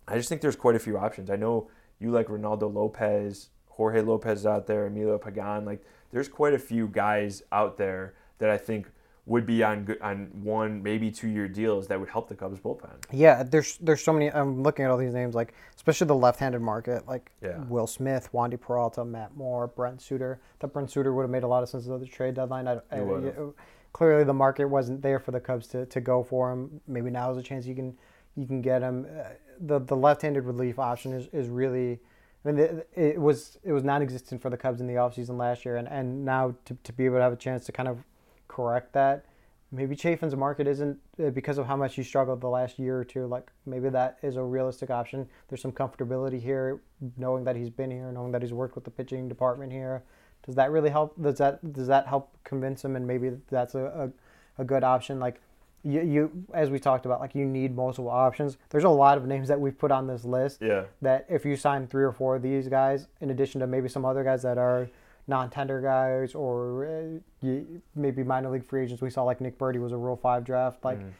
I 0.07 0.15
just 0.15 0.29
think 0.29 0.41
there's 0.41 0.55
quite 0.55 0.75
a 0.75 0.79
few 0.79 0.97
options. 0.97 1.29
I 1.29 1.35
know 1.35 1.69
you 1.99 2.11
like 2.11 2.27
Reynaldo 2.27 2.73
Lopez, 2.73 3.49
Jorge 3.67 4.01
Lopez 4.01 4.45
out 4.45 4.67
there, 4.67 4.85
Emilio 4.85 5.17
Pagan. 5.17 5.65
Like 5.65 5.83
there's 6.11 6.27
quite 6.27 6.53
a 6.53 6.59
few 6.59 6.87
guys 6.87 7.43
out 7.51 7.77
there 7.77 8.13
that 8.39 8.49
I 8.49 8.57
think 8.57 8.87
would 9.25 9.45
be 9.45 9.61
on 9.61 9.93
on 10.01 10.29
one 10.41 10.81
maybe 10.81 11.11
two 11.11 11.27
year 11.27 11.49
deals 11.49 11.87
that 11.87 11.99
would 11.99 12.09
help 12.09 12.29
the 12.29 12.35
Cubs 12.35 12.59
bullpen. 12.59 12.95
Yeah, 13.11 13.43
there's 13.43 13.77
there's 13.79 14.01
so 14.01 14.13
many. 14.13 14.31
I'm 14.31 14.63
looking 14.63 14.85
at 14.85 14.91
all 14.91 14.97
these 14.97 15.13
names, 15.13 15.35
like 15.35 15.53
especially 15.75 16.07
the 16.07 16.15
left-handed 16.15 16.61
market, 16.61 17.07
like 17.07 17.31
Yeah. 17.41 17.57
Will 17.67 17.87
Smith, 17.87 18.29
Wandy 18.33 18.59
Peralta, 18.59 19.03
Matt 19.03 19.35
Moore, 19.35 19.67
Brent 19.67 20.01
Suter. 20.01 20.39
That 20.59 20.69
Brent 20.69 20.89
Suter 20.89 21.13
would 21.13 21.23
have 21.23 21.29
made 21.29 21.43
a 21.43 21.47
lot 21.47 21.61
of 21.61 21.69
sense 21.69 21.87
at 21.89 21.99
the 21.99 22.05
trade 22.05 22.35
deadline. 22.35 22.67
I, 22.67 22.79
I, 22.89 23.01
would've. 23.01 23.37
Uh, 23.37 23.51
clearly, 23.91 24.23
the 24.23 24.33
market 24.33 24.65
wasn't 24.65 25.01
there 25.01 25.19
for 25.19 25.31
the 25.31 25.41
Cubs 25.41 25.67
to, 25.67 25.85
to 25.87 25.99
go 25.99 26.23
for 26.23 26.51
him. 26.51 26.79
Maybe 26.87 27.09
now 27.09 27.29
is 27.31 27.37
a 27.37 27.43
chance 27.43 27.65
you 27.65 27.75
can 27.75 27.97
you 28.37 28.45
can 28.45 28.61
get 28.61 28.81
him. 28.81 29.05
Uh, 29.09 29.29
the 29.59 29.79
the 29.79 29.95
left-handed 29.95 30.43
relief 30.45 30.79
option 30.79 31.13
is, 31.13 31.27
is 31.33 31.49
really. 31.49 31.99
I 32.45 32.51
mean, 32.51 32.59
it, 32.59 32.89
it 32.95 33.19
was 33.19 33.57
it 33.63 33.73
was 33.73 33.83
non-existent 33.83 34.41
for 34.41 34.49
the 34.49 34.57
Cubs 34.57 34.79
in 34.79 34.87
the 34.87 34.93
offseason 34.93 35.37
last 35.37 35.65
year, 35.65 35.75
and, 35.77 35.87
and 35.87 36.23
now 36.23 36.55
to, 36.65 36.77
to 36.83 36.93
be 36.93 37.05
able 37.05 37.17
to 37.17 37.23
have 37.23 37.33
a 37.33 37.37
chance 37.37 37.65
to 37.65 37.71
kind 37.71 37.89
of 37.89 38.05
correct 38.47 38.93
that 38.93 39.25
maybe 39.71 39.95
Chafin's 39.95 40.35
market 40.35 40.67
isn't 40.67 40.97
uh, 41.23 41.29
because 41.29 41.57
of 41.57 41.65
how 41.65 41.75
much 41.75 41.95
he 41.95 42.03
struggled 42.03 42.41
the 42.41 42.47
last 42.47 42.79
year 42.79 42.97
or 42.97 43.03
two. 43.03 43.25
Like 43.25 43.51
maybe 43.65 43.89
that 43.89 44.17
is 44.21 44.35
a 44.35 44.43
realistic 44.43 44.89
option. 44.89 45.27
There's 45.47 45.61
some 45.61 45.71
comfortability 45.71 46.41
here, 46.41 46.79
knowing 47.17 47.43
that 47.45 47.55
he's 47.55 47.69
been 47.69 47.91
here, 47.91 48.11
knowing 48.11 48.31
that 48.31 48.41
he's 48.41 48.53
worked 48.53 48.75
with 48.75 48.83
the 48.83 48.91
pitching 48.91 49.27
department 49.27 49.71
here. 49.71 50.03
Does 50.45 50.55
that 50.55 50.71
really 50.71 50.89
help? 50.89 51.21
Does 51.21 51.37
that 51.39 51.73
does 51.73 51.87
that 51.87 52.07
help 52.07 52.37
convince 52.43 52.83
him? 52.85 52.95
And 52.95 53.05
maybe 53.05 53.31
that's 53.49 53.75
a, 53.75 54.11
a, 54.57 54.61
a 54.61 54.65
good 54.65 54.83
option. 54.83 55.19
Like 55.19 55.41
you, 55.87 56.01
you 56.01 56.31
as 56.53 56.69
we 56.69 56.79
talked 56.79 57.05
about, 57.05 57.19
like 57.19 57.33
you 57.35 57.45
need 57.45 57.75
multiple 57.75 58.09
options. 58.09 58.57
There's 58.69 58.83
a 58.83 58.89
lot 58.89 59.17
of 59.17 59.25
names 59.25 59.47
that 59.47 59.59
we've 59.59 59.77
put 59.77 59.91
on 59.91 60.05
this 60.07 60.25
list 60.25 60.61
Yeah, 60.61 60.83
that 61.01 61.25
if 61.29 61.45
you 61.45 61.55
sign 61.55 61.87
three 61.87 62.03
or 62.03 62.11
four 62.11 62.35
of 62.35 62.41
these 62.41 62.67
guys, 62.67 63.07
in 63.21 63.29
addition 63.29 63.61
to 63.61 63.67
maybe 63.67 63.87
some 63.87 64.03
other 64.05 64.23
guys 64.23 64.41
that 64.43 64.57
are 64.57 64.89
non-tender 65.27 65.81
guys 65.81 66.35
or 66.35 66.85
uh, 66.85 67.19
you, 67.45 67.81
maybe 67.95 68.23
minor 68.23 68.49
league 68.49 68.65
free 68.65 68.83
agents, 68.83 69.01
we 69.01 69.09
saw 69.09 69.23
like 69.23 69.39
Nick 69.41 69.57
Burdi 69.57 69.79
was 69.79 69.91
a 69.91 69.97
Rule 69.97 70.15
Five 70.17 70.43
draft. 70.43 70.83
Like 70.83 70.99
Mhm. 70.99 71.11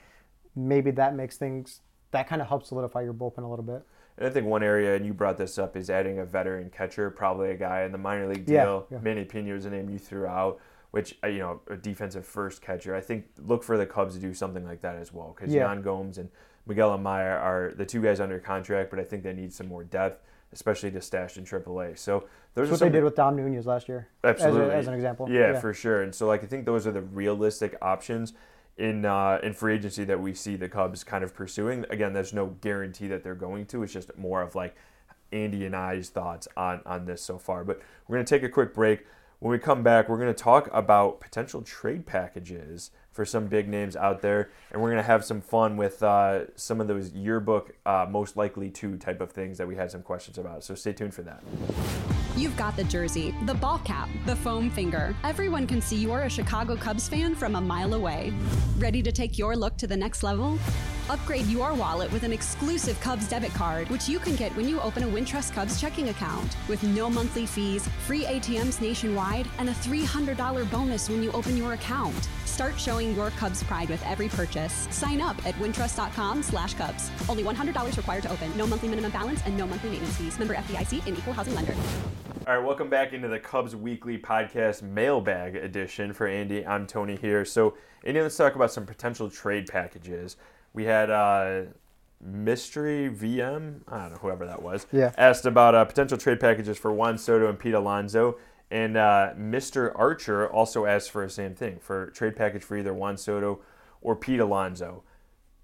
maybe 0.56 0.92
that 0.92 1.16
makes 1.16 1.38
things 1.38 1.82
that 2.12 2.28
kind 2.28 2.42
of 2.42 2.48
helps 2.48 2.70
solidify 2.70 3.02
your 3.02 3.14
bullpen 3.14 3.44
a 3.44 3.48
little 3.48 3.66
bit. 3.66 3.84
And 4.18 4.26
I 4.28 4.30
think 4.32 4.48
one 4.48 4.64
area, 4.64 4.96
and 4.96 5.06
you 5.06 5.14
brought 5.14 5.38
this 5.38 5.60
up, 5.60 5.76
is 5.78 5.90
adding 5.90 6.18
a 6.20 6.26
veteran 6.26 6.70
catcher, 6.72 7.12
probably 7.12 7.52
a 7.52 7.56
guy 7.56 7.84
in 7.84 7.92
the 7.92 7.98
minor 8.00 8.28
league 8.28 8.50
Yeah, 8.50 8.64
deal. 8.64 8.88
yeah. 8.90 8.98
Manny 9.02 9.26
Piña 9.26 9.54
was 9.54 9.66
a 9.66 9.70
name 9.70 9.90
you 9.90 10.00
threw 10.00 10.26
out, 10.26 10.60
which 10.92 11.18
uh, 11.24 11.28
you 11.28 11.40
know, 11.40 11.62
a 11.70 11.76
defensive 11.76 12.26
first 12.26 12.62
catcher. 12.62 12.96
I 12.96 13.02
think 13.02 13.26
look 13.46 13.64
for 13.64 13.78
the 13.78 13.86
Cubs 13.86 14.16
to 14.16 14.22
do 14.22 14.34
something 14.34 14.66
like 14.66 14.82
that 14.82 14.96
as 14.96 15.14
well, 15.14 15.36
because 15.36 15.54
Yeah. 15.54 15.68
Yan 15.68 15.82
Gomes 15.82 16.18
and 16.18 16.30
Miguel 16.66 16.98
Amaya 16.98 17.42
are 17.42 17.74
the 17.76 17.86
two 17.86 18.02
guys 18.02 18.20
under 18.20 18.40
contract, 18.40 18.90
but 18.90 19.00
I 19.00 19.04
think 19.04 19.24
they 19.24 19.34
need 19.34 19.54
some 19.54 19.68
more 19.68 19.84
depth, 19.84 20.22
especially 20.52 20.92
to 20.92 21.02
stash 21.02 21.38
in 21.38 21.46
AAA. 21.46 21.98
So 21.98 22.26
those 22.54 22.70
That's 22.70 22.70
are 22.70 22.72
what 22.72 22.80
some 22.80 22.88
they 22.90 22.98
did 22.98 23.04
with 23.04 23.16
Dom 23.16 23.36
Nunez 23.36 23.66
last 23.66 23.88
year. 23.88 24.08
Absolutely. 24.24 24.64
As, 24.64 24.70
a, 24.70 24.76
as 24.76 24.88
an 24.88 24.94
example. 24.94 25.30
Yeah, 25.30 25.60
for 25.60 25.74
sure. 25.74 26.02
And 26.04 26.14
so 26.14 26.28
like 26.28 26.44
I 26.44 26.48
think 26.48 26.66
those 26.66 26.86
are 26.88 26.92
the 26.92 27.02
realistic 27.02 27.78
options 27.82 28.34
in 28.78 29.06
uh, 29.06 29.40
in 29.44 29.54
free 29.54 29.76
agency 29.76 30.04
that 30.06 30.20
we 30.20 30.34
see 30.34 30.56
the 30.56 30.70
Cubs 30.70 31.04
kind 31.04 31.24
of 31.24 31.34
pursuing. 31.34 31.86
Again, 31.90 32.14
there's 32.14 32.34
no 32.34 32.48
guarantee 32.62 33.08
that 33.08 33.24
they're 33.24 33.36
going 33.36 33.66
to. 33.68 33.84
It's 33.84 33.94
just 33.94 34.16
more 34.18 34.42
of 34.42 34.56
like 34.56 34.76
Andy 35.32 35.66
and 35.66 35.76
I's 35.76 36.10
thoughts 36.10 36.48
on 36.56 36.82
on 36.86 37.06
this 37.06 37.22
so 37.22 37.38
far. 37.38 37.64
But 37.64 37.82
we're 38.08 38.18
gonna 38.18 38.26
take 38.26 38.44
a 38.44 38.50
quick 38.50 38.74
break. 38.74 39.06
When 39.40 39.52
we 39.52 39.60
come 39.60 39.84
back, 39.84 40.10
we're 40.10 40.18
gonna 40.18 40.34
talk 40.34 40.68
about 40.74 41.20
potential 41.20 41.62
trade 41.62 42.08
packages 42.08 42.90
for 43.18 43.26
some 43.26 43.48
big 43.48 43.68
names 43.68 43.96
out 43.96 44.22
there, 44.22 44.52
and 44.72 44.80
we're 44.80 44.92
gonna 44.92 45.02
have 45.02 45.26
some 45.26 45.42
fun 45.42 45.76
with 45.76 46.04
uh, 46.04 46.56
some 46.56 46.80
of 46.80 46.88
those 46.88 47.12
yearbook 47.14 47.72
uh, 47.84 48.06
most 48.08 48.38
likely 48.38 48.70
to 48.70 48.96
type 48.96 49.22
of 49.22 49.32
things 49.32 49.58
that 49.58 49.68
we 49.68 49.76
had 49.76 49.90
some 49.90 50.04
questions 50.04 50.38
about. 50.38 50.64
So 50.64 50.76
stay 50.76 50.94
tuned 50.94 51.16
for 51.16 51.24
that. 51.24 51.44
You've 52.36 52.56
got 52.56 52.78
the 52.78 52.84
jersey, 52.84 53.34
the 53.48 53.56
ball 53.56 53.80
cap, 53.80 54.08
the 54.28 54.36
foam 54.36 54.70
finger. 54.70 55.16
Everyone 55.24 55.66
can 55.66 55.82
see 55.82 55.96
you're 55.96 56.22
a 56.22 56.30
Chicago 56.30 56.76
Cubs 56.76 57.10
fan 57.10 57.34
from 57.34 57.56
a 57.56 57.62
mile 57.62 57.96
away. 57.96 58.32
Ready 58.78 59.02
to 59.02 59.12
take 59.12 59.40
your 59.40 59.56
look 59.56 59.76
to 59.78 59.88
the 59.88 59.98
next 59.98 60.22
level? 60.22 60.60
Upgrade 61.10 61.48
your 61.48 61.74
wallet 61.74 62.12
with 62.12 62.22
an 62.22 62.32
exclusive 62.32 63.00
Cubs 63.02 63.28
debit 63.28 63.54
card, 63.56 63.90
which 63.90 64.08
you 64.08 64.20
can 64.20 64.36
get 64.36 64.56
when 64.56 64.70
you 64.70 64.80
open 64.82 65.02
a 65.02 65.08
Wintrust 65.08 65.54
Cubs 65.54 65.82
checking 65.82 66.10
account. 66.10 66.56
With 66.68 66.84
no 66.84 67.10
monthly 67.10 67.48
fees, 67.48 67.88
free 68.06 68.26
ATMs 68.26 68.80
nationwide, 68.80 69.48
and 69.58 69.70
a 69.70 69.74
$300 69.74 70.70
bonus 70.70 71.10
when 71.10 71.24
you 71.24 71.32
open 71.32 71.58
your 71.58 71.74
account. 71.74 72.30
Start 72.58 72.80
showing 72.80 73.14
your 73.16 73.30
Cubs 73.30 73.62
pride 73.62 73.88
with 73.88 74.04
every 74.04 74.30
purchase. 74.30 74.88
Sign 74.90 75.22
up 75.22 75.38
at 75.46 75.54
wintrust.com 75.60 76.42
slash 76.42 76.74
Cubs. 76.74 77.12
Only 77.30 77.44
$100 77.44 77.96
required 77.98 78.24
to 78.24 78.32
open. 78.32 78.52
No 78.58 78.66
monthly 78.66 78.90
minimum 78.90 79.12
balance 79.12 79.44
and 79.46 79.56
no 79.56 79.68
monthly 79.68 79.92
maintenance 79.92 80.16
fees. 80.18 80.40
Member 80.40 80.56
FDIC 80.56 81.06
and 81.06 81.16
equal 81.16 81.34
housing 81.34 81.54
lender. 81.54 81.76
All 82.48 82.58
right, 82.58 82.66
welcome 82.66 82.90
back 82.90 83.14
into 83.14 83.28
the 83.28 83.38
Cubs 83.38 83.76
Weekly 83.76 84.18
Podcast 84.18 84.82
mailbag 84.82 85.56
edition 85.56 86.14
for 86.14 86.26
Andy. 86.26 86.66
I'm 86.66 86.88
Tony 86.88 87.16
here. 87.16 87.46
So, 87.46 87.76
Andy, 88.04 88.22
let's 88.24 88.36
talk 88.36 88.56
about 88.56 88.72
some 88.72 88.88
potential 88.88 89.30
trade 89.30 89.68
packages. 89.68 90.36
We 90.74 90.86
had 90.86 91.12
uh, 91.12 91.62
Mystery 92.20 93.12
VM, 93.12 93.82
I 93.88 94.00
don't 94.02 94.12
know, 94.14 94.18
whoever 94.18 94.48
that 94.48 94.64
was, 94.64 94.88
Yeah. 94.92 95.12
asked 95.16 95.46
about 95.46 95.76
uh, 95.76 95.86
potential 95.86 96.18
trade 96.18 96.40
packages 96.40 96.80
for 96.80 96.92
Juan 96.92 97.20
Soto 97.20 97.50
and 97.50 97.60
Pete 97.60 97.76
Alonso. 97.76 98.40
And 98.70 98.98
uh, 98.98 99.34
Mr. 99.38 99.92
Archer 99.96 100.52
also 100.52 100.86
asked 100.86 101.12
for 101.12 101.24
the 101.24 101.32
same 101.32 101.56
thing 101.56 101.80
for 101.80 102.08
trade 102.12 102.36
package 102.36 102.64
for 102.64 102.78
either 102.78 102.94
Juan 102.94 103.18
Soto 103.18 103.62
or 104.02 104.16
Pete 104.16 104.40
Alonso. 104.40 105.04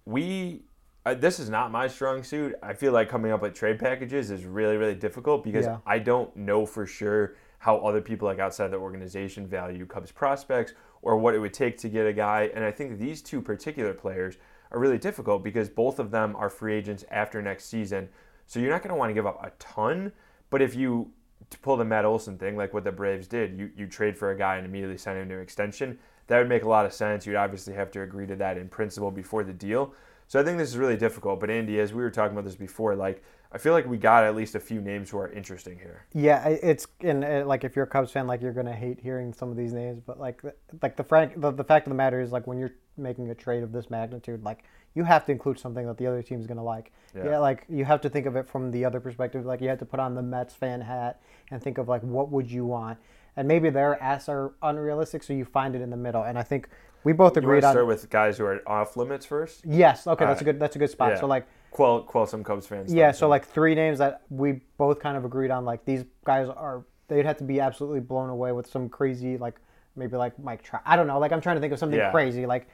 We 0.05 0.63
uh, 1.05 1.13
this 1.13 1.37
is 1.37 1.49
not 1.49 1.69
my 1.69 1.87
strong 1.87 2.23
suit. 2.23 2.55
I 2.63 2.73
feel 2.73 2.93
like 2.93 3.09
coming 3.09 3.33
up 3.33 3.41
with 3.41 3.53
trade 3.53 3.77
packages 3.77 4.31
is 4.31 4.45
really 4.45 4.77
really 4.77 4.95
difficult 4.95 5.43
because 5.43 5.65
Yeah. 5.65 5.77
I 5.85 5.99
don't 5.99 6.33
know 6.35 6.65
for 6.65 6.85
sure 6.85 7.35
how 7.59 7.77
other 7.77 8.01
people 8.01 8.27
like 8.27 8.39
outside 8.39 8.69
the 8.69 8.77
organization 8.77 9.47
value 9.47 9.85
Cubs 9.85 10.11
prospects 10.11 10.73
or 11.01 11.17
what 11.17 11.33
it 11.33 11.39
would 11.39 11.53
take 11.53 11.77
to 11.79 11.89
get 11.89 12.05
a 12.05 12.13
guy. 12.13 12.51
And 12.53 12.63
I 12.63 12.71
think 12.71 12.99
these 12.99 13.21
two 13.21 13.41
particular 13.41 13.93
players 13.93 14.37
are 14.71 14.79
really 14.79 14.97
difficult 14.97 15.43
because 15.43 15.69
both 15.69 15.99
of 15.99 16.11
them 16.11 16.35
are 16.35 16.49
free 16.49 16.73
agents 16.73 17.05
after 17.11 17.41
next 17.41 17.65
season. 17.65 18.09
So 18.47 18.59
you're 18.59 18.69
not 18.69 18.81
going 18.81 18.89
to 18.93 18.95
want 18.95 19.09
to 19.09 19.13
give 19.13 19.25
up 19.25 19.41
a 19.43 19.51
ton, 19.59 20.11
but 20.49 20.61
if 20.61 20.75
you 20.75 21.11
to 21.49 21.59
pull 21.59 21.77
the 21.77 21.85
Matt 21.85 22.05
Olson 22.05 22.37
thing, 22.37 22.55
like 22.57 22.73
what 22.73 22.83
the 22.83 22.91
Braves 22.91 23.27
did, 23.27 23.57
you, 23.57 23.69
you 23.75 23.87
trade 23.87 24.17
for 24.17 24.31
a 24.31 24.37
guy 24.37 24.57
and 24.57 24.65
immediately 24.65 24.97
sign 24.97 25.17
him 25.17 25.29
to 25.29 25.35
an 25.35 25.41
extension. 25.41 25.97
That 26.27 26.37
would 26.37 26.49
make 26.49 26.63
a 26.63 26.69
lot 26.69 26.85
of 26.85 26.93
sense. 26.93 27.25
You'd 27.25 27.35
obviously 27.35 27.73
have 27.73 27.91
to 27.91 28.01
agree 28.01 28.27
to 28.27 28.35
that 28.37 28.57
in 28.57 28.69
principle 28.69 29.11
before 29.11 29.43
the 29.43 29.53
deal. 29.53 29.93
So 30.27 30.39
I 30.39 30.43
think 30.43 30.57
this 30.57 30.69
is 30.69 30.77
really 30.77 30.97
difficult. 30.97 31.39
But 31.39 31.49
Andy, 31.49 31.79
as 31.79 31.93
we 31.93 32.01
were 32.01 32.09
talking 32.09 32.31
about 32.31 32.45
this 32.45 32.55
before, 32.55 32.95
like 32.95 33.23
I 33.51 33.59
feel 33.59 33.73
like 33.73 33.85
we 33.85 33.97
got 33.97 34.23
at 34.23 34.35
least 34.35 34.55
a 34.55 34.59
few 34.59 34.81
names 34.81 35.11
who 35.11 35.19
are 35.19 35.31
interesting 35.31 35.77
here. 35.77 36.05
Yeah, 36.13 36.47
it's 36.47 36.87
and 37.01 37.23
uh, 37.23 37.43
like 37.45 37.63
if 37.63 37.75
you're 37.75 37.85
a 37.85 37.87
Cubs 37.87 38.11
fan, 38.11 38.25
like 38.25 38.41
you're 38.41 38.53
gonna 38.53 38.73
hate 38.73 38.99
hearing 38.99 39.31
some 39.31 39.51
of 39.51 39.57
these 39.57 39.73
names, 39.73 40.01
but 40.03 40.19
like 40.19 40.41
like 40.81 40.95
the 40.95 41.03
frank 41.03 41.39
the, 41.39 41.51
the 41.51 41.63
fact 41.63 41.85
of 41.85 41.91
the 41.91 41.95
matter 41.95 42.19
is 42.19 42.31
like 42.31 42.47
when 42.47 42.57
you're 42.57 42.73
making 42.97 43.29
a 43.29 43.35
trade 43.35 43.61
of 43.61 43.71
this 43.71 43.91
magnitude, 43.91 44.43
like 44.43 44.63
you 44.95 45.03
have 45.03 45.25
to 45.25 45.31
include 45.31 45.59
something 45.59 45.85
that 45.87 45.97
the 45.97 46.07
other 46.07 46.21
team's 46.21 46.45
gonna 46.47 46.63
like. 46.63 46.91
Yeah. 47.15 47.25
Yeah. 47.25 47.37
like 47.39 47.65
you 47.69 47.85
have 47.85 48.01
to 48.01 48.09
think 48.09 48.25
of 48.25 48.35
it 48.35 48.47
from 48.47 48.71
the 48.71 48.85
other 48.85 48.99
perspective. 48.99 49.45
Like 49.45 49.61
you 49.61 49.69
have 49.69 49.79
to 49.79 49.85
put 49.85 49.99
on 49.99 50.15
the 50.15 50.21
Mets 50.21 50.53
fan 50.53 50.81
hat 50.81 51.21
and 51.51 51.61
think 51.61 51.77
of 51.77 51.87
like 51.87 52.01
what 52.03 52.29
would 52.31 52.49
you 52.51 52.65
want, 52.65 52.97
and 53.35 53.47
maybe 53.47 53.69
their 53.69 54.01
asks 54.01 54.29
are 54.29 54.53
unrealistic, 54.61 55.23
so 55.23 55.33
you 55.33 55.45
find 55.45 55.75
it 55.75 55.81
in 55.81 55.89
the 55.89 55.97
middle. 55.97 56.23
And 56.23 56.37
I 56.39 56.43
think 56.43 56.69
we 57.03 57.11
both 57.13 57.35
You 57.35 57.41
want 57.41 57.45
agreed 57.45 57.61
to 57.61 57.67
on. 57.67 57.73
start 57.73 57.87
with 57.87 58.09
guys 58.09 58.37
who 58.37 58.45
are 58.45 58.61
off 58.67 58.95
limits 58.97 59.25
first? 59.25 59.63
yes, 59.65 60.07
okay, 60.07 60.25
that's 60.25 60.29
Alright. 60.29 60.41
a 60.41 60.43
good 60.45 60.59
that's 60.59 60.75
a 60.75 60.79
good 60.79 60.89
spot. 60.89 61.11
Yeah. 61.11 61.19
So 61.19 61.27
like 61.27 61.45
Quell, 61.71 62.01
quell 62.03 62.27
some 62.27 62.43
Cubs 62.43 62.67
fans. 62.67 62.93
yeah, 62.93 63.11
so 63.11 63.27
like 63.27 63.45
three 63.47 63.73
names 63.73 63.97
that 63.97 64.21
we 64.29 64.61
both 64.77 64.99
kind 64.99 65.17
of 65.17 65.25
agreed 65.25 65.49
on. 65.49 65.65
Like 65.65 65.83
these 65.85 66.05
guys 66.23 66.47
are, 66.47 66.85
they'd 67.07 67.25
have 67.25 67.37
to 67.37 67.43
be 67.43 67.59
absolutely 67.59 67.99
blown 67.99 68.29
away 68.29 68.51
with 68.51 68.67
some 68.67 68.87
crazy, 68.89 69.37
like 69.39 69.55
maybe 69.95 70.15
like 70.15 70.37
Mike 70.37 70.61
Trout. 70.61 70.83
I 70.85 70.95
don't 70.95 71.07
know. 71.07 71.17
Like 71.17 71.31
I'm 71.31 71.41
trying 71.41 71.55
to 71.55 71.61
think 71.61 71.73
of 71.73 71.79
something 71.79 71.97
Yeah. 71.97 72.11
crazy. 72.11 72.45
Like 72.45 72.67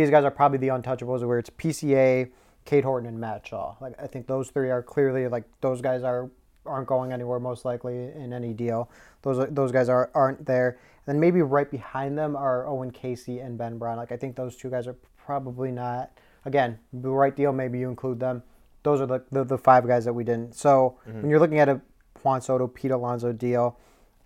these 0.00 0.10
guys 0.10 0.24
are 0.24 0.30
probably 0.30 0.58
the 0.58 0.68
untouchables, 0.68 1.26
where 1.26 1.38
it's 1.38 1.50
PCA, 1.50 2.30
Cade 2.64 2.84
Horton, 2.84 3.08
and 3.08 3.18
Matt 3.18 3.46
Shaw. 3.46 3.74
Like 3.80 3.94
I 4.00 4.06
think 4.06 4.26
those 4.26 4.50
three 4.50 4.70
are 4.70 4.82
clearly 4.82 5.28
like 5.28 5.44
those 5.60 5.80
guys 5.80 6.02
are 6.02 6.30
aren't 6.64 6.88
going 6.88 7.12
anywhere 7.12 7.38
most 7.38 7.64
likely 7.64 7.94
in 8.12 8.32
any 8.32 8.52
deal. 8.52 8.90
Those 9.22 9.46
those 9.50 9.72
guys 9.72 9.88
are 9.88 10.10
aren't 10.14 10.46
there. 10.46 10.78
And 11.06 11.14
then 11.14 11.20
maybe 11.20 11.42
right 11.42 11.70
behind 11.70 12.18
them 12.18 12.36
are 12.36 12.66
Owen 12.66 12.90
Caissie 12.90 13.44
and 13.44 13.56
Ben 13.56 13.78
Brown. 13.78 13.96
Like 13.96 14.12
I 14.12 14.16
think 14.16 14.36
those 14.36 14.56
two 14.56 14.70
guys 14.70 14.86
are 14.86 14.96
probably 15.16 15.70
not. 15.70 16.10
Again, 16.44 16.78
the 16.92 17.10
right 17.10 17.34
deal. 17.34 17.52
Maybe 17.52 17.78
you 17.78 17.88
include 17.88 18.20
them 18.20 18.42
those 18.86 19.00
are 19.00 19.06
the, 19.06 19.24
the, 19.32 19.42
the 19.42 19.58
five 19.58 19.84
guys 19.84 20.04
that 20.04 20.12
we 20.12 20.22
didn't. 20.22 20.54
So 20.54 20.96
when 21.06 21.28
you're 21.28 21.40
looking 21.40 21.58
at 21.58 21.68
a 21.68 21.80
Juan 22.22 22.40
Soto, 22.40 22.68
Pete 22.68 22.92
Alonso 22.92 23.32
deal, 23.32 23.76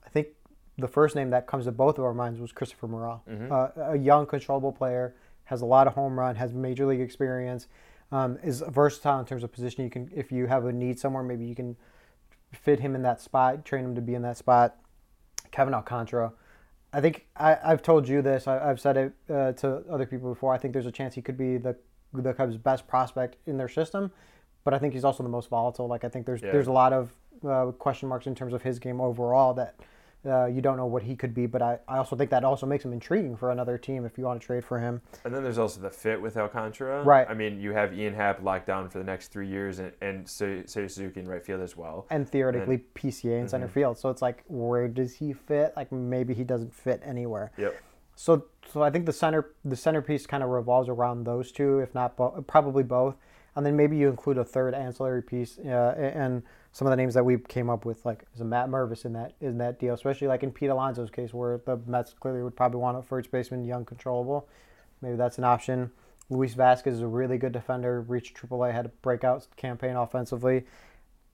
I 0.05 0.11
think 0.11 0.29
the 0.77 0.87
first 0.87 1.17
name 1.17 1.31
that 1.31 1.47
comes 1.47 1.65
to 1.65 1.73
both 1.73 1.97
of 1.97 2.05
our 2.05 2.13
minds 2.13 2.39
was 2.39 2.53
Christopher 2.53 2.87
Morel, 2.87 3.23
uh, 3.51 3.69
a 3.77 3.97
young, 3.97 4.27
controllable 4.27 4.71
player, 4.71 5.15
has 5.51 5.63
a 5.63 5.67
lot 5.67 5.89
of 5.89 5.95
home 5.95 6.17
run, 6.19 6.37
has 6.37 6.55
major 6.55 6.87
league 6.87 7.01
experience, 7.01 7.67
um, 8.13 8.39
is 8.43 8.63
versatile 8.69 9.19
in 9.19 9.27
terms 9.27 9.43
of 9.43 9.51
position. 9.53 9.83
You 9.83 9.91
can, 9.91 10.09
if 10.15 10.31
you 10.31 10.47
have 10.47 10.65
a 10.65 10.73
need 10.73 10.99
somewhere, 10.99 11.25
maybe 11.25 11.45
you 11.45 11.57
can 11.57 11.77
fit 12.53 12.79
him 12.79 12.95
in 12.95 13.03
that 13.03 13.21
spot, 13.21 13.65
train 13.65 13.85
him 13.85 13.95
to 13.97 14.01
be 14.01 14.15
in 14.15 14.23
that 14.23 14.37
spot. 14.37 14.77
Kevin 15.51 15.75
Alcantara. 15.75 16.33
I 16.93 17.01
think 17.01 17.27
I, 17.37 17.59
I've 17.65 17.83
told 17.83 18.09
you 18.09 18.23
this. 18.23 18.47
I, 18.47 18.71
I've 18.71 18.81
said 18.81 18.97
it 18.97 19.13
uh, 19.29 19.53
to 19.55 19.83
other 19.91 20.07
people 20.07 20.29
before. 20.29 20.55
I 20.55 20.59
think 20.59 20.73
there's 20.73 20.87
a 20.87 20.93
chance 20.93 21.15
he 21.15 21.23
could 21.23 21.37
be 21.37 21.57
the 21.59 21.77
the 22.13 22.33
Cubs' 22.33 22.57
best 22.57 22.87
prospect 22.87 23.37
in 23.47 23.57
their 23.57 23.69
system, 23.69 24.11
but 24.65 24.73
I 24.75 24.79
think 24.79 24.95
he's 24.95 25.05
also 25.05 25.23
the 25.25 25.29
most 25.29 25.49
volatile. 25.49 25.89
Like 25.89 26.05
I 26.05 26.09
think 26.09 26.27
there's 26.27 26.43
Yeah. 26.43 26.53
there's 26.53 26.67
a 26.69 26.73
lot 26.73 26.93
of 26.93 27.13
uh, 27.45 27.73
question 27.73 28.09
marks 28.09 28.27
in 28.27 28.35
terms 28.37 28.53
of 28.53 28.63
his 28.63 28.79
game 28.79 29.01
overall 29.01 29.55
that 29.55 29.75
uh, 30.27 30.47
you 30.47 30.61
don't 30.61 30.77
know 30.77 30.87
what 30.87 31.03
he 31.03 31.17
could 31.17 31.35
be. 31.35 31.47
But 31.47 31.63
I, 31.63 31.79
I 31.89 31.99
also 31.99 32.17
think 32.17 32.31
that 32.31 32.45
also 32.45 32.67
makes 32.67 32.85
him 32.85 32.93
intriguing 32.93 33.37
for 33.37 33.51
another 33.51 33.79
team 33.79 34.05
if 34.05 34.19
you 34.19 34.25
want 34.25 34.41
to 34.41 34.47
trade 34.47 34.65
for 34.65 34.79
him. 34.79 35.01
And 35.25 35.35
then 35.35 35.43
there's 35.43 35.59
also 35.59 35.81
the 35.81 35.91
fit 35.91 36.21
with 36.21 36.37
Alcantara. 36.37 37.03
Right. 37.03 37.27
I 37.29 37.35
mean, 37.35 37.61
you 37.61 37.73
have 37.73 37.93
Ian 37.99 38.15
Happ 38.15 38.43
locked 38.43 38.67
down 38.67 38.89
for 38.89 38.99
the 38.99 39.05
next 39.05 39.29
three 39.29 39.49
years, 39.49 39.79
and 39.79 39.93
and 40.01 40.27
Seiya 40.27 40.69
Suzuki 40.69 41.21
in 41.21 41.29
right 41.29 41.45
field 41.45 41.61
as 41.61 41.77
well. 41.77 42.07
and 42.11 42.29
theoretically 42.29 42.85
PCA 42.95 43.41
in 43.41 43.49
center 43.49 43.69
field. 43.69 43.99
So 43.99 44.09
it's 44.11 44.23
like, 44.23 44.45
where 44.47 44.89
does 44.89 45.15
he 45.17 45.33
fit? 45.33 45.73
Like 45.77 45.91
maybe 45.93 46.35
he 46.35 46.45
doesn't 46.45 46.75
fit 46.75 47.01
anywhere. 47.05 47.53
Yep. 47.57 47.81
So 48.17 48.45
so 48.71 48.83
I 48.83 48.91
think 48.91 49.07
the 49.07 49.13
center 49.13 49.55
the 49.65 49.77
centerpiece 49.77 50.27
kind 50.27 50.43
of 50.43 50.51
revolves 50.51 50.89
around 50.89 51.25
those 51.25 51.51
two, 51.53 51.79
if 51.79 51.95
not 51.95 52.17
bo- 52.17 52.45
probably 52.47 52.83
both, 52.83 53.17
and 53.57 53.65
then 53.65 53.77
maybe 53.77 53.97
you 53.97 54.09
include 54.09 54.37
a 54.37 54.45
third 54.45 54.75
ancillary 54.75 55.23
piece 55.23 55.59
uh, 55.59 55.95
and 55.97 56.43
some 56.73 56.87
of 56.87 56.91
the 56.91 56.97
names 56.97 57.15
that 57.15 57.25
we 57.25 57.39
came 57.39 57.69
up 57.69 57.85
with, 57.85 58.05
like 58.05 58.25
is 58.35 58.41
a 58.41 58.45
Matt 58.45 58.69
Mervis 58.69 59.05
in 59.05 59.13
that 59.15 59.35
in 59.41 59.59
that 59.59 59.79
deal, 59.81 59.95
especially 59.95 60.29
like 60.29 60.43
in 60.43 60.53
Pete 60.53 60.71
Alonso's 60.71 61.11
case, 61.11 61.35
where 61.35 61.61
the 61.65 61.79
Mets 61.87 62.13
clearly 62.13 62.43
would 62.43 62.57
probably 62.57 62.81
want 62.81 62.97
a 62.97 63.03
first 63.03 63.31
baseman, 63.31 63.65
young, 63.65 63.85
controllable. 63.85 64.49
Maybe 65.03 65.17
that's 65.17 65.39
an 65.39 65.45
option. 65.45 65.91
Luis 66.29 66.55
Vasquez 66.55 66.95
is 66.95 67.01
a 67.01 67.09
really 67.09 67.39
good 67.39 67.53
defender. 67.53 68.03
Reached 68.03 68.37
AAA, 68.37 68.73
had 68.73 68.87
a 68.87 68.91
breakout 69.03 69.47
campaign 69.57 69.97
offensively. 69.97 70.65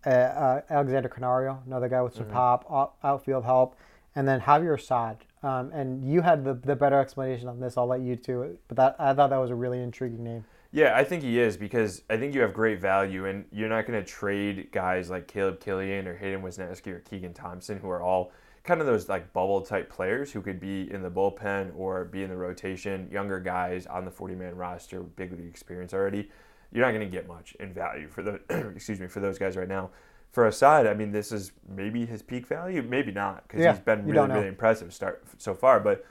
Uh, 0.07 0.11
uh, 0.11 0.61
Alexander 0.71 1.09
Canario, 1.09 1.63
another 1.67 1.89
guy 1.89 2.01
with 2.01 2.15
some 2.15 2.27
pop, 2.27 2.65
out- 2.71 2.95
outfield 3.03 3.45
help, 3.45 3.77
and 4.15 4.27
then 4.27 4.41
Javier 4.41 4.79
Assad. 4.79 5.19
Um, 5.43 5.71
and 5.73 6.05
you 6.05 6.23
had 6.23 6.45
the, 6.45 6.55
the 6.55 6.77
better 6.77 6.99
explanation 6.99 7.49
on 7.49 7.61
this. 7.61 7.77
I'll 7.77 7.87
let 7.87 8.01
you 8.01 8.17
do 8.17 8.43
it. 8.43 8.61
But 8.69 8.77
that 8.77 8.97
I 8.99 9.13
thought 9.15 9.31
that 9.31 9.37
was 9.37 9.51
a 9.51 9.55
really 9.55 9.83
intriguing 9.83 10.25
name. 10.25 10.45
Yeah, 10.73 10.97
I 10.97 11.05
think 11.05 11.23
he 11.23 11.39
is 11.39 11.57
because 11.57 12.03
I 12.11 12.17
think 12.17 12.35
you 12.35 12.41
have 12.43 12.53
great 12.53 12.81
value, 12.81 13.27
and 13.27 13.45
you're 13.51 13.69
not 13.69 13.87
going 13.87 13.99
to 13.99 14.07
trade 14.07 14.69
guys 14.73 15.09
like 15.09 15.27
Caleb 15.27 15.61
Kilian 15.61 16.07
or 16.07 16.17
Hayden 16.17 16.43
Wesneski 16.43 16.89
or 16.89 17.01
Keegan 17.01 17.33
Thompson, 17.35 17.79
who 17.79 17.89
are 17.89 18.03
all 18.03 18.33
kind 18.65 18.81
of 18.81 18.87
those 18.87 19.09
like 19.09 19.33
bubble 19.33 19.61
type 19.63 19.89
players 19.89 20.33
who 20.33 20.43
could 20.43 20.59
be 20.61 20.93
in 20.93 21.03
the 21.03 21.11
bullpen 21.11 21.71
or 21.77 22.05
be 22.05 22.23
in 22.25 22.31
the 22.31 22.37
rotation. 22.37 23.09
Younger 23.11 23.39
guys 23.41 23.87
on 23.87 24.05
the 24.05 24.11
40 24.11 24.35
man 24.35 24.57
roster, 24.57 25.01
big 25.01 25.33
league 25.33 25.49
experience 25.49 25.95
already. 25.95 26.29
you're 26.73 26.85
not 26.85 26.93
going 26.93 27.09
to 27.09 27.17
get 27.17 27.29
much 27.29 27.55
in 27.61 27.73
value 27.73 28.09
for 28.09 28.23
the 28.23 28.41
excuse 28.75 29.01
me 29.01 29.07
for 29.07 29.21
those 29.21 29.39
guys 29.39 29.57
right 29.57 29.69
now. 29.69 29.91
For 30.33 30.49
Assad, 30.49 30.87
I 30.87 30.93
mean, 30.93 31.13
this 31.13 31.33
is 31.33 31.53
maybe 31.67 32.05
his 32.05 32.21
peak 32.21 32.47
value, 32.47 32.83
maybe 32.83 33.13
not, 33.13 33.45
because 33.45 33.63
Yeah, 33.63 33.73
he's 33.73 33.81
been 33.81 34.05
really 34.05 34.29
really 34.29 34.49
impressive 34.49 34.93
start 34.93 35.25
so 35.39 35.55
far. 35.55 35.81
But 35.81 36.05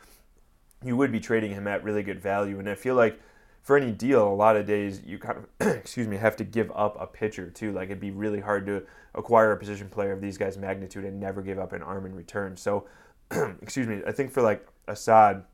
you 0.84 0.96
would 0.98 1.12
be 1.12 1.20
trading 1.20 1.52
him 1.52 1.68
at 1.68 1.84
really 1.84 2.02
good 2.04 2.22
value, 2.22 2.58
and 2.58 2.70
I 2.70 2.76
feel 2.76 2.96
like 2.96 3.20
for 3.66 3.76
any 3.76 3.92
deal, 3.92 4.28
a 4.28 4.30
lot 4.30 4.56
of 4.56 4.68
days 4.68 5.02
you 5.04 5.18
kind 5.18 5.40
of 5.40 5.68
excuse 5.76 6.08
me 6.08 6.18
have 6.18 6.36
to 6.36 6.44
give 6.44 6.72
up 6.76 6.96
a 7.02 7.08
pitcher 7.08 7.50
too. 7.50 7.72
Like 7.72 7.86
it'd 7.86 8.00
be 8.00 8.12
really 8.12 8.40
hard 8.40 8.68
to 8.68 8.84
acquire 9.16 9.52
a 9.54 9.58
position 9.58 9.90
player 9.90 10.12
of 10.12 10.22
these 10.22 10.38
guys' 10.38 10.56
magnitude 10.56 11.04
and 11.04 11.20
never 11.20 11.42
give 11.42 11.58
up 11.58 11.74
an 11.74 11.82
arm 11.82 12.06
in 12.06 12.14
return. 12.14 12.56
So, 12.56 12.86
excuse 13.62 13.88
me, 13.88 14.04
I 14.06 14.12
think 14.12 14.32
for 14.32 14.44
like 14.44 14.68
Assad, 14.88 15.46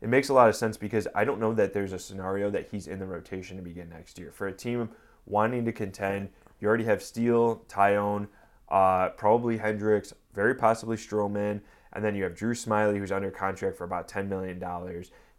it 0.00 0.08
makes 0.08 0.30
a 0.30 0.32
lot 0.32 0.48
of 0.48 0.56
sense 0.56 0.78
because 0.78 1.06
I 1.14 1.24
don't 1.24 1.38
know 1.38 1.52
that 1.52 1.74
there's 1.74 1.92
a 1.92 1.98
scenario 1.98 2.48
that 2.48 2.68
he's 2.70 2.86
in 2.86 2.98
the 2.98 3.06
rotation 3.06 3.58
to 3.58 3.62
begin 3.62 3.90
next 3.90 4.18
year. 4.18 4.32
For 4.32 4.46
a 4.46 4.52
team 4.52 4.88
wanting 5.26 5.66
to 5.66 5.72
contend, 5.72 6.30
you 6.60 6.68
already 6.68 6.84
have 6.84 7.02
Steele, 7.02 7.62
Taillon, 7.68 8.26
uh, 8.70 9.10
probably 9.10 9.58
Hendricks, 9.58 10.14
very 10.32 10.54
possibly 10.54 10.96
Stroman, 10.96 11.60
and 11.92 12.02
then 12.02 12.14
you 12.14 12.24
have 12.24 12.34
Drew 12.34 12.54
Smyly, 12.54 12.96
who's 12.96 13.12
under 13.12 13.30
contract 13.30 13.76
for 13.76 13.84
about 13.84 14.08
$10 14.08 14.28
million. 14.28 14.58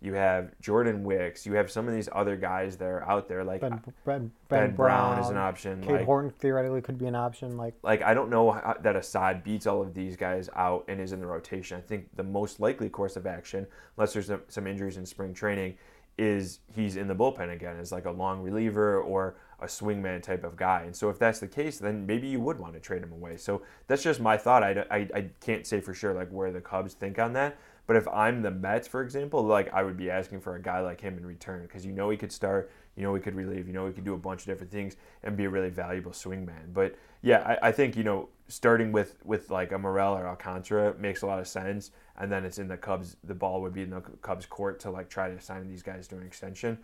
You 0.04 0.14
have 0.16 0.52
Jordan 0.60 1.06
Wicks. 1.06 1.46
You 1.46 1.54
have 1.54 1.72
some 1.72 1.88
of 1.88 1.94
these 1.94 2.10
other 2.12 2.36
guys 2.36 2.76
that 2.76 2.90
are 2.90 3.10
out 3.10 3.30
there, 3.30 3.42
like 3.46 3.62
Ben, 3.62 3.72
uh, 3.72 3.92
ben, 4.06 4.32
Ben 4.50 4.76
Brown 4.76 5.18
is 5.18 5.30
an 5.30 5.38
option. 5.38 5.82
Cade 5.82 5.92
Like, 5.92 6.06
Horton 6.06 6.30
theoretically 6.30 6.82
could 6.82 6.98
be 6.98 7.06
an 7.06 7.16
option. 7.16 7.56
Like 7.56 7.74
like 7.84 8.02
I 8.02 8.14
don't 8.14 8.30
know 8.30 8.52
how, 8.52 8.76
that 8.82 8.98
Assad 8.98 9.46
beats 9.46 9.66
all 9.66 9.82
of 9.82 9.94
these 9.94 10.18
guys 10.18 10.50
out 10.58 10.84
and 10.90 11.00
is 11.00 11.14
in 11.14 11.22
the 11.22 11.26
rotation. 11.26 11.78
I 11.78 11.82
think 11.82 12.10
the 12.18 12.24
most 12.24 12.60
likely 12.60 12.90
course 12.90 13.16
of 13.16 13.26
action, 13.26 13.66
unless 13.98 14.12
there's 14.12 14.28
some, 14.28 14.42
some 14.50 14.68
injuries 14.68 14.98
in 14.98 15.06
spring 15.06 15.34
training, 15.34 15.78
is 16.18 16.60
he's 16.76 16.98
in 16.98 17.08
the 17.08 17.16
bullpen 17.16 17.54
again 17.54 17.78
as 17.80 17.94
like 17.94 18.06
a 18.06 18.12
long 18.12 18.42
reliever 18.42 19.00
or 19.00 19.38
a 19.62 19.68
swingman 19.68 20.22
type 20.22 20.44
of 20.44 20.58
guy. 20.58 20.82
And 20.82 20.94
so 20.94 21.10
if 21.10 21.18
that's 21.18 21.40
the 21.40 21.48
case, 21.48 21.80
then 21.80 22.06
maybe 22.06 22.28
you 22.28 22.42
would 22.42 22.60
want 22.60 22.74
to 22.74 22.82
trade 22.82 23.02
him 23.02 23.14
away. 23.14 23.38
So 23.38 23.62
that's 23.88 24.04
just 24.04 24.20
my 24.20 24.36
thought. 24.36 24.64
I, 24.64 24.86
I, 24.92 25.08
I 25.16 25.30
can't 25.40 25.66
say 25.66 25.80
for 25.80 25.94
sure 25.94 26.14
like 26.14 26.30
where 26.30 26.52
the 26.52 26.60
Cubs 26.60 26.94
think 26.94 27.20
on 27.20 27.32
that. 27.34 27.58
But 27.86 27.98
if 27.98 28.08
I'm 28.08 28.42
the 28.42 28.52
Mets, 28.52 28.88
for 28.88 29.02
example, 29.02 29.44
like 29.44 29.74
I 29.74 29.84
would 29.84 29.98
be 29.98 30.10
asking 30.10 30.40
for 30.40 30.56
a 30.56 30.62
guy 30.62 30.80
like 30.80 31.02
him 31.02 31.18
in 31.18 31.26
return 31.26 31.64
because 31.64 31.86
you 31.86 31.92
know 31.92 32.10
he 32.10 32.18
could 32.18 32.32
start, 32.32 32.72
you 32.96 33.04
know 33.04 33.14
he 33.14 33.22
could 33.22 33.36
relieve, 33.36 33.68
you 33.68 33.74
know 33.74 33.88
he 33.88 33.94
could 33.94 34.06
do 34.06 34.14
a 34.14 34.18
bunch 34.18 34.42
of 34.42 34.46
different 34.48 34.72
things 34.72 34.96
and 35.24 35.36
be 35.36 35.46
a 35.46 35.50
really 35.50 35.70
valuable 35.70 36.12
swingman. 36.12 36.74
But 36.74 36.96
yeah, 37.22 37.58
I, 37.62 37.68
I 37.68 37.72
think 37.72 37.98
you 37.98 38.04
know 38.04 38.30
starting 38.48 38.92
with 38.92 39.18
with 39.26 39.50
like 39.50 39.72
a 39.72 39.78
Morel 39.78 40.14
or 40.14 40.28
Alcantara 40.28 40.96
makes 40.98 41.24
a 41.24 41.28
lot 41.28 41.40
of 41.40 41.48
sense, 41.48 41.92
and 42.18 42.32
then 42.32 42.46
it's 42.46 42.58
in 42.58 42.68
the 42.68 42.78
Cubs. 42.78 43.18
The 43.24 43.36
ball 43.36 43.62
would 43.62 43.74
be 43.74 43.82
in 43.82 43.90
the 43.90 44.02
Cubs' 44.22 44.46
court 44.46 44.80
to 44.82 44.92
like 44.92 45.10
try 45.10 45.30
to 45.30 45.40
sign 45.42 45.68
these 45.68 45.84
guys 45.84 46.08
during 46.08 46.26
extension. 46.26 46.78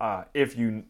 Uh, 0.00 0.24
if 0.32 0.56
you 0.56 0.84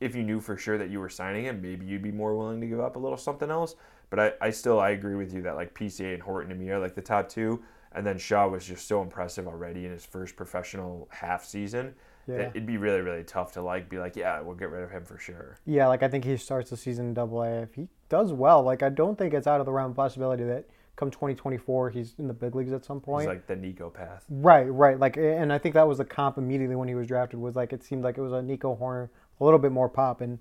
if 0.00 0.14
you 0.14 0.22
knew 0.22 0.40
for 0.40 0.56
sure 0.56 0.78
that 0.78 0.90
you 0.90 1.00
were 1.00 1.08
signing 1.08 1.44
him, 1.44 1.60
maybe 1.60 1.84
you'd 1.84 2.02
be 2.02 2.12
more 2.12 2.36
willing 2.36 2.60
to 2.60 2.66
give 2.66 2.80
up 2.80 2.94
a 2.94 2.98
little 2.98 3.18
something 3.18 3.50
else. 3.50 3.74
But 4.10 4.20
I, 4.20 4.32
I 4.40 4.50
still 4.50 4.80
I 4.80 4.90
agree 4.90 5.16
with 5.16 5.34
you 5.34 5.42
that 5.42 5.56
like 5.56 5.74
PCA 5.74 6.14
and 6.14 6.22
Horton 6.22 6.50
to 6.50 6.54
me 6.54 6.70
are 6.70 6.78
like 6.78 6.94
the 6.94 7.02
top 7.02 7.28
two. 7.28 7.62
And 7.92 8.06
then 8.06 8.18
Shaw 8.18 8.48
was 8.48 8.66
just 8.66 8.86
so 8.86 9.02
impressive 9.02 9.46
already 9.46 9.84
in 9.86 9.90
his 9.90 10.04
first 10.04 10.36
professional 10.36 11.08
half 11.10 11.44
season. 11.44 11.94
Yeah. 12.26 12.50
It'd 12.50 12.66
be 12.66 12.76
really, 12.76 13.00
really 13.00 13.24
tough 13.24 13.52
to 13.52 13.62
like 13.62 13.88
be 13.88 13.98
like, 13.98 14.14
yeah, 14.14 14.40
we'll 14.42 14.54
get 14.56 14.68
rid 14.70 14.82
of 14.84 14.90
him 14.90 15.04
for 15.04 15.18
sure. 15.18 15.56
yeah, 15.64 15.86
like 15.86 16.02
I 16.02 16.08
think 16.08 16.24
he 16.24 16.36
starts 16.36 16.68
the 16.70 16.76
season 16.76 17.06
in 17.06 17.14
Double 17.14 17.42
A. 17.42 17.62
If 17.62 17.74
he 17.74 17.88
does 18.10 18.32
well, 18.34 18.62
like 18.62 18.82
I 18.82 18.90
don't 18.90 19.16
think 19.16 19.32
it's 19.32 19.46
out 19.46 19.60
of 19.60 19.66
the 19.66 19.72
realm 19.72 19.92
of 19.92 19.96
possibility 19.96 20.44
that 20.44 20.66
come 20.96 21.10
2024 21.12 21.90
he's 21.90 22.14
in 22.18 22.26
the 22.26 22.34
big 22.34 22.54
leagues 22.54 22.72
at 22.72 22.84
some 22.84 23.00
point. 23.00 23.22
It's 23.22 23.28
like 23.34 23.46
the 23.46 23.56
Nico 23.56 23.88
path. 23.88 24.24
Right, 24.28 24.64
right. 24.64 24.98
Like, 24.98 25.16
and 25.16 25.50
I 25.52 25.56
think 25.58 25.74
that 25.74 25.88
was 25.88 25.98
the 25.98 26.04
comp 26.04 26.36
immediately 26.36 26.76
when 26.76 26.88
he 26.88 26.94
was 26.94 27.06
drafted. 27.06 27.40
Was 27.40 27.56
like 27.56 27.72
it 27.72 27.82
seemed 27.82 28.02
like 28.04 28.18
it 28.18 28.22
was 28.22 28.32
a 28.32 28.42
Nico 28.42 28.76
Hoerner, 28.76 29.08
a 29.40 29.44
little 29.44 29.58
bit 29.60 29.72
more 29.72 29.88
pop, 29.88 30.20
and 30.20 30.38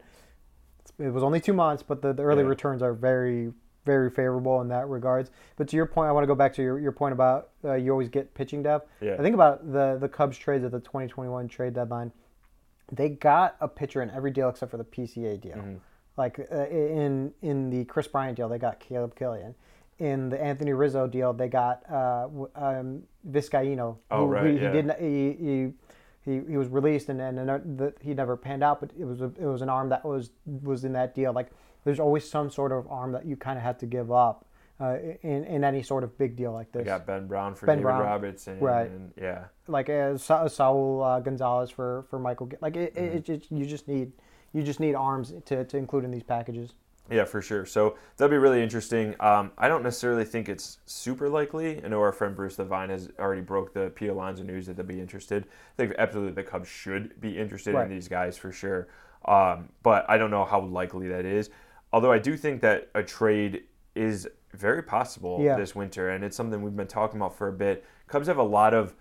it 0.99 1.13
was 1.13 1.23
only 1.23 1.39
two 1.39 1.53
months, 1.53 1.83
but 1.83 2.01
the, 2.01 2.11
the 2.11 2.23
early 2.23 2.41
Yeah. 2.43 2.49
returns 2.49 2.81
are 2.81 2.93
very, 2.93 3.53
very 3.87 4.09
favorable 4.11 4.61
in 4.61 4.67
that 4.67 4.87
regards. 4.87 5.31
But 5.55 5.67
to 5.69 5.75
your 5.75 5.87
point, 5.87 6.09
I 6.09 6.11
want 6.11 6.23
to 6.23 6.27
go 6.27 6.35
back 6.35 6.53
to 6.55 6.61
your, 6.61 6.77
your 6.77 6.91
point 6.91 7.13
about 7.13 7.49
uh, 7.63 7.73
you 7.73 7.91
always 7.91 8.09
get 8.09 8.33
pitching 8.35 8.61
depth. 8.61 8.87
Yeah. 9.01 9.15
I 9.17 9.23
think 9.23 9.33
about 9.33 9.71
the 9.71 9.97
the 9.99 10.09
Cubs 10.09 10.37
trades 10.37 10.63
at 10.63 10.71
the 10.71 10.79
2021 10.79 11.47
trade 11.47 11.73
deadline. 11.73 12.11
They 12.91 13.09
got 13.09 13.55
a 13.59 13.67
pitcher 13.67 14.01
in 14.03 14.11
every 14.11 14.31
deal 14.31 14.49
except 14.49 14.69
for 14.71 14.77
the 14.77 14.83
PCA 14.83 15.41
deal. 15.41 15.55
Mm-hmm. 15.55 15.75
Like 16.17 16.39
uh, 16.51 16.67
in 16.67 17.33
in 17.41 17.69
the 17.69 17.85
Kris 17.85 18.07
Bryant 18.07 18.37
deal, 18.37 18.49
they 18.49 18.59
got 18.59 18.79
Caleb 18.79 19.15
Kilian. 19.15 19.55
In 19.99 20.29
the 20.29 20.39
Anthony 20.39 20.73
Rizzo 20.73 21.07
deal, 21.07 21.33
they 21.33 21.47
got 21.47 21.81
uh, 21.89 22.27
um, 22.55 23.03
Vizcaino. 23.27 23.97
Oh, 24.11 24.25
who- 24.25 24.25
right, 24.25 24.45
He, 24.45 24.51
he 24.53 24.67
didn't. 24.67 24.99
He, 24.99 25.33
he 25.33 25.73
he, 26.27 26.41
he 26.49 26.57
was 26.57 26.67
released 26.67 27.07
and 27.07 27.21
and 27.21 27.37
the, 27.37 27.93
he 28.01 28.13
never 28.13 28.35
panned 28.35 28.61
out. 28.61 28.81
But 28.81 28.91
it 28.99 29.05
was 29.05 29.21
a, 29.21 29.31
it 29.39 29.45
was 29.45 29.61
an 29.61 29.69
arm 29.69 29.89
that 29.89 30.03
was 30.03 30.31
was 30.45 30.83
in 30.83 30.93
that 30.93 31.15
deal. 31.15 31.31
Like 31.31 31.49
there's 31.87 31.99
always 31.99 32.29
some 32.29 32.49
sort 32.49 32.71
of 32.71 32.87
arm 32.91 33.11
that 33.13 33.25
you 33.25 33.35
kind 33.35 33.57
of 33.57 33.63
have 33.63 33.77
to 33.79 33.85
give 33.85 34.11
up 34.11 34.45
uh, 34.79 34.97
in 35.23 35.43
in 35.45 35.63
any 35.63 35.81
sort 35.81 36.03
of 36.03 36.17
big 36.17 36.35
deal 36.35 36.51
like 36.53 36.67
We 36.73 36.79
this. 36.79 36.85
got 36.85 37.05
Ben 37.07 37.25
Brown 37.27 37.55
for 37.55 37.65
Ben 37.65 37.77
David 37.77 37.83
Brown, 37.85 38.01
Robertson. 38.01 38.59
right. 38.59 38.89
And 38.89 39.11
yeah. 39.19 39.45
like 39.67 39.89
uh, 39.89 40.17
Sa- 40.17 40.47
Saul 40.47 41.01
uh, 41.03 41.19
Gonzalez 41.19 41.69
for 41.71 42.05
for 42.09 42.19
Michael. 42.19 42.47
G- 42.47 42.57
Like 42.61 42.75
it, 42.75 42.93
it, 42.95 42.95
Mm-hmm. 42.95 43.17
it 43.17 43.25
just, 43.25 43.51
you 43.51 43.65
just 43.65 43.87
need 43.87 44.11
you 44.53 44.63
just 44.63 44.79
need 44.79 44.95
arms 44.95 45.33
to, 45.45 45.65
to 45.65 45.77
include 45.77 46.03
in 46.03 46.11
these 46.11 46.23
packages. 46.23 46.73
Yeah, 47.09 47.23
for 47.23 47.41
sure. 47.41 47.65
So 47.65 47.95
that'll 48.17 48.29
be 48.31 48.37
really 48.37 48.61
interesting. 48.61 49.15
Um, 49.21 49.51
I 49.57 49.69
don't 49.69 49.81
necessarily 49.81 50.25
think 50.25 50.49
it's 50.49 50.79
super 50.85 51.29
likely. 51.29 51.81
I 51.83 51.87
know 51.87 52.01
our 52.01 52.11
friend 52.11 52.35
Bruce 52.35 52.59
Levine 52.59 52.89
has 52.89 53.09
already 53.17 53.41
broke 53.41 53.73
the 53.73 53.91
Pete 53.95 54.09
Alonso 54.09 54.43
news 54.43 54.65
that 54.67 54.75
they'll 54.75 54.85
be 54.85 54.99
interested. 54.99 55.45
I 55.45 55.75
think 55.77 55.95
absolutely 55.97 56.33
the 56.33 56.43
Cubs 56.43 56.67
should 56.67 57.19
be 57.21 57.37
interested 57.37 57.73
Right. 57.75 57.85
in 57.85 57.89
these 57.89 58.09
guys 58.09 58.37
for 58.37 58.51
sure. 58.51 58.89
Um, 59.23 59.69
but 59.83 60.05
I 60.09 60.17
don't 60.17 60.31
know 60.31 60.43
how 60.43 60.59
likely 60.61 61.07
that 61.07 61.23
is. 61.25 61.49
Although 61.93 62.11
I 62.11 62.19
do 62.19 62.35
think 62.37 62.61
that 62.61 62.89
a 62.93 63.03
trade 63.03 63.63
is 63.95 64.27
very 64.53 64.83
possible 64.83 65.39
Yeah. 65.41 65.55
this 65.57 65.75
winter, 65.75 66.09
and 66.09 66.23
it's 66.23 66.35
something 66.35 66.61
we've 66.61 66.75
been 66.75 66.87
talking 66.87 67.19
about 67.19 67.35
for 67.35 67.47
a 67.47 67.53
bit. 67.53 67.83
Cubs 68.07 68.27
have 68.27 68.37
a 68.37 68.43
lot 68.43 68.73
of 68.73 68.95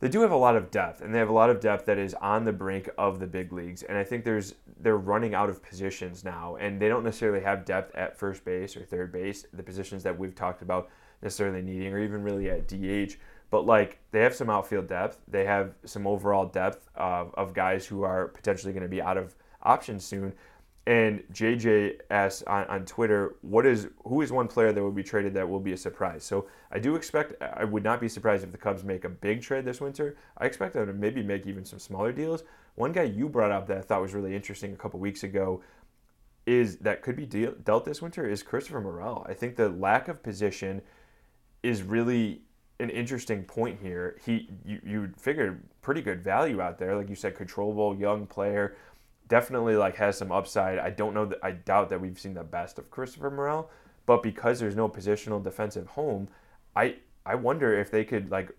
they 0.00 0.08
do 0.08 0.20
have 0.20 0.30
a 0.30 0.36
lot 0.36 0.54
of 0.54 0.70
depth, 0.70 1.00
and 1.00 1.12
they 1.12 1.18
have 1.18 1.28
a 1.28 1.32
lot 1.32 1.50
of 1.50 1.58
depth 1.58 1.86
that 1.86 1.98
is 1.98 2.14
on 2.14 2.44
the 2.44 2.52
brink 2.52 2.88
of 2.98 3.18
the 3.18 3.26
big 3.26 3.52
leagues. 3.52 3.82
And 3.82 3.98
I 3.98 4.04
think 4.04 4.24
there's 4.24 4.54
they're 4.80 4.96
running 4.96 5.34
out 5.34 5.48
of 5.48 5.60
positions 5.62 6.24
now, 6.24 6.54
and 6.56 6.80
they 6.80 6.88
don't 6.88 7.02
necessarily 7.02 7.40
have 7.42 7.64
depth 7.64 7.94
at 7.96 8.16
first 8.16 8.44
base 8.44 8.76
or 8.76 8.84
third 8.84 9.10
base, 9.10 9.44
the 9.52 9.62
positions 9.62 10.04
that 10.04 10.16
we've 10.16 10.36
talked 10.36 10.62
about 10.62 10.88
necessarily 11.20 11.62
needing, 11.62 11.92
or 11.92 11.98
even 11.98 12.22
really 12.22 12.48
at 12.48 12.68
DH. 12.68 13.16
But 13.50 13.66
like 13.66 13.98
they 14.12 14.20
have 14.20 14.36
some 14.36 14.50
outfield 14.50 14.86
depth, 14.86 15.20
they 15.26 15.44
have 15.46 15.74
some 15.84 16.06
overall 16.06 16.46
depth 16.46 16.88
of, 16.94 17.34
of 17.34 17.52
guys 17.52 17.84
who 17.86 18.02
are 18.04 18.28
potentially 18.28 18.72
going 18.72 18.82
to 18.84 18.88
be 18.88 19.02
out 19.02 19.16
of 19.16 19.34
options 19.62 20.04
soon. 20.04 20.32
And 20.88 21.22
JJ 21.34 22.00
asked 22.08 22.44
on, 22.46 22.64
on 22.68 22.86
Twitter, 22.86 23.36
"What 23.42 23.66
is 23.66 23.88
who 24.04 24.22
is 24.22 24.32
one 24.32 24.48
player 24.48 24.72
that 24.72 24.82
would 24.82 24.94
be 24.94 25.02
traded 25.02 25.34
that 25.34 25.46
will 25.46 25.60
be 25.60 25.74
a 25.74 25.76
surprise?" 25.76 26.24
So 26.24 26.48
I 26.72 26.78
do 26.78 26.96
expect. 26.96 27.34
I 27.42 27.64
would 27.64 27.84
not 27.84 28.00
be 28.00 28.08
surprised 28.08 28.42
if 28.42 28.52
the 28.52 28.56
Cubs 28.56 28.82
make 28.82 29.04
a 29.04 29.10
big 29.10 29.42
trade 29.42 29.66
this 29.66 29.82
winter. 29.82 30.16
I 30.38 30.46
expect 30.46 30.72
them 30.72 30.86
to 30.86 30.94
maybe 30.94 31.22
make 31.22 31.46
even 31.46 31.66
some 31.66 31.78
smaller 31.78 32.10
deals. 32.10 32.42
One 32.74 32.92
guy 32.92 33.02
you 33.02 33.28
brought 33.28 33.50
up 33.50 33.66
that 33.66 33.76
I 33.76 33.80
thought 33.82 34.00
was 34.00 34.14
really 34.14 34.34
interesting 34.34 34.72
a 34.72 34.76
couple 34.76 34.98
weeks 34.98 35.24
ago 35.24 35.60
is 36.46 36.78
that 36.78 37.02
could 37.02 37.16
be 37.16 37.26
deal, 37.26 37.52
dealt 37.64 37.84
this 37.84 38.00
winter 38.00 38.26
is 38.26 38.42
Christopher 38.42 38.80
Morel. 38.80 39.26
I 39.28 39.34
think 39.34 39.56
the 39.56 39.68
lack 39.68 40.08
of 40.08 40.22
position 40.22 40.80
is 41.62 41.82
really 41.82 42.40
an 42.80 42.88
interesting 42.88 43.44
point 43.44 43.78
here. 43.82 44.16
He 44.24 44.48
you 44.64 44.80
you 44.82 45.10
figured 45.18 45.62
pretty 45.82 46.00
good 46.00 46.22
value 46.22 46.62
out 46.62 46.78
there, 46.78 46.96
like 46.96 47.10
you 47.10 47.14
said, 47.14 47.34
controllable 47.34 47.94
young 47.94 48.26
player, 48.26 48.76
definitely 49.28 49.76
like 49.76 49.96
has 49.96 50.18
some 50.18 50.32
upside. 50.32 50.78
I 50.78 50.90
don't 50.90 51.14
know 51.14 51.26
that 51.26 51.38
I 51.42 51.52
doubt 51.52 51.90
that 51.90 52.00
we've 52.00 52.18
seen 52.18 52.34
the 52.34 52.44
best 52.44 52.78
of 52.78 52.90
Christopher 52.90 53.30
Morel, 53.30 53.70
but 54.06 54.22
because 54.22 54.58
there's 54.58 54.76
no 54.76 54.88
positional 54.88 55.42
defensive 55.42 55.86
home, 55.88 56.28
I 56.74 56.96
I 57.24 57.34
wonder 57.34 57.78
if 57.78 57.90
they 57.90 58.04
could 58.04 58.30
like 58.30 58.50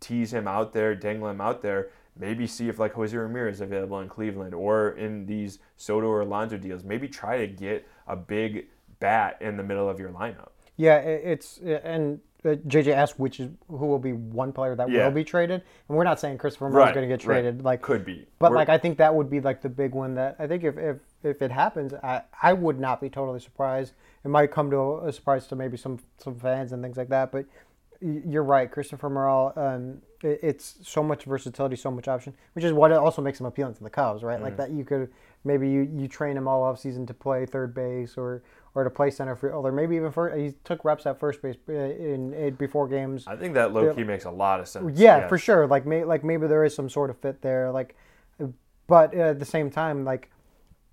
tease 0.00 0.32
him 0.32 0.48
out 0.48 0.72
there, 0.72 0.94
dangle 0.94 1.28
him 1.28 1.40
out 1.40 1.62
there, 1.62 1.90
maybe 2.18 2.46
see 2.46 2.68
if 2.68 2.78
like 2.78 2.92
Jose 2.94 3.16
Ramirez 3.16 3.56
is 3.56 3.60
available 3.60 4.00
in 4.00 4.08
Cleveland 4.08 4.54
or 4.54 4.90
in 4.92 5.26
these 5.26 5.58
Soto 5.76 6.06
or 6.06 6.20
Alonso 6.22 6.56
deals. 6.56 6.84
Maybe 6.84 7.08
try 7.08 7.38
to 7.38 7.46
get 7.46 7.86
a 8.06 8.16
big 8.16 8.66
bat 8.98 9.36
in 9.40 9.56
the 9.56 9.62
middle 9.62 9.88
of 9.88 10.00
your 10.00 10.10
lineup. 10.10 10.50
Yeah, 10.76 10.98
it's 10.98 11.58
and 11.58 12.20
JJ 12.54 12.92
asked 12.92 13.18
which 13.18 13.40
is 13.40 13.50
who 13.68 13.86
will 13.86 13.98
be 13.98 14.12
one 14.12 14.52
player 14.52 14.74
that 14.76 14.88
Yeah. 14.88 15.04
will 15.04 15.14
be 15.14 15.24
traded, 15.24 15.62
and 15.88 15.96
we're 15.96 16.04
not 16.04 16.20
saying 16.20 16.38
Christopher 16.38 16.70
Morel 16.70 16.88
is 16.88 16.94
going 16.94 17.08
to 17.08 17.12
get 17.16 17.26
right. 17.26 17.40
traded. 17.40 17.62
Like 17.64 17.82
could 17.82 18.04
be, 18.04 18.26
But 18.38 18.50
We're- 18.52 18.60
like 18.60 18.68
I 18.68 18.78
think 18.78 18.98
that 18.98 19.14
would 19.14 19.28
be 19.28 19.40
like 19.40 19.62
the 19.62 19.68
big 19.68 19.92
one 19.94 20.14
that 20.14 20.36
I 20.38 20.46
think 20.46 20.62
if 20.64 20.76
if, 20.78 20.96
if 21.22 21.42
it 21.42 21.50
happens, 21.50 21.92
I, 21.94 22.22
I 22.42 22.52
would 22.52 22.78
not 22.78 23.00
be 23.00 23.10
totally 23.10 23.40
surprised. 23.40 23.92
It 24.24 24.28
might 24.28 24.50
come 24.50 24.70
to 24.70 24.76
a, 24.76 25.06
a 25.08 25.12
surprise 25.12 25.46
to 25.48 25.56
maybe 25.56 25.76
some 25.76 25.98
some 26.18 26.34
fans 26.36 26.72
and 26.72 26.82
things 26.82 26.96
like 26.96 27.08
that. 27.08 27.32
But 27.32 27.46
you're 28.00 28.42
right, 28.44 28.70
Christopher 28.70 29.08
Morel. 29.08 29.52
Um, 29.56 30.02
it, 30.22 30.40
it's 30.42 30.76
so 30.82 31.02
much 31.02 31.24
versatility, 31.24 31.76
so 31.76 31.90
much 31.90 32.08
option, 32.08 32.34
which 32.52 32.64
is 32.64 32.72
what 32.72 32.92
also 32.92 33.22
makes 33.22 33.40
him 33.40 33.46
appealing 33.46 33.74
to 33.74 33.82
the 33.82 33.90
Cubs, 33.90 34.22
right? 34.22 34.38
Mm. 34.38 34.42
Like 34.42 34.56
that 34.58 34.70
you 34.70 34.84
could 34.84 35.10
maybe 35.44 35.68
you, 35.70 35.88
you 35.96 36.08
train 36.08 36.36
him 36.36 36.46
all 36.48 36.62
off 36.62 36.78
season 36.80 37.06
to 37.06 37.14
play 37.14 37.46
third 37.46 37.72
base 37.74 38.16
or 38.16 38.42
or 38.76 38.84
to 38.84 38.90
play 38.90 39.10
center 39.10 39.34
field, 39.34 39.64
or 39.64 39.72
maybe 39.72 39.96
even 39.96 40.12
for 40.12 40.36
he 40.36 40.52
took 40.62 40.84
reps 40.84 41.06
at 41.06 41.18
first 41.18 41.40
base 41.40 41.56
uh, 41.68 41.72
in, 41.72 42.34
in 42.34 42.54
before 42.54 42.86
games. 42.86 43.24
I 43.26 43.34
think 43.34 43.54
that 43.54 43.72
low 43.72 43.92
key 43.94 44.04
makes 44.04 44.26
a 44.26 44.30
lot 44.30 44.60
of 44.60 44.68
sense. 44.68 44.98
Yeah, 44.98 45.26
for 45.26 45.38
sure. 45.38 45.66
Like 45.66 45.86
may, 45.86 46.04
like 46.04 46.22
maybe 46.22 46.46
there 46.46 46.62
is 46.62 46.74
some 46.74 46.90
sort 46.90 47.08
of 47.08 47.18
fit 47.18 47.40
there. 47.40 47.72
Like 47.72 47.96
but 48.86 49.14
at 49.14 49.38
the 49.38 49.44
same 49.44 49.70
time, 49.70 50.04
like 50.04 50.30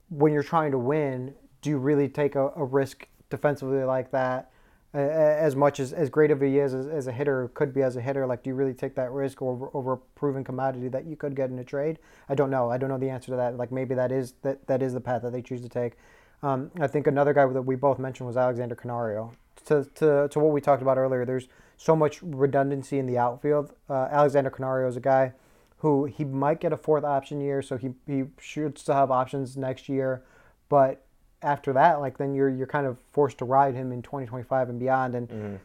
when 0.09 0.33
you're 0.33 0.43
trying 0.43 0.71
to 0.71 0.77
win, 0.77 1.35
do 1.61 1.69
you 1.69 1.77
really 1.77 2.07
take 2.07 2.35
a, 2.35 2.49
a 2.55 2.63
risk 2.63 3.07
defensively 3.29 3.83
like 3.83 4.11
that? 4.11 4.49
As 4.93 5.55
much 5.55 5.79
as 5.79 5.91
as 5.91 6.09
great 6.09 6.29
of 6.29 6.39
he 6.39 6.59
is 6.59 6.75
as, 6.75 6.87
as, 6.87 7.07
a 7.07 7.11
hitter 7.11 7.49
could 7.55 7.73
be 7.73 7.81
as 7.81 7.95
a 7.95 8.01
hitter, 8.01 8.27
like 8.27 8.43
do 8.43 8.51
you 8.51 8.55
really 8.55 8.75
take 8.75 8.93
that 8.95 9.11
risk 9.11 9.41
over 9.41 9.69
over 9.73 9.93
a 9.93 9.97
proven 9.97 10.43
commodity 10.43 10.87
that 10.89 11.05
you 11.05 11.15
could 11.15 11.35
get 11.35 11.49
in 11.49 11.57
a 11.57 11.63
trade? 11.63 11.97
I 12.29 12.35
don't 12.35 12.51
know. 12.51 12.69
I 12.69 12.77
don't 12.77 12.89
know 12.89 12.99
the 12.99 13.09
answer 13.09 13.31
to 13.31 13.35
that. 13.35 13.57
Like 13.57 13.71
maybe 13.71 13.95
that 13.95 14.11
is 14.11 14.35
that 14.43 14.67
that 14.67 14.83
is 14.83 14.93
the 14.93 15.01
path 15.01 15.23
that 15.23 15.31
they 15.31 15.41
choose 15.41 15.61
to 15.61 15.69
take. 15.69 15.93
Um, 16.43 16.71
I 16.79 16.87
think 16.87 17.07
another 17.07 17.33
guy 17.33 17.45
that 17.47 17.61
we 17.61 17.75
both 17.75 17.97
mentioned 17.97 18.27
was 18.27 18.37
Alexander 18.37 18.75
Canario. 18.75 19.31
To, 19.65 19.87
to, 19.95 20.27
to 20.29 20.39
what 20.39 20.51
we 20.51 20.59
talked 20.59 20.81
about 20.81 20.97
earlier, 20.97 21.25
there's 21.25 21.47
so 21.77 21.95
much 21.95 22.21
redundancy 22.21 22.99
in 22.99 23.07
the 23.07 23.17
outfield. 23.17 23.73
Uh, 23.89 24.07
Alexander 24.11 24.49
Canario 24.49 24.87
is 24.87 24.97
a 24.97 25.01
guy 25.01 25.31
who 25.77 26.05
he 26.05 26.25
might 26.25 26.59
get 26.59 26.73
a 26.73 26.77
fourth 26.77 27.05
option 27.05 27.41
year, 27.41 27.61
so 27.61 27.77
he, 27.77 27.91
he 28.05 28.25
should 28.39 28.77
still 28.77 28.95
have 28.95 29.09
options 29.09 29.55
next 29.55 29.87
year. 29.87 30.21
But 30.67 31.05
after 31.41 31.73
that, 31.73 31.99
like 31.99 32.17
then 32.17 32.33
you're 32.33 32.49
you're 32.49 32.67
kind 32.67 32.87
of 32.87 32.97
forced 33.11 33.37
to 33.39 33.45
ride 33.45 33.75
him 33.75 33.91
in 33.91 34.01
2025 34.01 34.69
and 34.69 34.79
beyond. 34.79 35.15
And 35.15 35.27
mm-hmm. 35.29 35.55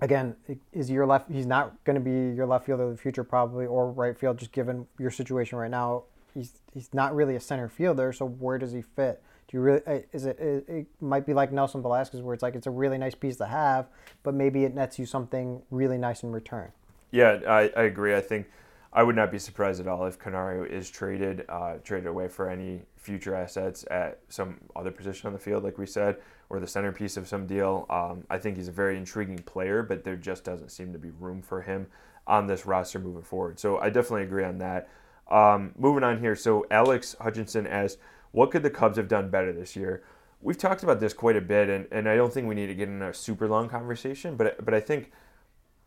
again, 0.00 0.36
is 0.72 0.90
your 0.90 1.04
left? 1.06 1.30
He's 1.30 1.46
not 1.46 1.82
going 1.84 1.94
to 1.94 2.00
be 2.00 2.34
your 2.34 2.46
left 2.46 2.66
fielder 2.66 2.84
of 2.84 2.90
the 2.90 2.96
future 2.96 3.24
probably, 3.24 3.66
or 3.66 3.90
right 3.90 4.16
field, 4.16 4.38
just 4.38 4.52
given 4.52 4.86
your 4.98 5.10
situation 5.10 5.58
right 5.58 5.70
now. 5.70 6.04
He's 6.32 6.52
he's 6.72 6.94
not 6.94 7.14
really 7.14 7.34
a 7.34 7.40
center 7.40 7.68
fielder, 7.68 8.12
so 8.12 8.26
where 8.26 8.58
does 8.58 8.72
he 8.72 8.82
fit? 8.82 9.22
You 9.54 9.60
really? 9.60 9.82
Uh, 9.86 10.00
is 10.12 10.26
it, 10.26 10.36
it? 10.40 10.64
It 10.68 10.86
might 11.00 11.24
be 11.24 11.32
like 11.32 11.52
Nelson 11.52 11.80
Velazquez, 11.80 12.20
where 12.22 12.34
it's 12.34 12.42
like 12.42 12.56
it's 12.56 12.66
a 12.66 12.72
really 12.72 12.98
nice 12.98 13.14
piece 13.14 13.36
to 13.36 13.46
have, 13.46 13.86
but 14.24 14.34
maybe 14.34 14.64
it 14.64 14.74
nets 14.74 14.98
you 14.98 15.06
something 15.06 15.62
really 15.70 15.96
nice 15.96 16.24
in 16.24 16.32
return. 16.32 16.72
Yeah, 17.12 17.38
I, 17.46 17.70
I 17.76 17.82
agree. 17.84 18.16
I 18.16 18.20
think 18.20 18.48
I 18.92 19.04
would 19.04 19.14
not 19.14 19.30
be 19.30 19.38
surprised 19.38 19.80
at 19.80 19.86
all 19.86 20.06
if 20.06 20.18
Canario 20.18 20.64
is 20.64 20.90
traded, 20.90 21.44
uh, 21.48 21.74
traded 21.84 22.08
away 22.08 22.26
for 22.26 22.50
any 22.50 22.80
future 22.96 23.36
assets 23.36 23.84
at 23.92 24.18
some 24.28 24.56
other 24.74 24.90
position 24.90 25.28
on 25.28 25.32
the 25.32 25.38
field, 25.38 25.62
like 25.62 25.78
we 25.78 25.86
said, 25.86 26.16
or 26.50 26.58
the 26.58 26.66
centerpiece 26.66 27.16
of 27.16 27.28
some 27.28 27.46
deal. 27.46 27.86
Um, 27.90 28.24
I 28.28 28.38
think 28.38 28.56
he's 28.56 28.66
a 28.66 28.72
very 28.72 28.96
intriguing 28.96 29.38
player, 29.38 29.84
but 29.84 30.02
there 30.02 30.16
just 30.16 30.42
doesn't 30.42 30.72
seem 30.72 30.92
to 30.92 30.98
be 30.98 31.10
room 31.10 31.40
for 31.40 31.62
him 31.62 31.86
on 32.26 32.48
this 32.48 32.66
roster 32.66 32.98
moving 32.98 33.22
forward. 33.22 33.60
So 33.60 33.78
I 33.78 33.90
definitely 33.90 34.24
agree 34.24 34.42
on 34.42 34.58
that. 34.58 34.88
Um, 35.30 35.74
moving 35.78 36.02
on 36.02 36.18
here, 36.18 36.34
so 36.34 36.66
Alex 36.72 37.14
Hutchinson 37.20 37.68
asks, 37.68 37.98
what 38.34 38.50
could 38.50 38.64
the 38.64 38.70
Cubs 38.70 38.96
have 38.96 39.06
done 39.06 39.30
better 39.30 39.52
this 39.52 39.76
year? 39.76 40.02
We've 40.42 40.58
talked 40.58 40.82
about 40.82 40.98
this 40.98 41.12
quite 41.12 41.36
a 41.36 41.40
bit, 41.40 41.70
and, 41.70 41.86
and 41.92 42.08
I 42.08 42.16
don't 42.16 42.32
think 42.32 42.48
we 42.48 42.56
need 42.56 42.66
to 42.66 42.74
get 42.74 42.88
in 42.88 43.00
a 43.00 43.14
super 43.14 43.46
long 43.46 43.68
conversation, 43.68 44.34
but 44.36 44.62
but 44.64 44.74
I 44.74 44.80
think 44.80 45.12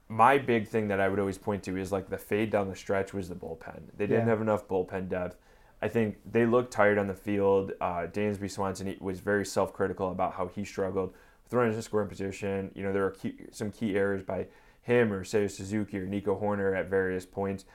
my 0.08 0.38
big 0.38 0.66
thing 0.66 0.88
that 0.88 1.02
I 1.02 1.10
would 1.10 1.20
always 1.20 1.38
point 1.38 1.62
to 1.64 1.76
is 1.76 1.91
like 1.91 2.10
the 2.10 2.18
fade 2.18 2.50
down 2.50 2.70
the 2.70 2.76
stretch 2.76 3.14
was 3.14 3.28
the 3.28 3.36
bullpen. 3.36 3.82
They 3.98 4.08
didn't 4.08 4.26
yeah. 4.26 4.30
have 4.30 4.41
enough 4.41 4.66
bullpen 4.66 5.10
depth. 5.10 5.36
I 5.82 5.89
think 5.89 6.20
they 6.26 6.45
looked 6.45 6.72
tired 6.72 6.98
on 6.98 7.08
the 7.08 7.14
field. 7.14 7.74
Uh, 7.82 8.08
Dansby 8.08 8.50
Swanson 8.50 8.95
was 9.02 9.20
very 9.20 9.45
self-critical 9.45 10.10
about 10.10 10.34
how 10.34 10.48
he 10.48 10.64
struggled 10.64 11.14
with 11.43 11.54
runners 11.54 11.76
in 11.76 11.82
scoring 11.82 12.08
position. 12.08 12.72
You 12.76 12.84
know, 12.84 12.93
there 12.93 13.04
were 13.04 13.12
key, 13.12 13.36
some 13.52 13.72
key 13.72 13.98
errors 13.98 14.24
by 14.24 14.48
him 14.82 15.12
or 15.12 15.26
Seiya 15.26 15.52
Suzuki 15.52 16.00
or 16.00 16.06
Nico 16.06 16.39
Hoerner 16.39 16.76
at 16.76 16.89
various 16.89 17.26
points. 17.26 17.66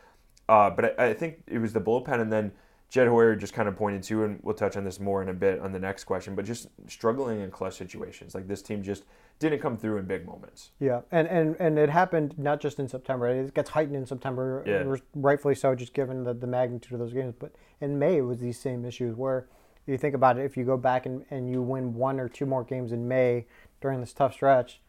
Uh, 0.49 0.71
but 0.71 0.99
I, 0.99 1.11
I, 1.11 1.15
think 1.15 1.43
it 1.47 1.59
was 1.59 1.75
the 1.75 1.81
bullpen, 1.81 2.21
and 2.21 2.33
then 2.33 2.53
Jed 2.93 3.09
Hoyer 3.09 3.35
just 3.35 3.55
kind 3.55 3.71
of 3.71 3.75
pointed 3.75 4.03
to, 4.03 4.25
and 4.25 4.39
we'll 4.43 4.55
touch 4.55 4.77
on 4.77 4.85
this 4.85 5.01
more 5.01 5.23
in 5.23 5.31
a 5.31 5.33
bit 5.33 5.61
on 5.61 5.73
the 5.73 5.79
next 5.79 6.05
question, 6.05 6.35
but 6.35 6.45
just 6.45 6.69
struggling 6.87 7.41
in 7.41 7.51
clutch 7.51 7.75
situations. 7.75 8.35
Like 8.35 8.47
this 8.47 8.61
team 8.61 8.83
just 8.83 9.05
didn't 9.39 9.61
come 9.61 9.79
through 9.79 9.97
in 9.97 10.05
big 10.05 10.27
moments. 10.27 10.73
Yeah, 10.79 11.01
and 11.11 11.27
and, 11.27 11.57
and 11.59 11.79
it 11.79 11.89
happened 11.89 12.35
not 12.39 12.61
just 12.61 12.79
in 12.79 12.89
September. 12.89 13.29
It 13.29 13.55
gets 13.55 13.71
heightened 13.71 13.97
in 13.97 14.05
September, 14.05 14.63
yeah. 14.67 14.97
rightfully 15.15 15.55
so, 15.55 15.75
just 15.75 15.95
given 15.95 16.23
the, 16.23 16.35
the 16.35 16.47
magnitude 16.47 16.93
of 16.93 16.99
those 16.99 17.15
games. 17.15 17.33
But 17.39 17.53
in 17.81 17.99
May, 17.99 18.19
it 18.19 18.27
was 18.27 18.41
these 18.41 18.61
same 18.61 18.85
issues 18.85 19.17
where 19.17 19.47
you 19.87 19.97
think 19.97 20.15
about 20.15 20.37
it, 20.37 20.45
if 20.45 20.59
you 20.59 20.65
go 20.65 20.77
back 20.77 21.07
and, 21.07 21.25
and 21.31 21.49
you 21.49 21.63
win 21.63 21.95
one 21.95 22.21
or 22.21 22.29
two 22.29 22.45
more 22.45 22.63
games 22.63 22.93
in 22.93 23.09
May 23.09 23.47
during 23.81 24.01
this 24.01 24.13
tough 24.13 24.35
stretch, 24.35 24.83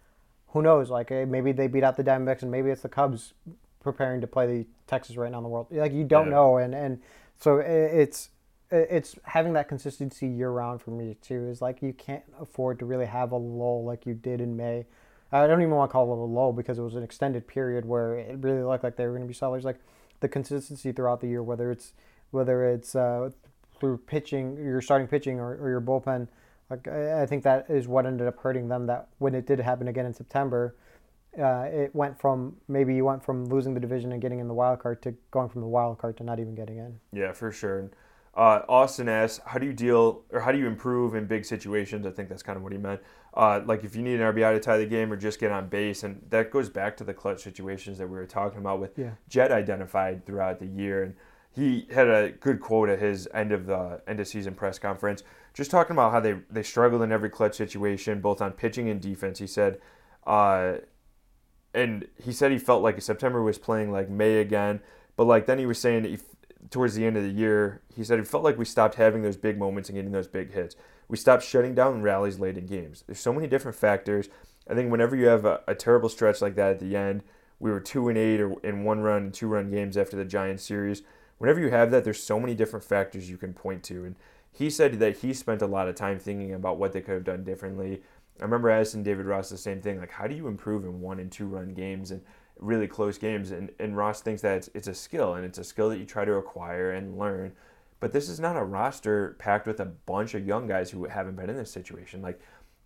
who 0.47 0.61
knows? 0.61 0.89
Like 0.89 1.09
eh, 1.09 1.23
maybe 1.23 1.53
they 1.53 1.67
beat 1.67 1.85
out 1.85 1.95
the 1.95 2.03
Diamondbacks, 2.03 2.41
and 2.41 2.51
maybe 2.51 2.69
it's 2.69 2.81
the 2.81 2.89
Cubs 2.89 3.33
preparing 3.81 4.19
to 4.19 4.27
play 4.27 4.45
the 4.45 4.65
Texas 4.87 5.15
right 5.15 5.31
now 5.31 5.37
in 5.37 5.43
the 5.43 5.49
world. 5.49 5.67
Like 5.71 5.93
you 5.93 6.03
don't 6.03 6.25
yeah. 6.25 6.31
know, 6.33 6.57
and 6.57 6.75
and 6.75 7.01
so 7.39 7.57
it's 7.57 8.29
it's 8.71 9.15
having 9.23 9.53
that 9.53 9.67
consistency 9.67 10.27
year 10.27 10.49
round 10.49 10.81
for 10.81 10.91
me 10.91 11.15
too. 11.21 11.47
Is 11.47 11.61
like 11.61 11.81
you 11.81 11.93
can't 11.93 12.23
afford 12.39 12.79
to 12.79 12.85
really 12.85 13.05
have 13.05 13.31
a 13.31 13.37
lull 13.37 13.83
like 13.83 14.05
you 14.05 14.13
did 14.13 14.41
in 14.41 14.57
May. 14.57 14.85
I 15.31 15.47
don't 15.47 15.61
even 15.61 15.73
want 15.73 15.89
to 15.89 15.93
call 15.93 16.11
it 16.13 16.17
a 16.17 16.21
lull 16.21 16.53
because 16.53 16.77
it 16.77 16.83
was 16.83 16.95
an 16.95 17.03
extended 17.03 17.47
period 17.47 17.85
where 17.85 18.15
it 18.15 18.37
really 18.39 18.61
looked 18.61 18.83
like 18.83 18.95
they 18.95 19.05
were 19.05 19.11
going 19.11 19.23
to 19.23 19.27
be 19.27 19.33
sellers. 19.33 19.63
like 19.63 19.79
the 20.19 20.29
consistency 20.29 20.91
throughout 20.91 21.21
the 21.21 21.27
year, 21.27 21.43
whether 21.43 21.71
it's 21.71 21.93
whether 22.31 22.65
it's 22.65 22.95
uh, 22.95 23.29
through 23.79 23.97
pitching, 23.97 24.55
your 24.57 24.81
starting 24.81 25.07
pitching, 25.07 25.39
or, 25.39 25.55
or 25.55 25.69
your 25.69 25.81
bullpen. 25.81 26.27
Like 26.69 26.87
I 26.87 27.25
think 27.25 27.43
that 27.43 27.69
is 27.69 27.87
what 27.87 28.05
ended 28.05 28.27
up 28.27 28.39
hurting 28.39 28.69
them. 28.69 28.87
That 28.87 29.09
when 29.17 29.35
it 29.35 29.45
did 29.45 29.59
happen 29.59 29.87
again 29.87 30.05
in 30.05 30.13
September, 30.13 30.75
uh, 31.39 31.65
it 31.71 31.95
went 31.95 32.19
from 32.19 32.55
maybe 32.67 32.93
you 32.95 33.05
went 33.05 33.23
from 33.23 33.45
losing 33.45 33.73
the 33.73 33.79
division 33.79 34.11
and 34.11 34.21
getting 34.21 34.39
in 34.39 34.47
the 34.47 34.53
wild 34.53 34.79
card 34.79 35.01
to 35.01 35.13
going 35.31 35.49
from 35.49 35.61
the 35.61 35.67
wild 35.67 35.97
card 35.97 36.17
to 36.17 36.23
not 36.23 36.39
even 36.39 36.55
getting 36.55 36.77
in. 36.77 36.99
Yeah, 37.11 37.31
for 37.31 37.51
sure. 37.51 37.89
Uh, 38.35 38.61
Austin 38.67 39.07
asks, 39.07 39.39
how 39.45 39.59
do 39.59 39.65
you 39.65 39.73
deal 39.73 40.23
or 40.31 40.39
how 40.39 40.51
do 40.51 40.57
you 40.57 40.65
improve 40.65 41.13
in 41.13 41.25
big 41.25 41.45
situations? 41.45 42.05
I 42.05 42.11
think 42.11 42.29
that's 42.29 42.41
kind 42.41 42.57
of 42.57 42.63
what 42.63 42.71
he 42.71 42.79
meant. 42.79 43.01
Uh, 43.33 43.61
like 43.65 43.83
if 43.83 43.95
you 43.95 44.01
need 44.01 44.19
an 44.19 44.33
RBI 44.33 44.53
to 44.53 44.59
tie 44.59 44.77
the 44.77 44.85
game 44.85 45.11
or 45.11 45.15
just 45.15 45.39
get 45.39 45.51
on 45.51 45.67
base, 45.67 46.03
and 46.03 46.21
that 46.29 46.51
goes 46.51 46.69
back 46.69 46.97
to 46.97 47.03
the 47.03 47.13
clutch 47.13 47.41
situations 47.41 47.97
that 47.99 48.07
we 48.07 48.15
were 48.15 48.25
talking 48.25 48.59
about 48.59 48.79
with 48.79 48.97
yeah. 48.97 49.11
Jed 49.27 49.51
identified 49.51 50.25
throughout 50.25 50.59
the 50.59 50.67
year, 50.67 51.03
and 51.03 51.15
he 51.51 51.87
had 51.91 52.07
a 52.07 52.31
good 52.31 52.59
quote 52.59 52.89
at 52.89 52.99
his 52.99 53.27
end 53.33 53.51
of 53.51 53.67
the 53.67 54.01
end 54.07 54.19
of 54.19 54.27
season 54.27 54.55
press 54.55 54.79
conference, 54.79 55.23
just 55.53 55.69
talking 55.71 55.95
about 55.95 56.11
how 56.11 56.19
they 56.19 56.35
they 56.49 56.63
struggled 56.63 57.01
in 57.01 57.11
every 57.11 57.29
clutch 57.29 57.55
situation, 57.55 58.21
both 58.21 58.41
on 58.41 58.51
pitching 58.51 58.89
and 58.89 59.01
defense. 59.01 59.39
He 59.39 59.47
said. 59.47 59.79
Uh, 60.25 60.75
and 61.73 62.07
he 62.23 62.31
said 62.31 62.51
he 62.51 62.59
felt 62.59 62.83
like 62.83 63.01
September 63.01 63.41
was 63.41 63.57
playing 63.57 63.91
like 63.91 64.09
May 64.09 64.37
again, 64.39 64.81
but 65.15 65.25
like 65.25 65.45
then 65.45 65.59
he 65.59 65.65
was 65.65 65.79
saying 65.79 66.19
towards 66.69 66.95
the 66.95 67.05
end 67.05 67.17
of 67.17 67.23
the 67.23 67.29
year, 67.29 67.81
he 67.95 68.03
said 68.03 68.19
he 68.19 68.25
felt 68.25 68.43
like 68.43 68.57
we 68.57 68.65
stopped 68.65 68.95
having 68.95 69.21
those 69.21 69.37
big 69.37 69.57
moments 69.57 69.89
and 69.89 69.95
getting 69.95 70.11
those 70.11 70.27
big 70.27 70.53
hits. 70.53 70.75
We 71.07 71.17
stopped 71.17 71.43
shutting 71.43 71.75
down 71.75 72.01
rallies 72.01 72.39
late 72.39 72.57
in 72.57 72.65
games. 72.65 73.03
There's 73.05 73.19
so 73.19 73.33
many 73.33 73.47
different 73.47 73.77
factors. 73.77 74.29
I 74.69 74.73
think 74.73 74.91
whenever 74.91 75.15
you 75.15 75.27
have 75.27 75.45
a, 75.45 75.61
a 75.67 75.75
terrible 75.75 76.09
stretch 76.09 76.41
like 76.41 76.55
that 76.55 76.71
at 76.71 76.79
the 76.79 76.95
end, 76.95 77.23
we 77.59 77.71
were 77.71 77.79
two 77.79 78.09
and 78.09 78.17
eight 78.17 78.39
or 78.39 78.59
in 78.61 78.83
one 78.83 79.01
run 79.01 79.23
and 79.23 79.33
two 79.33 79.47
run 79.47 79.69
games 79.69 79.97
after 79.97 80.15
the 80.15 80.25
Giants 80.25 80.63
series. 80.63 81.01
Whenever 81.37 81.59
you 81.59 81.69
have 81.69 81.91
that, 81.91 82.03
there's 82.03 82.21
so 82.23 82.39
many 82.39 82.55
different 82.55 82.85
factors 82.85 83.29
you 83.29 83.37
can 83.37 83.53
point 83.53 83.83
to. 83.83 84.05
And 84.05 84.15
he 84.51 84.69
said 84.69 84.99
that 84.99 85.17
he 85.17 85.33
spent 85.33 85.61
a 85.61 85.67
lot 85.67 85.87
of 85.87 85.95
time 85.95 86.19
thinking 86.19 86.53
about 86.53 86.77
what 86.77 86.93
they 86.93 87.01
could 87.01 87.15
have 87.15 87.23
done 87.23 87.43
differently 87.43 88.01
I 88.39 88.43
remember 88.43 88.69
asking 88.69 89.03
David 89.03 89.25
Ross 89.25 89.49
the 89.49 89.57
same 89.57 89.81
thing, 89.81 89.99
like 89.99 90.11
how 90.11 90.27
do 90.27 90.35
you 90.35 90.47
improve 90.47 90.85
in 90.85 91.01
one 91.01 91.19
and 91.19 91.31
two 91.31 91.45
run 91.45 91.73
games 91.73 92.11
and 92.11 92.21
really 92.59 92.87
close 92.87 93.17
games? 93.17 93.51
And, 93.51 93.71
and 93.79 93.95
Ross 93.95 94.21
thinks 94.21 94.41
that 94.41 94.57
it's, 94.57 94.69
it's 94.73 94.87
a 94.87 94.93
skill 94.93 95.35
and 95.35 95.45
it's 95.45 95.59
a 95.59 95.63
skill 95.63 95.89
that 95.89 95.99
you 95.99 96.05
try 96.05 96.25
to 96.25 96.33
acquire 96.33 96.91
and 96.91 97.17
learn. 97.17 97.53
But 97.99 98.11
this 98.11 98.27
is 98.27 98.39
not 98.39 98.57
a 98.57 98.63
roster 98.63 99.35
packed 99.39 99.67
with 99.67 99.79
a 99.79 99.85
bunch 99.85 100.33
of 100.33 100.45
young 100.45 100.67
guys 100.67 100.89
who 100.89 101.05
haven't 101.05 101.35
been 101.35 101.49
in 101.49 101.55
this 101.55 101.71
situation. 101.71 102.21
Like, 102.21 102.41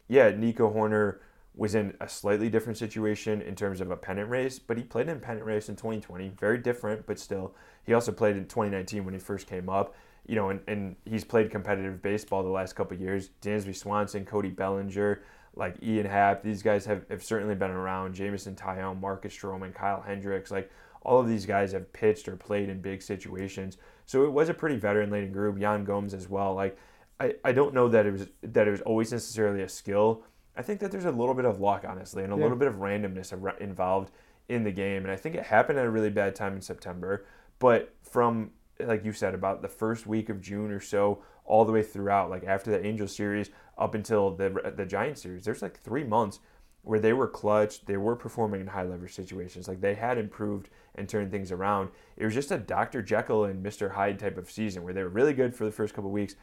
yeah, 0.07 0.29
Nico 0.29 0.71
Hoerner 0.71 1.19
was 1.55 1.73
in 1.73 1.95
a 2.01 2.07
slightly 2.07 2.49
different 2.49 2.77
situation 2.77 3.41
in 3.41 3.55
terms 3.55 3.81
of 3.81 3.89
a 3.89 3.97
pennant 3.97 4.29
race, 4.29 4.59
but 4.59 4.77
he 4.77 4.83
played 4.83 5.09
in 5.09 5.19
pennant 5.19 5.45
race 5.45 5.69
in 5.69 5.75
2020. 5.75 6.33
Very 6.39 6.59
different, 6.59 7.07
but 7.07 7.17
still. 7.17 7.55
He 7.83 7.93
also 7.93 8.11
played 8.11 8.37
in 8.37 8.43
2019 8.43 9.05
when 9.05 9.13
he 9.15 9.19
first 9.19 9.47
came 9.47 9.69
up 9.69 9.95
you 10.27 10.35
know, 10.35 10.49
and, 10.49 10.59
and 10.67 10.95
he's 11.05 11.23
played 11.23 11.49
competitive 11.49 12.01
baseball 12.01 12.43
the 12.43 12.49
last 12.49 12.75
couple 12.75 12.97
years. 12.97 13.29
Dansby 13.41 13.75
Swanson, 13.75 14.25
Cody 14.25 14.49
Bellinger, 14.49 15.23
like 15.57 15.81
Ian 15.83 16.05
Happ, 16.05 16.43
these 16.43 16.61
guys 16.61 16.85
have, 16.85 17.05
have 17.09 17.23
certainly 17.23 17.55
been 17.55 17.71
around. 17.71 18.13
Jameson 18.13 18.55
Taillon, 18.55 18.99
Marcus 18.99 19.35
Stroman, 19.35 19.73
Kyle 19.73 20.01
Hendricks, 20.01 20.51
like 20.51 20.71
all 21.01 21.19
of 21.19 21.27
these 21.27 21.45
guys 21.45 21.71
have 21.71 21.91
pitched 21.93 22.27
or 22.27 22.35
played 22.35 22.69
in 22.69 22.81
big 22.81 23.01
situations. 23.01 23.77
So 24.05 24.23
it 24.25 24.31
was 24.31 24.49
a 24.49 24.53
pretty 24.53 24.77
veteran 24.77 25.09
laden 25.09 25.31
group. 25.31 25.59
Yan 25.59 25.83
Gomes 25.83 26.13
as 26.13 26.29
well. 26.29 26.53
Like 26.53 26.77
I, 27.19 27.35
I 27.43 27.51
don't 27.51 27.73
know 27.73 27.87
that 27.89 28.05
it 28.05 28.11
was 28.11 28.27
that 28.43 28.67
it 28.67 28.71
was 28.71 28.81
always 28.81 29.11
necessarily 29.11 29.63
a 29.63 29.69
skill. 29.69 30.23
I 30.55 30.61
think 30.61 30.79
that 30.79 30.91
there's 30.91 31.05
a 31.05 31.11
little 31.11 31.35
bit 31.35 31.45
of 31.45 31.59
luck, 31.59 31.85
honestly, 31.87 32.23
and 32.23 32.33
a 32.33 32.35
yeah. 32.35 32.41
little 32.41 32.57
bit 32.57 32.67
of 32.67 32.75
randomness 32.75 33.31
involved 33.59 34.11
in 34.49 34.63
the 34.63 34.71
game. 34.71 35.03
And 35.03 35.11
I 35.11 35.15
think 35.15 35.35
it 35.35 35.43
happened 35.43 35.77
at 35.77 35.85
a 35.85 35.89
really 35.89 36.09
bad 36.09 36.35
time 36.35 36.53
in 36.53 36.61
September. 36.61 37.25
But 37.59 37.93
from 38.01 38.51
like 38.79 39.03
you 39.03 39.11
said 39.11 39.33
about 39.33 39.61
the 39.61 39.67
first 39.67 40.05
week 40.05 40.29
of 40.29 40.41
June 40.41 40.71
or 40.71 40.79
so, 40.79 41.23
all 41.45 41.65
the 41.65 41.71
way 41.71 41.81
throughout, 41.81 42.29
like 42.29 42.43
after 42.43 42.71
the 42.71 42.85
Angel 42.85 43.07
series 43.07 43.49
up 43.77 43.95
until 43.95 44.31
the 44.31 44.73
the 44.75 44.85
Giants 44.85 45.21
series, 45.21 45.45
there's 45.45 45.61
like 45.61 45.79
three 45.81 46.03
months 46.03 46.39
where 46.87 46.99
they 46.99 47.13
were 47.13 47.27
clutch, 47.27 47.85
they 47.85 47.97
were 47.97 48.15
performing 48.15 48.61
in 48.61 48.67
high 48.67 48.83
leverage 48.83 49.13
situations, 49.13 49.67
like 49.67 49.81
they 49.81 49.93
had 49.93 50.17
improved 50.17 50.69
and 50.95 51.07
turned 51.07 51.29
things 51.31 51.51
around. 51.51 51.89
It 52.15 52.23
was 52.23 52.33
just 52.33 52.51
a 52.51 52.57
Dr. 52.57 53.01
Jekyll 53.01 53.43
and 53.43 53.63
Mr. 53.63 53.91
Hyde 53.91 54.19
type 54.19 54.37
of 54.37 54.49
season 54.49 54.83
where 54.83 54.93
they 54.93 55.03
were 55.03 55.09
really 55.09 55.33
good 55.33 55.53
for 55.53 55.65
the 55.65 55.71
first 55.71 55.93
couple 55.93 56.09
weeks, 56.11 56.35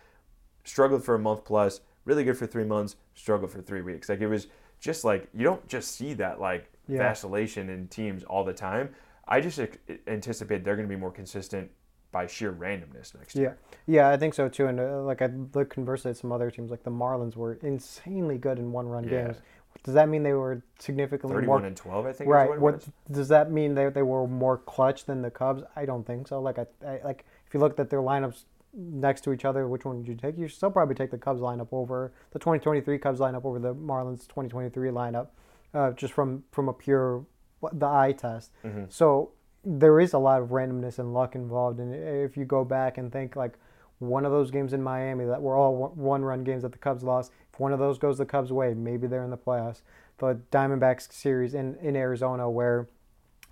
struggled 0.65 1.03
for 1.03 1.15
a 1.15 1.19
month 1.19 1.45
plus, 1.45 1.81
really 2.05 2.25
good 2.25 2.37
for 2.37 2.47
three 2.47 2.65
months, 2.65 2.97
struggled 3.15 3.51
for 3.51 3.63
three 3.63 3.81
weeks. 3.81 4.09
Like 4.09 4.21
it 4.21 4.29
was 4.29 4.49
just 4.81 5.03
like 5.03 5.29
you 5.33 5.45
don't 5.45 5.67
just 5.67 5.93
see 5.93 6.13
that 6.15 6.41
like 6.41 6.71
yeah. 6.89 6.99
vacillation 6.99 7.71
in 7.71 7.89
teams 7.89 8.23
all 8.25 8.45
the 8.45 8.53
time. 8.53 8.91
I 9.27 9.41
just 9.41 9.59
anticipate 10.07 10.63
they're 10.63 10.77
going 10.77 10.89
to 10.89 10.95
be 10.95 11.01
more 11.01 11.11
consistent 11.11 11.71
by 12.15 12.27
sheer 12.29 12.53
randomness 12.53 13.13
next 13.19 13.35
year. 13.35 13.59
yeah, 13.89 13.95
yeah, 14.09 14.09
I 14.09 14.17
think 14.17 14.35
so 14.35 14.49
too. 14.49 14.67
And 14.69 14.79
uh, 14.79 15.03
like 15.03 15.21
I 15.21 15.27
look 15.53 15.69
conversely 15.69 16.13
at 16.13 16.17
some 16.17 16.31
other 16.33 16.49
teams, 16.51 16.71
like 16.71 16.85
the 16.85 16.91
Marlins 16.93 17.35
were 17.37 17.55
insanely 17.55 18.39
good 18.39 18.59
in 18.59 18.71
one-run 18.73 19.05
Yeah. 19.05 19.11
games. 19.25 19.37
Does 19.83 19.95
that 19.95 20.09
mean 20.09 20.23
they 20.23 20.33
were 20.33 20.63
significantly 20.79 21.35
more 21.45 21.59
31 21.59 21.65
and 21.65 21.77
12, 21.77 22.07
I 22.07 22.13
think. 22.13 22.29
is 22.29 22.33
right? 22.33 22.49
what 22.49 22.61
What 22.61 22.89
does 23.11 23.29
that 23.29 23.51
mean? 23.51 23.75
They 23.75 23.89
they 23.91 24.03
were 24.03 24.27
more 24.29 24.57
clutch 24.57 25.05
than 25.05 25.21
the 25.23 25.31
Cubs? 25.31 25.65
I 25.75 25.85
don't 25.85 26.07
think 26.07 26.29
so. 26.29 26.41
Like 26.41 26.59
I, 26.61 26.67
I 26.87 27.01
like 27.05 27.25
if 27.47 27.53
you 27.53 27.59
looked 27.61 27.81
at 27.81 27.91
their 27.91 27.99
lineups 28.01 28.45
next 28.73 29.23
to 29.25 29.33
each 29.33 29.45
other, 29.45 29.67
which 29.67 29.85
one 29.85 29.99
would 29.99 30.07
you 30.09 30.15
take? 30.15 30.39
You 30.39 30.47
still 30.49 30.71
probably 30.71 30.95
take 30.95 31.11
the 31.11 31.19
Cubs 31.19 31.41
lineup 31.41 31.69
over 31.73 32.13
the 32.31 32.39
2023 32.39 32.99
Cubs 32.99 33.19
lineup 33.19 33.45
over 33.45 33.59
the 33.59 33.75
Marlins 33.75 34.21
2023 34.29 34.91
lineup, 34.91 35.29
uh, 35.75 35.91
just 35.91 36.13
from 36.13 36.45
from 36.53 36.69
a 36.69 36.73
pure 36.73 37.27
the 37.73 37.87
eye 37.87 38.13
test. 38.17 38.53
Mm-hmm. 38.65 38.85
So 38.89 39.33
there 39.65 40.01
is 40.01 40.13
a 40.13 40.19
lot 40.19 40.43
of 40.43 40.49
randomness 40.49 40.99
and 40.99 41.15
luck 41.15 41.35
involved. 41.35 41.79
And 41.81 41.95
if 41.95 42.37
you 42.37 42.45
go 42.45 42.65
back 42.65 42.99
and 42.99 43.11
think 43.13 43.37
like 43.37 43.55
one 43.99 44.25
of 44.27 44.33
those 44.33 44.51
games 44.51 44.73
in 44.73 44.83
Miami 44.83 45.25
that 45.25 45.41
were 45.41 45.57
all 45.57 45.93
one 45.95 46.23
run 46.23 46.45
games 46.45 46.63
that 46.63 46.73
the 46.73 46.79
Cubs 46.79 47.03
lost, 47.03 47.33
if 47.53 47.59
one 47.61 47.73
of 47.73 47.79
those 47.79 47.99
goes 47.99 48.19
the 48.19 48.27
Cubs' 48.27 48.53
way, 48.53 48.75
maybe 48.75 49.07
they're 49.07 49.25
in 49.25 49.31
the 49.31 49.39
playoffs. 49.39 49.83
The 50.19 50.39
Diamondbacks 50.53 51.13
series 51.13 51.55
in, 51.55 51.77
in 51.77 51.97
Arizona 51.97 52.49
where 52.51 52.89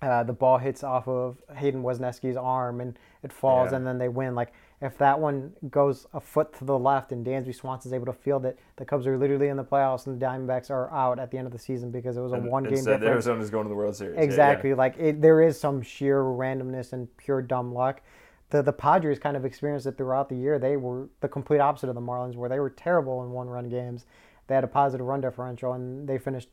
uh, 0.01 0.23
the 0.23 0.33
ball 0.33 0.57
hits 0.57 0.83
off 0.83 1.07
of 1.07 1.37
Hayden 1.55 1.81
Wesneski's 1.83 2.37
arm 2.37 2.81
and 2.81 2.97
it 3.23 3.31
falls 3.33 3.71
Yeah. 3.71 3.77
and 3.77 3.87
then 3.87 3.97
they 3.97 4.09
win. 4.09 4.35
Like 4.35 4.53
if 4.83 4.97
that 4.97 5.19
one 5.19 5.53
goes 5.69 6.05
a 6.13 6.19
foot 6.19 6.53
to 6.57 6.65
the 6.65 6.77
left 6.77 7.11
and 7.13 7.25
Dansby 7.25 7.55
Swanson's 7.55 7.93
able 7.93 8.05
to 8.07 8.13
field 8.13 8.45
it, 8.45 8.59
the 8.75 8.83
Cubs 8.83 9.07
are 9.07 9.17
literally 9.17 9.47
in 9.47 9.55
the 9.55 9.63
playoffs 9.63 10.05
and 10.07 10.19
the 10.19 10.25
Diamondbacks 10.25 10.69
are 10.69 10.91
out 10.91 11.19
at 11.19 11.31
the 11.31 11.37
end 11.37 11.47
of 11.47 11.53
the 11.53 11.59
season 11.59 11.89
because 11.89 12.17
it 12.17 12.21
was 12.21 12.33
a 12.33 12.35
And 12.35 12.47
one 12.47 12.63
game 12.65 12.73
instead, 12.73 12.99
difference. 12.99 13.25
Arizona's 13.25 13.49
going 13.49 13.63
to 13.63 13.69
the 13.69 13.75
World 13.75 13.95
Series. 13.95 14.15
Yeah, 14.15 14.19
yeah. 14.19 14.25
Exactly. 14.25 14.73
Like 14.73 14.97
it, 14.97 15.21
there 15.21 15.41
is 15.41 15.59
some 15.59 15.81
sheer 15.81 16.21
randomness 16.21 16.91
and 16.91 17.07
pure 17.17 17.41
dumb 17.41 17.73
luck. 17.73 18.01
The 18.49 18.61
the 18.61 18.73
Padres 18.73 19.19
kind 19.19 19.37
of 19.37 19.45
experienced 19.45 19.87
it 19.87 19.97
throughout 19.97 20.27
the 20.27 20.35
year. 20.35 20.59
They 20.59 20.75
were 20.75 21.09
the 21.21 21.29
complete 21.29 21.59
opposite 21.59 21.89
of 21.89 21.95
the 21.95 22.01
Marlins, 22.01 22.35
where 22.35 22.49
they 22.49 22.59
were 22.59 22.69
terrible 22.69 23.23
in 23.23 23.31
one 23.31 23.47
run 23.47 23.69
games. 23.69 24.05
They 24.47 24.55
had 24.55 24.63
a 24.65 24.67
positive 24.67 25.07
run 25.07 25.21
differential, 25.21 25.73
and 25.73 26.07
they 26.07 26.17
finished 26.17 26.49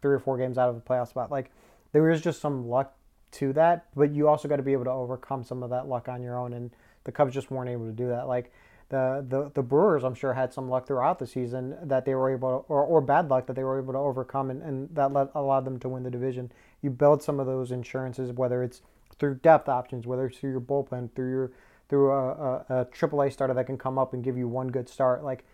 three 0.00 0.14
or 0.14 0.18
four 0.18 0.38
games 0.38 0.56
out 0.56 0.70
of 0.70 0.74
the 0.74 0.80
playoff 0.80 1.08
spot. 1.08 1.30
Like 1.30 1.50
there 1.92 2.10
is 2.10 2.22
just 2.22 2.40
some 2.40 2.66
luck 2.66 2.94
to 3.32 3.52
that, 3.52 3.86
but 3.94 4.12
you 4.12 4.28
also 4.28 4.48
got 4.48 4.56
to 4.56 4.62
be 4.62 4.72
able 4.72 4.84
to 4.84 4.90
overcome 4.90 5.44
some 5.44 5.62
of 5.62 5.70
that 5.70 5.86
luck 5.86 6.08
on 6.08 6.22
your 6.22 6.38
own. 6.38 6.54
And 6.54 6.70
the 7.06 7.12
Cubs 7.12 7.32
just 7.32 7.50
weren't 7.50 7.70
able 7.70 7.86
to 7.86 7.92
do 7.92 8.08
that. 8.08 8.28
Like 8.28 8.52
the 8.90 9.24
the, 9.26 9.50
the 9.54 9.62
Brewers, 9.62 10.04
I'm 10.04 10.14
sure, 10.14 10.34
had 10.34 10.52
some 10.52 10.68
luck 10.68 10.86
throughout 10.86 11.18
the 11.18 11.26
season 11.26 11.76
that 11.82 12.04
they 12.04 12.14
were 12.14 12.30
able, 12.30 12.48
to, 12.60 12.72
or, 12.72 12.84
or 12.84 13.00
bad 13.00 13.30
luck 13.30 13.46
that 13.46 13.56
they 13.56 13.64
were 13.64 13.78
able 13.78 13.94
to 13.94 13.98
overcome, 13.98 14.50
and, 14.50 14.62
and 14.62 14.94
that 14.94 15.12
let, 15.12 15.30
allowed 15.34 15.64
them 15.64 15.78
to 15.80 15.88
win 15.88 16.02
the 16.02 16.10
division. 16.10 16.52
You 16.82 16.90
build 16.90 17.22
some 17.22 17.40
of 17.40 17.46
those 17.46 17.72
insurances, 17.72 18.32
whether 18.32 18.62
it's 18.62 18.82
through 19.18 19.36
depth 19.36 19.68
options, 19.68 20.06
whether 20.06 20.26
it's 20.26 20.38
through 20.38 20.50
your 20.50 20.60
bullpen, 20.60 21.14
through 21.14 21.30
your 21.30 21.52
through 21.88 22.10
a, 22.10 22.32
a, 22.32 22.64
a 22.80 22.84
AAA 22.86 23.32
starter 23.32 23.54
that 23.54 23.64
can 23.64 23.78
come 23.78 23.96
up 23.96 24.12
and 24.12 24.24
give 24.24 24.36
you 24.36 24.48
one 24.48 24.68
good 24.68 24.88
start, 24.88 25.22
like 25.22 25.44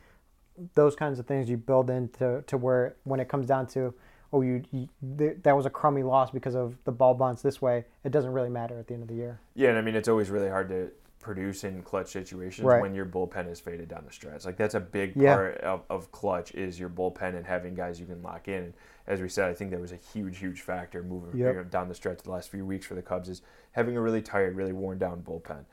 those 0.75 0.95
kinds 0.97 1.19
of 1.19 1.27
things 1.27 1.49
you 1.49 1.57
build 1.57 1.91
into 1.91 2.43
to 2.47 2.57
where 2.57 2.97
when 3.05 3.21
it 3.21 3.29
comes 3.29 3.47
down 3.47 3.67
to 3.67 3.95
oh 4.33 4.41
you, 4.41 4.63
you 4.71 4.89
th- 5.19 5.37
that 5.43 5.57
was 5.57 5.67
a 5.67 5.71
crummy 5.71 6.03
loss 6.03 6.31
because 6.31 6.55
of 6.55 6.77
the 6.85 6.93
ball 6.93 7.15
bounce 7.15 7.43
this 7.43 7.61
way 7.61 7.85
it 8.05 8.13
doesn't 8.13 8.33
really 8.33 8.51
matter 8.51 8.79
at 8.79 8.87
the 8.87 8.95
end 8.95 9.03
of 9.03 9.09
the 9.09 9.15
year 9.15 9.41
Yeah, 9.55 9.71
and 9.71 9.79
I 9.79 9.83
mean 9.83 9.95
it's 9.95 10.09
always 10.09 10.31
really 10.31 10.49
hard 10.49 10.69
to 10.69 10.91
produce 11.23 11.65
in 11.65 11.83
clutch 11.83 12.09
situations 12.11 12.65
Right. 12.67 12.83
when 12.83 12.95
your 12.95 13.07
bullpen 13.07 13.49
is 13.51 13.61
faded 13.61 13.89
down 13.89 14.05
the 14.05 14.13
stretch. 14.13 14.45
Like 14.45 14.57
that's 14.57 14.75
a 14.75 14.81
big 14.81 15.17
Yeah. 15.17 15.35
part 15.35 15.59
of, 15.59 15.83
of 15.89 16.13
clutch 16.13 16.53
is 16.55 16.79
your 16.79 16.89
bullpen 16.91 17.35
and 17.37 17.47
having 17.47 17.75
guys 17.75 17.99
you 18.01 18.07
can 18.07 18.23
lock 18.23 18.49
in. 18.49 18.65
And 18.65 18.75
as 19.07 19.21
we 19.23 19.29
said, 19.29 19.49
I 19.49 19.55
think 19.55 19.71
that 19.71 19.81
was 19.81 19.93
a 19.93 19.97
huge, 19.97 20.39
huge 20.39 20.61
factor 20.61 21.03
moving 21.03 21.39
Yep. 21.41 21.71
down 21.71 21.89
the 21.89 21.95
stretch 21.95 22.23
the 22.23 22.31
last 22.31 22.51
few 22.51 22.67
weeks 22.67 22.85
for 22.85 22.95
the 22.95 23.03
Cubs 23.03 23.29
is 23.29 23.41
having 23.73 23.97
a 23.97 24.01
really 24.01 24.21
tired, 24.21 24.57
really 24.57 24.73
worn 24.73 24.99
down 24.99 25.23
bullpen. 25.23 25.65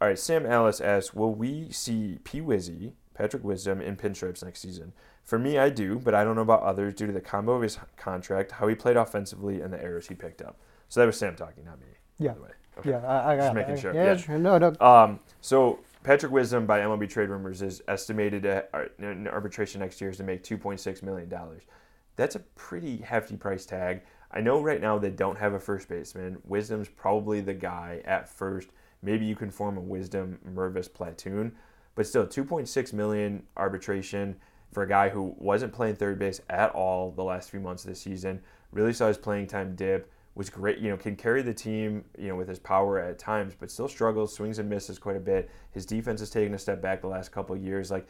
All 0.00 0.08
right, 0.08 0.18
Sam 0.18 0.46
Ellis 0.46 0.80
asks, 0.80 1.14
will 1.14 1.34
we 1.34 1.70
see 1.70 2.18
P. 2.24 2.40
Wizzy, 2.40 2.92
Patrick 3.14 3.44
Wisdom, 3.44 3.80
in 3.80 3.96
pinstripes 3.96 4.44
next 4.44 4.60
season? 4.60 4.92
For 5.22 5.38
me, 5.38 5.56
I 5.58 5.68
do, 5.70 5.98
but 6.00 6.14
I 6.14 6.24
don't 6.24 6.34
know 6.34 6.42
about 6.42 6.62
others 6.62 6.94
due 6.94 7.06
to 7.06 7.12
the 7.12 7.20
combo 7.20 7.52
of 7.52 7.62
his 7.62 7.78
contract, 7.96 8.52
how 8.52 8.66
he 8.66 8.74
played 8.74 8.96
offensively, 8.96 9.60
and 9.60 9.72
the 9.72 9.80
errors 9.82 10.08
he 10.08 10.14
picked 10.16 10.42
up. 10.42 10.58
So 10.88 11.00
that 11.00 11.06
was 11.06 11.16
Sam 11.16 11.36
talking, 11.36 11.64
not 11.64 11.78
me. 11.80 11.86
by 12.18 12.24
Yeah. 12.26 12.34
the 12.34 12.42
way. 12.42 12.50
Okay. 12.78 12.90
yeah 12.90 12.98
i, 13.06 13.32
I 13.32 13.36
got 13.36 13.54
making 13.54 13.74
that. 13.74 13.80
sure, 13.80 13.94
yeah, 13.94 14.04
yeah. 14.04 14.16
sure. 14.16 14.38
no 14.38 14.58
no 14.58 14.74
Um, 14.80 15.20
so 15.40 15.80
Patrick 16.04 16.32
Wisdom 16.32 16.66
by 16.66 16.80
MLB 16.80 17.08
Trade 17.08 17.28
Rumors 17.28 17.62
is 17.62 17.80
estimated 17.86 18.44
at, 18.44 18.70
uh, 18.74 18.84
in 18.98 19.28
arbitration 19.28 19.80
next 19.80 20.00
year 20.00 20.10
is 20.10 20.16
to 20.16 20.24
make 20.24 20.42
2.6 20.42 21.02
million 21.02 21.28
dollars. 21.28 21.62
That's 22.16 22.34
a 22.34 22.40
pretty 22.40 22.98
hefty 22.98 23.36
price 23.36 23.64
tag. 23.64 24.02
I 24.32 24.40
know 24.40 24.60
right 24.60 24.80
now 24.80 24.98
they 24.98 25.10
don't 25.10 25.38
have 25.38 25.52
a 25.54 25.60
first 25.60 25.88
baseman. 25.88 26.38
Wisdom's 26.44 26.88
probably 26.88 27.40
the 27.40 27.54
guy 27.54 28.02
at 28.04 28.28
first. 28.28 28.68
Maybe 29.02 29.26
you 29.26 29.36
can 29.36 29.50
form 29.50 29.76
a 29.76 29.80
Wisdom 29.80 30.38
Mervis 30.54 30.92
platoon, 30.92 31.52
but 31.94 32.06
still 32.06 32.26
2.6 32.26 32.92
million 32.92 33.42
arbitration 33.56 34.36
for 34.72 34.82
a 34.82 34.88
guy 34.88 35.08
who 35.08 35.34
wasn't 35.38 35.72
playing 35.72 35.96
third 35.96 36.18
base 36.18 36.40
at 36.50 36.70
all 36.70 37.10
the 37.12 37.24
last 37.24 37.50
few 37.50 37.60
months 37.60 37.84
of 37.84 37.90
the 37.90 37.96
season. 37.96 38.40
Really 38.72 38.92
saw 38.92 39.08
his 39.08 39.18
playing 39.18 39.46
time 39.46 39.74
dip. 39.74 40.11
Was 40.34 40.48
great, 40.48 40.78
you 40.78 40.88
know, 40.88 40.96
can 40.96 41.14
carry 41.14 41.42
the 41.42 41.52
team, 41.52 42.04
you 42.18 42.28
know, 42.28 42.36
with 42.36 42.48
his 42.48 42.58
power 42.58 42.98
at 42.98 43.18
times, 43.18 43.54
but 43.58 43.70
still 43.70 43.86
struggles, 43.88 44.34
swings 44.34 44.58
and 44.58 44.68
misses 44.68 44.98
quite 44.98 45.16
a 45.16 45.20
bit. 45.20 45.50
His 45.72 45.84
defense 45.84 46.20
has 46.20 46.30
taken 46.30 46.54
a 46.54 46.58
step 46.58 46.80
back 46.80 47.02
the 47.02 47.06
last 47.06 47.32
couple 47.32 47.54
of 47.54 47.62
years. 47.62 47.90
Like, 47.90 48.08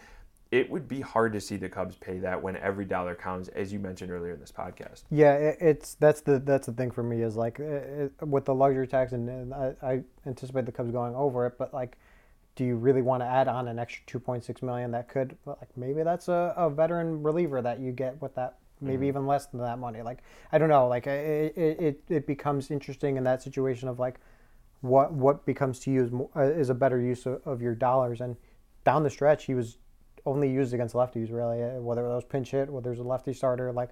it 0.53 0.71
would 0.71 0.87
be 0.87 1.01
hard 1.01 1.33
to 1.33 1.41
see 1.41 1.57
the 1.57 1.69
Cubs 1.69 1.97
pay 1.97 2.19
that 2.19 2.41
when 2.41 2.57
every 2.59 2.85
dollar 2.85 3.17
counts, 3.17 3.49
as 3.49 3.73
you 3.73 3.81
mentioned 3.81 4.13
earlier 4.13 4.35
in 4.35 4.39
this 4.39 4.53
podcast. 4.53 5.03
Yeah, 5.11 5.33
it's 5.33 5.95
that's 5.95 6.21
the 6.21 6.39
that's 6.39 6.67
the 6.67 6.75
thing 6.75 6.91
for 6.93 7.03
me 7.03 7.23
is 7.23 7.35
like 7.37 7.59
it- 7.59 8.13
with 8.21 8.45
the 8.45 8.55
luxury 8.55 8.87
tax, 8.87 9.13
and, 9.13 9.29
and 9.29 9.53
I, 9.53 9.75
I 9.83 10.03
anticipate 10.27 10.67
the 10.67 10.73
Cubs 10.73 10.93
going 10.93 11.17
over 11.17 11.47
it, 11.47 11.55
but 11.59 11.73
like, 11.75 11.97
do 12.55 12.65
you 12.65 12.77
really 12.77 13.03
want 13.03 13.23
to 13.23 13.27
add 13.27 13.49
on 13.49 13.67
an 13.67 13.79
extra 13.79 14.05
two 14.07 14.21
point 14.21 14.45
six 14.45 14.63
million 14.63 14.91
that 14.93 15.09
could 15.09 15.37
like 15.47 15.75
maybe 15.75 16.03
that's 16.03 16.29
a, 16.29 16.55
a 16.57 16.69
veteran 16.71 17.23
reliever 17.23 17.63
that 17.63 17.81
you 17.81 17.91
get 17.91 18.21
with 18.21 18.35
that 18.35 18.59
maybe 18.83 19.07
even 19.07 19.27
less 19.27 19.47
than 19.47 19.61
that 19.61 19.79
money. 19.79 20.03
Like 20.03 20.19
I 20.51 20.59
don't 20.59 20.69
know 20.69 20.89
like 20.89 21.07
it 21.07 21.57
it, 21.57 22.03
it, 22.09 22.27
becomes 22.27 22.71
interesting 22.71 23.17
in 23.17 23.25
that 23.25 23.43
situation 23.43 23.89
of 23.89 23.99
like 23.99 24.21
what 24.81 25.13
what 25.13 25.47
becomes 25.47 25.79
to 25.81 25.91
you 25.91 26.05
is, 26.05 26.11
mo- 26.11 26.31
uh, 26.37 26.43
is 26.43 26.71
a 26.71 26.75
better 26.75 27.01
use 27.01 27.27
of, 27.27 27.41
of 27.47 27.63
your 27.63 27.75
dollars. 27.75 28.21
And 28.21 28.37
down 28.85 29.03
the 29.03 29.11
stretch 29.11 29.45
he 29.45 29.55
was 29.55 29.79
only 30.27 30.51
used 30.51 30.73
against 30.75 30.95
lefties 30.95 31.33
really 31.33 31.63
uh, 31.63 31.81
whether 31.81 32.05
it 32.07 32.15
was 32.15 32.25
pinch 32.25 32.53
hit 32.53 32.71
whether 32.71 32.91
it 32.91 32.93
was 32.93 33.01
a 33.01 33.09
lefty 33.09 33.33
starter 33.33 33.73
like 33.73 33.91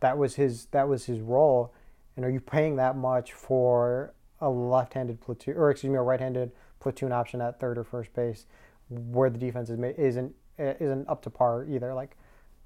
that 0.00 0.18
was 0.18 0.34
his 0.34 0.66
that 0.66 0.88
was 0.88 1.04
his 1.04 1.20
role. 1.20 1.74
And 2.16 2.24
are 2.24 2.30
you 2.30 2.40
paying 2.40 2.76
that 2.76 2.96
much 2.96 3.32
for 3.32 4.12
a 4.40 4.48
left-handed 4.48 5.20
platoon 5.20 5.56
or 5.56 5.70
excuse 5.70 5.90
me 5.90 5.96
a 5.96 6.02
right-handed 6.02 6.52
platoon 6.80 7.12
option 7.12 7.40
at 7.40 7.58
third 7.58 7.78
or 7.78 7.84
first 7.84 8.12
base 8.12 8.46
where 8.88 9.30
the 9.30 9.38
defense 9.38 9.70
is, 9.70 9.78
isn't 9.98 10.34
uh, 10.58 10.74
isn't 10.80 11.08
up 11.08 11.22
to 11.22 11.30
par 11.30 11.66
either? 11.68 11.94
Like 11.94 12.16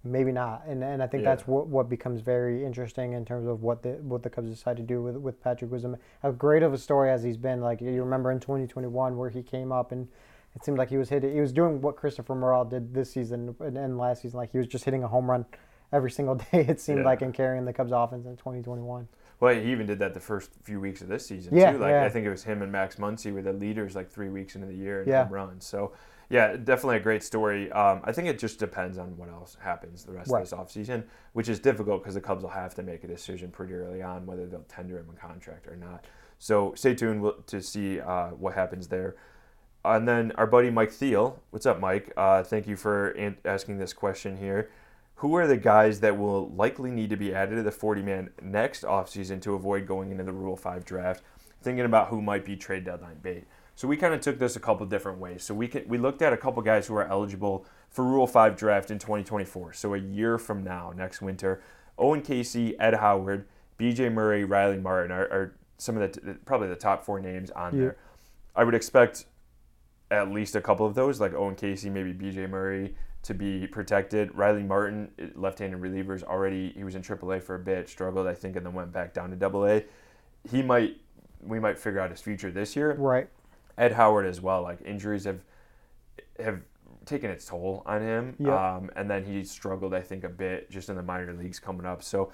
maybe 0.05 0.33
not 0.33 0.65
and 0.67 0.83
and 0.83 1.03
I 1.03 1.07
think 1.07 1.23
Yeah. 1.23 1.31
that's 1.31 1.47
what 1.47 1.69
what 1.69 1.89
becomes 1.89 2.21
very 2.23 2.65
interesting 2.65 3.13
in 3.13 3.25
terms 3.25 3.47
of 3.47 3.63
what 3.63 3.83
the 3.83 3.91
what 4.03 4.23
the 4.23 4.31
Cubs 4.31 4.51
decide 4.51 4.77
to 4.79 4.83
do 4.83 5.01
with 5.03 5.17
with 5.17 5.41
Patrick 5.43 5.71
Wisdom 5.71 5.97
how 6.23 6.33
great 6.33 6.63
of 6.63 6.73
a 6.73 6.79
story 6.79 7.11
as 7.11 7.23
he's 7.23 7.37
been 7.37 7.61
like 7.61 7.81
you 7.81 8.03
remember 8.03 8.33
in 8.33 8.41
2021 8.41 9.17
where 9.17 9.31
he 9.31 9.43
came 9.43 9.71
up 9.71 9.93
and 9.93 10.09
it 10.57 10.65
seemed 10.65 10.77
like 10.77 10.89
he 10.91 10.97
was 10.97 11.09
hitting 11.09 11.33
he 11.33 11.41
was 11.41 11.53
doing 11.53 11.81
what 11.81 11.97
Christopher 11.97 12.35
Morel 12.35 12.65
did 12.65 12.93
this 12.93 13.13
season 13.13 13.55
and, 13.61 13.79
and 13.79 13.97
last 13.97 14.23
season 14.23 14.39
like 14.39 14.51
he 14.51 14.59
was 14.59 14.67
just 14.67 14.85
hitting 14.85 15.05
a 15.05 15.09
home 15.09 15.31
run 15.31 15.47
every 15.93 16.11
single 16.11 16.35
day 16.53 16.67
it 16.67 16.81
seemed 16.81 16.99
Yeah. 17.01 17.05
like 17.05 17.23
and 17.23 17.33
carrying 17.33 17.65
the 17.65 17.73
Cubs 17.73 17.93
offense 17.93 18.27
in 18.27 18.37
2021 18.37 19.07
Well, 19.39 19.55
he 19.55 19.71
even 19.71 19.87
did 19.87 20.01
that 20.01 20.15
the 20.15 20.21
first 20.21 20.51
few 20.65 20.81
weeks 20.81 21.01
of 21.01 21.07
this 21.09 21.27
season 21.27 21.57
Yeah, 21.57 21.73
too. 21.73 21.79
Like 21.79 21.91
yeah. 21.91 22.05
I 22.05 22.09
think 22.09 22.27
it 22.27 22.31
was 22.31 22.43
him 22.45 22.63
and 22.63 22.73
Max 22.73 22.97
Muncy 22.97 23.33
were 23.33 23.43
the 23.43 23.53
leaders 23.53 23.95
like 23.95 24.11
three 24.11 24.31
weeks 24.31 24.55
into 24.57 24.67
the 24.67 24.75
year 24.75 25.03
in 25.03 25.09
Yeah. 25.09 25.25
home 25.25 25.33
runs. 25.33 25.65
So 25.65 25.93
yeah, 26.33 26.57
definitely 26.57 26.97
a 26.97 27.01
great 27.01 27.23
story. 27.23 27.71
Um, 27.73 28.01
I 28.05 28.13
think 28.13 28.27
it 28.27 28.39
just 28.39 28.59
depends 28.59 28.97
on 28.99 29.17
what 29.19 29.29
else 29.29 29.57
happens 29.61 30.05
the 30.05 30.13
rest 30.13 30.31
Right. 30.31 30.43
of 30.43 30.49
this 30.49 30.59
offseason, 30.59 31.05
which 31.35 31.49
is 31.49 31.61
difficult 31.61 32.03
because 32.03 32.15
the 32.15 32.21
Cubs 32.23 32.43
will 32.43 32.51
have 32.51 32.75
to 32.77 32.83
make 32.83 33.05
a 33.05 33.07
decision 33.07 33.51
pretty 33.51 33.75
early 33.75 34.03
on 34.03 34.25
whether 34.27 34.47
they'll 34.47 34.63
tender 34.63 34.99
him 34.99 35.09
a 35.15 35.21
contract 35.21 35.69
or 35.69 35.77
not. 35.77 36.07
So 36.39 36.73
stay 36.75 36.95
tuned 36.95 37.31
to 37.47 37.61
see 37.61 38.01
uh, 38.01 38.29
what 38.31 38.55
happens 38.55 38.89
there. 38.89 39.15
And 39.85 40.09
then 40.09 40.33
our 40.37 40.47
buddy 40.47 40.71
Mike 40.71 40.91
Thiel. 40.93 41.39
What's 41.51 41.67
up, 41.67 41.79
Mike? 41.81 42.13
Uh, 42.17 42.43
thank 42.43 42.67
you 42.67 42.77
for 42.77 43.11
an- 43.11 43.37
asking 43.45 43.79
this 43.79 43.93
question 43.93 44.37
here. 44.39 44.71
Who 45.17 45.35
are 45.37 45.47
the 45.47 45.57
guys 45.57 46.01
that 46.01 46.17
will 46.19 46.49
likely 46.51 46.91
need 46.91 47.11
to 47.11 47.17
be 47.17 47.35
added 47.35 47.57
to 47.57 47.63
the 47.63 47.71
40 47.71 48.03
man 48.03 48.31
next 48.41 48.83
offseason 48.85 49.41
to 49.43 49.55
avoid 49.55 49.87
going 49.87 50.11
into 50.11 50.25
the 50.25 50.33
Rule 50.33 50.57
5 50.57 50.85
draft? 50.85 51.23
Thinking 51.63 51.85
about 51.85 52.09
who 52.09 52.21
might 52.23 52.45
be 52.45 52.57
trade 52.57 52.85
deadline 52.85 53.19
bait. 53.23 53.45
So 53.75 53.89
we 53.89 53.97
kind 53.97 54.15
of 54.15 54.21
took 54.21 54.39
this 54.39 54.57
a 54.57 54.61
couple 54.61 54.85
different 54.87 55.19
ways. 55.19 55.43
So 55.43 55.55
we 55.55 55.67
can, 55.69 55.87
we 55.89 55.99
looked 55.99 56.23
at 56.23 56.33
a 56.33 56.37
couple 56.37 56.63
guys 56.63 56.87
who 56.87 56.95
are 56.95 57.07
eligible 57.09 57.65
for 57.91 58.05
Rule 58.05 58.27
5 58.27 58.57
draft 58.57 58.91
in 58.91 58.99
2024. 58.99 59.73
So 59.73 59.95
a 59.95 59.99
year 59.99 60.39
from 60.39 60.63
now, 60.63 60.93
next 60.97 61.23
winter. 61.23 61.63
Owen 61.99 62.23
Caissie, 62.23 62.75
Ed 62.79 62.95
Howard, 62.95 63.47
BJ 63.79 64.13
Murray, 64.13 64.45
Riley 64.45 64.79
Martin 64.79 65.11
are, 65.13 65.25
are 65.25 65.55
some 65.79 65.97
of 65.97 66.13
the 66.13 66.35
probably 66.45 66.69
the 66.69 66.77
top 66.77 67.05
four 67.05 67.21
names 67.21 67.51
on 67.51 67.75
Yeah. 67.75 67.81
there. 67.81 67.97
I 68.55 68.65
would 68.65 68.75
expect 68.75 69.27
at 70.11 70.31
least 70.31 70.55
a 70.55 70.61
couple 70.61 70.85
of 70.87 70.95
those, 70.95 71.21
like 71.21 71.33
Owen 71.35 71.55
Caissie, 71.57 71.91
maybe 71.91 72.13
BJ 72.13 72.49
Murray, 72.49 72.95
to 73.23 73.35
be 73.35 73.67
protected. 73.67 74.35
Riley 74.37 74.63
Martin, 74.63 75.11
eh, 75.19 75.29
left-handed 75.35 75.81
relievers, 75.81 76.23
already 76.23 76.71
he 76.71 76.85
was 76.85 76.95
in 76.95 77.03
AAA 77.03 77.41
for 77.43 77.55
a 77.55 77.59
bit, 77.59 77.89
struggled 77.89 78.27
I 78.27 78.35
think, 78.35 78.57
and 78.57 78.67
then 78.67 78.75
went 78.75 78.93
back 78.93 79.15
down 79.15 79.37
to 79.37 79.47
AA. 79.47 79.81
He 80.51 80.63
might, 80.63 80.97
we 81.41 81.59
might 81.59 81.79
figure 81.79 82.01
out 82.01 82.11
his 82.11 82.21
future 82.21 82.51
this 82.51 82.77
year. 82.77 82.95
right 82.95 83.29
Ed 83.79 83.93
Howard 83.93 84.27
as 84.27 84.41
well. 84.41 84.63
Like 84.63 84.81
injuries 84.85 85.25
have 85.25 85.41
have 86.39 86.61
taken 87.05 87.31
its 87.31 87.45
toll 87.47 87.83
on 87.87 88.01
him. 88.03 88.37
Yep. 88.39 88.53
Um, 88.53 88.91
and 88.97 89.11
then 89.11 89.25
he 89.25 89.43
struggled, 89.45 89.93
I 89.95 90.01
think, 90.01 90.25
a 90.25 90.29
bit 90.29 90.71
just 90.71 90.89
in 90.89 90.97
the 90.97 91.03
minor 91.03 91.33
leagues 91.33 91.59
coming 91.59 91.85
up. 91.87 92.03
So 92.03 92.33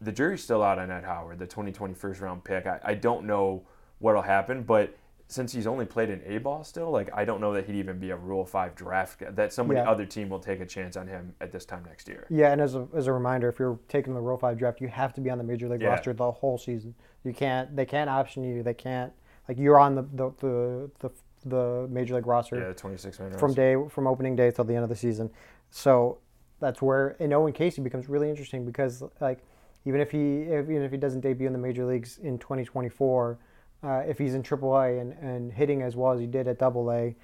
the 0.00 0.12
jury's 0.12 0.42
still 0.42 0.62
out 0.62 0.78
on 0.78 0.90
Ed 0.90 1.04
Howard, 1.04 1.38
the 1.40 1.46
2020 1.46 1.94
first 1.94 2.20
round 2.20 2.44
pick. 2.44 2.66
I, 2.66 2.78
I 2.84 2.94
don't 2.94 3.24
know 3.26 3.64
what'll 3.98 4.22
happen, 4.22 4.62
but 4.62 4.96
since 5.30 5.52
he's 5.52 5.66
only 5.66 5.84
played 5.84 6.08
in 6.08 6.22
A 6.24 6.38
ball 6.38 6.64
still, 6.64 6.90
like 6.90 7.10
I 7.12 7.24
don't 7.24 7.40
know 7.40 7.52
that 7.52 7.66
he'd 7.66 7.74
even 7.76 7.98
be 7.98 8.10
a 8.10 8.16
Rule 8.16 8.46
Five 8.46 8.74
draft 8.74 9.22
that 9.34 9.52
somebody 9.52 9.78
Yeah. 9.80 9.90
other 9.90 10.06
team 10.06 10.28
will 10.30 10.38
take 10.38 10.60
a 10.60 10.66
chance 10.66 10.96
on 10.96 11.06
him 11.06 11.34
at 11.40 11.52
this 11.52 11.64
time 11.66 11.84
next 11.86 12.08
year. 12.08 12.26
Yeah, 12.30 12.52
and 12.52 12.60
as 12.62 12.76
a, 12.76 12.86
as 12.96 13.08
a 13.08 13.12
reminder, 13.12 13.48
if 13.48 13.58
you're 13.58 13.78
taking 13.88 14.14
the 14.14 14.20
Rule 14.20 14.38
Five 14.38 14.56
draft, 14.58 14.80
you 14.80 14.88
have 14.88 15.12
to 15.14 15.20
be 15.20 15.28
on 15.28 15.36
the 15.36 15.44
major 15.44 15.68
league 15.68 15.82
Yeah. 15.82 15.88
roster 15.88 16.12
the 16.14 16.30
whole 16.30 16.56
season. 16.56 16.94
You 17.24 17.34
can't. 17.34 17.74
They 17.76 17.84
can't 17.84 18.08
option 18.08 18.42
you. 18.44 18.62
They 18.62 18.72
can't. 18.74 19.12
Like 19.48 19.58
you're 19.58 19.78
on 19.80 19.94
the 19.94 20.02
the 20.02 20.32
the, 20.40 20.90
the, 21.00 21.10
the 21.46 21.88
major 21.90 22.14
league 22.14 22.26
roster 22.26 22.56
Yeah, 22.60 22.72
26 22.72 23.18
man. 23.20 23.38
from 23.38 23.54
day 23.54 23.76
from 23.88 24.06
opening 24.06 24.36
day 24.36 24.50
till 24.50 24.64
the 24.64 24.74
end 24.74 24.84
of 24.84 24.90
the 24.90 24.96
season. 24.96 25.30
So 25.70 26.18
that's 26.60 26.82
where 26.82 27.16
and 27.20 27.32
Owen 27.32 27.52
Caissie 27.52 27.82
becomes 27.82 28.08
really 28.08 28.28
interesting 28.28 28.64
because 28.66 29.02
like 29.20 29.38
even 29.84 30.00
if 30.00 30.10
he 30.10 30.42
if, 30.42 30.68
even 30.68 30.82
if 30.82 30.90
he 30.90 30.96
doesn't 30.98 31.20
debut 31.20 31.46
in 31.46 31.52
the 31.52 31.58
major 31.58 31.84
leagues 31.86 32.18
in 32.18 32.38
2024, 32.38 33.38
uh, 33.82 33.88
if 34.06 34.18
he's 34.18 34.34
in 34.34 34.42
AAA 34.42 35.00
and, 35.00 35.12
and 35.14 35.52
hitting 35.52 35.82
as 35.82 35.96
well 35.96 36.12
as 36.12 36.20
he 36.20 36.26
did 36.26 36.46
at 36.48 36.58
Double 36.58 36.90
A, 36.92 37.14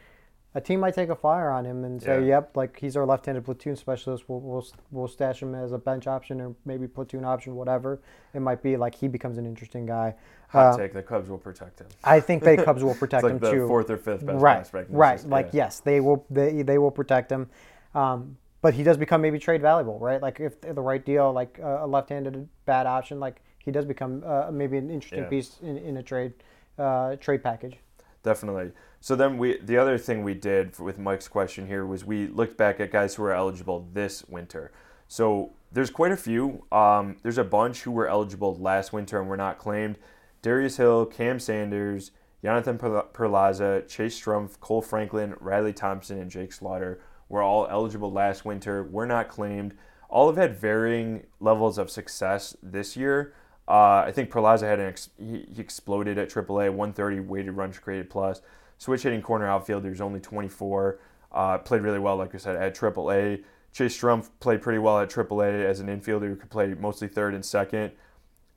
a 0.57 0.61
team 0.61 0.81
might 0.81 0.95
take 0.95 1.09
a 1.09 1.17
flyer 1.17 1.51
on 1.51 1.65
him 1.65 1.85
and 1.85 2.01
say, 2.01 2.21
Yeah. 2.21 2.27
"Yep, 2.27 2.57
like 2.57 2.79
he's 2.79 2.97
our 2.97 3.05
left-handed 3.05 3.45
platoon 3.45 3.75
specialist. 3.77 4.25
We'll, 4.29 4.41
we'll 4.41 4.65
we'll 4.93 5.09
stash 5.09 5.43
him 5.43 5.55
as 5.55 5.73
a 5.73 5.79
bench 5.79 6.07
option 6.07 6.41
or 6.41 6.55
maybe 6.65 6.87
platoon 6.87 7.25
option, 7.25 7.57
whatever 7.57 8.01
it 8.35 8.41
might 8.41 8.63
be." 8.63 8.77
Like 8.77 8.95
he 8.95 9.09
becomes 9.09 9.37
an 9.39 9.47
interesting 9.47 9.85
guy. 9.87 10.15
Hot 10.49 10.75
Uh, 10.75 10.77
take: 10.77 10.93
the 10.93 11.03
Cubs 11.03 11.29
will 11.29 11.39
protect 11.39 11.81
him. 11.81 11.89
I 12.05 12.21
think 12.21 12.45
the 12.45 12.57
Cubs 12.57 12.85
will 12.85 12.91
It's 12.97 13.01
protect 13.01 13.25
like 13.25 13.33
him 13.33 13.39
the 13.41 13.51
too 13.51 13.67
fourth 13.67 13.91
or 13.91 13.97
fifth 13.97 14.25
best 14.25 14.41
right, 14.41 14.57
prospect. 14.57 14.91
the 14.93 14.97
right. 14.97 15.25
Like 15.27 15.47
Yeah. 15.47 15.65
yes, 15.65 15.81
they 15.81 16.01
will. 16.01 16.25
They, 16.31 16.63
they 16.63 16.79
will 16.79 16.93
protect 16.93 17.33
him, 17.33 17.49
um, 17.95 18.37
but 18.63 18.75
he 18.75 18.85
does 18.85 18.97
become 18.97 19.21
maybe 19.21 19.39
trade 19.41 19.61
valuable, 19.61 19.99
right? 19.99 20.23
Like 20.23 20.39
if 20.39 20.61
the 20.61 20.73
right 20.81 21.05
deal, 21.05 21.33
like 21.33 21.59
uh, 21.61 21.79
a 21.83 21.87
left-handed 21.87 22.49
bad 22.65 22.87
option, 22.87 23.19
like 23.19 23.43
he 23.59 23.73
does 23.73 23.85
become 23.87 24.23
uh, 24.25 24.51
maybe 24.53 24.77
an 24.77 24.89
interesting 24.91 25.25
Yeah. 25.25 25.29
piece 25.31 25.59
in, 25.63 25.79
in 25.79 25.97
a 25.97 26.03
trade 26.03 26.33
uh, 26.79 27.17
trade 27.17 27.43
package. 27.43 27.77
Definitely. 28.23 28.71
So 29.05 29.15
then 29.15 29.37
we 29.37 29.59
the 29.59 29.77
other 29.77 29.99
thing 29.99 30.25
we 30.25 30.33
did 30.33 30.79
with 30.79 30.99
Mike's 30.99 31.29
question 31.29 31.67
here 31.67 31.85
was 31.85 32.07
we 32.07 32.27
looked 32.27 32.57
back 32.57 32.81
at 32.81 32.91
guys 32.91 33.15
who 33.15 33.23
were 33.23 33.35
eligible 33.35 33.87
this 33.93 34.25
winter. 34.31 34.73
So 35.09 35.53
there's 35.71 35.91
quite 35.91 36.13
a 36.13 36.17
few. 36.17 36.65
Um, 36.73 37.19
there's 37.23 37.37
a 37.37 37.45
bunch 37.45 37.83
who 37.83 37.91
were 37.91 38.09
eligible 38.09 38.57
last 38.57 38.95
winter 38.95 39.21
and 39.21 39.29
were 39.29 39.37
not 39.37 39.59
claimed. 39.59 39.99
Darius 40.41 40.79
Hill, 40.79 41.05
Cam 41.05 41.39
Sanders, 41.39 42.13
Jonathan 42.43 42.79
Per- 42.79 43.09
Perlaza, 43.13 43.87
Chase 43.87 44.19
Strumpf, 44.19 44.59
Kohl 44.59 44.81
Franklin, 44.81 45.35
Riley 45.39 45.75
Thompson, 45.75 46.19
and 46.19 46.31
Jake 46.31 46.55
Slaughter 46.55 46.99
were 47.29 47.43
all 47.43 47.67
eligible 47.69 48.11
last 48.11 48.47
winter. 48.47 48.85
Were 48.85 49.05
not 49.05 49.29
claimed. 49.29 49.75
All 50.09 50.29
have 50.29 50.39
had 50.39 50.59
varying 50.59 51.27
levels 51.41 51.77
of 51.77 51.91
success 51.91 52.57
this 52.63 52.97
year. 52.97 53.35
Uh, 53.69 54.05
I 54.07 54.13
think 54.15 54.31
Perlaza 54.31 54.63
had 54.63 54.81
an 54.81 54.87
ex- 54.87 55.11
he 55.19 55.47
exploded 55.59 56.17
at 56.17 56.31
AAA, 56.31 56.71
130 56.71 57.21
weighted 57.21 57.55
runs 57.55 57.79
created 57.79 58.09
plus. 58.09 58.41
Switch 58.79 59.03
hitting 59.03 59.23
corner 59.23 59.47
outfielders 59.47 60.01
only 60.01 60.21
24. 60.21 60.99
Uh, 61.33 61.59
played 61.59 61.83
really 61.83 61.99
well, 61.99 62.17
like 62.17 62.35
I 62.35 62.39
said, 62.39 62.57
at 62.57 62.77
AAA. 62.77 63.43
Chase 63.73 64.01
Strumpf 64.01 64.31
played 64.39 64.63
pretty 64.63 64.79
well 64.79 65.01
at 65.01 65.11
AAA 65.11 65.65
as 65.65 65.81
an 65.81 65.89
infielder 65.89 66.29
who 66.29 66.37
could 66.37 66.51
play 66.51 66.75
mostly 66.75 67.09
third 67.09 67.35
and 67.35 67.45
second. 67.45 67.93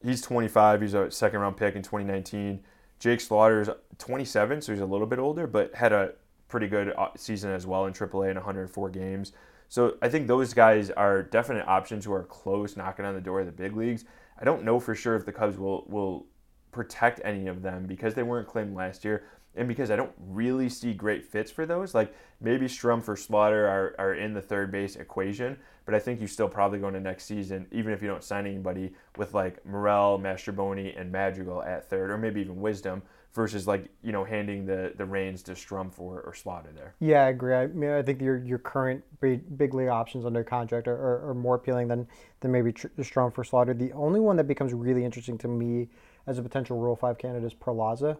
He's 0.03 0.22
25. 0.22 0.82
He's 0.82 0.93
a 0.93 1.09
second 1.09 1.39
round 1.39 1.57
pick 1.57 1.76
in 1.76 1.82
2019. 1.82 2.63
Jake 2.99 3.20
Slaughter's 3.20 3.70
27, 3.97 4.61
so 4.61 4.72
he's 4.72 4.82
a 4.82 4.86
little 4.86 5.07
bit 5.07 5.20
older, 5.20 5.47
but 5.47 5.74
had 5.76 5.91
a 5.91 6.13
pretty 6.47 6.68
good 6.68 6.93
uh, 6.97 7.09
season 7.15 7.51
as 7.51 7.65
well 7.65 7.86
in 7.86 7.93
AAA 7.93 8.30
in 8.30 8.36
104 8.36 8.89
games. 8.89 9.34
So 9.70 9.97
I 10.01 10.09
think 10.09 10.28
those 10.28 10.53
guys 10.53 10.89
are 10.91 11.24
definite 11.24 11.68
options 11.68 12.05
who 12.05 12.13
are 12.13 12.24
close, 12.24 12.78
knocking 12.78 13.05
on 13.05 13.13
the 13.15 13.22
door 13.22 13.41
of 13.41 13.45
the 13.45 13.51
big 13.51 13.76
leagues. 13.76 14.05
I 14.39 14.45
don't 14.45 14.63
know 14.63 14.80
for 14.80 14.95
sure 14.95 15.15
if 15.15 15.26
the 15.26 15.34
Cubs 15.34 15.57
will 15.57 15.86
will 15.88 16.28
protect 16.72 17.20
any 17.24 17.47
of 17.47 17.63
them 17.63 17.86
because 17.86 18.13
they 18.13 18.24
weren't 18.24 18.47
claimed 18.47 18.76
last 18.76 19.03
year, 19.03 19.24
and 19.58 19.68
because 19.68 19.91
I 19.91 19.95
don't 19.95 20.14
really 20.18 20.70
see 20.70 20.93
great 20.93 21.26
fits 21.26 21.51
for 21.51 21.66
those. 21.66 21.93
Like 21.93 22.14
maybe 22.39 22.68
Strum 22.68 23.01
for 23.01 23.16
Slaughter 23.16 23.68
are, 23.68 23.95
are 23.99 24.14
in 24.14 24.34
the 24.34 24.41
third 24.41 24.72
base 24.72 24.95
equation, 24.95 25.58
but 25.86 25.95
I 25.95 25.99
think 25.99 26.22
you 26.22 26.28
still 26.28 26.49
probably 26.49 26.80
go 26.80 26.88
into 26.88 26.99
next 26.99 27.26
season, 27.26 27.68
even 27.72 27.91
if 27.93 28.01
you 28.01 28.08
don't 28.08 28.24
sign 28.24 28.45
anybody 28.45 28.93
with 29.18 29.34
like 29.34 29.66
Morel, 29.66 30.20
Mastrobuoni, 30.20 30.99
and 30.99 31.12
Madrigal 31.12 31.64
at 31.64 31.89
third, 31.89 32.12
or 32.12 32.18
maybe 32.18 32.41
even 32.41 32.62
Wisdom, 32.62 33.01
versus 33.34 33.68
like 33.68 33.86
you 34.03 34.12
know 34.12 34.24
handing 34.24 34.66
the 34.66 34.93
the 34.97 35.05
reins 35.05 35.43
to 35.43 35.51
Strumpf 35.51 35.99
or, 35.99 36.22
or 36.22 36.34
Slaughter 36.34 36.72
there. 36.76 36.95
Yeah, 36.99 37.26
I 37.26 37.30
agree. 37.30 37.53
I 37.53 37.68
mean, 37.68 37.91
I 37.91 38.01
think 38.01 38.22
your 38.22 38.43
your 38.43 38.58
current 38.58 39.03
big, 39.22 39.58
big 39.58 39.74
league 39.74 39.89
options 39.89 40.26
under 40.26 40.43
contract 40.43 40.88
are, 40.88 40.95
are, 40.95 41.30
are 41.30 41.34
more 41.34 41.55
appealing 41.55 41.88
than 41.88 42.08
than 42.41 42.51
maybe 42.51 42.74
Tr- 42.74 42.88
Strom 43.01 43.32
for 43.32 43.43
Slaughter. 43.43 43.74
The 43.74 43.91
only 43.93 44.20
one 44.20 44.36
that 44.38 44.47
becomes 44.47 44.74
really 44.74 45.05
interesting 45.05 45.38
to 45.39 45.47
me 45.47 45.88
as 46.26 46.38
a 46.39 46.41
potential 46.41 46.78
Rule 46.78 46.95
Five 46.95 47.18
candidate 47.18 47.45
is 47.45 47.53
Perlaza. 47.53 48.18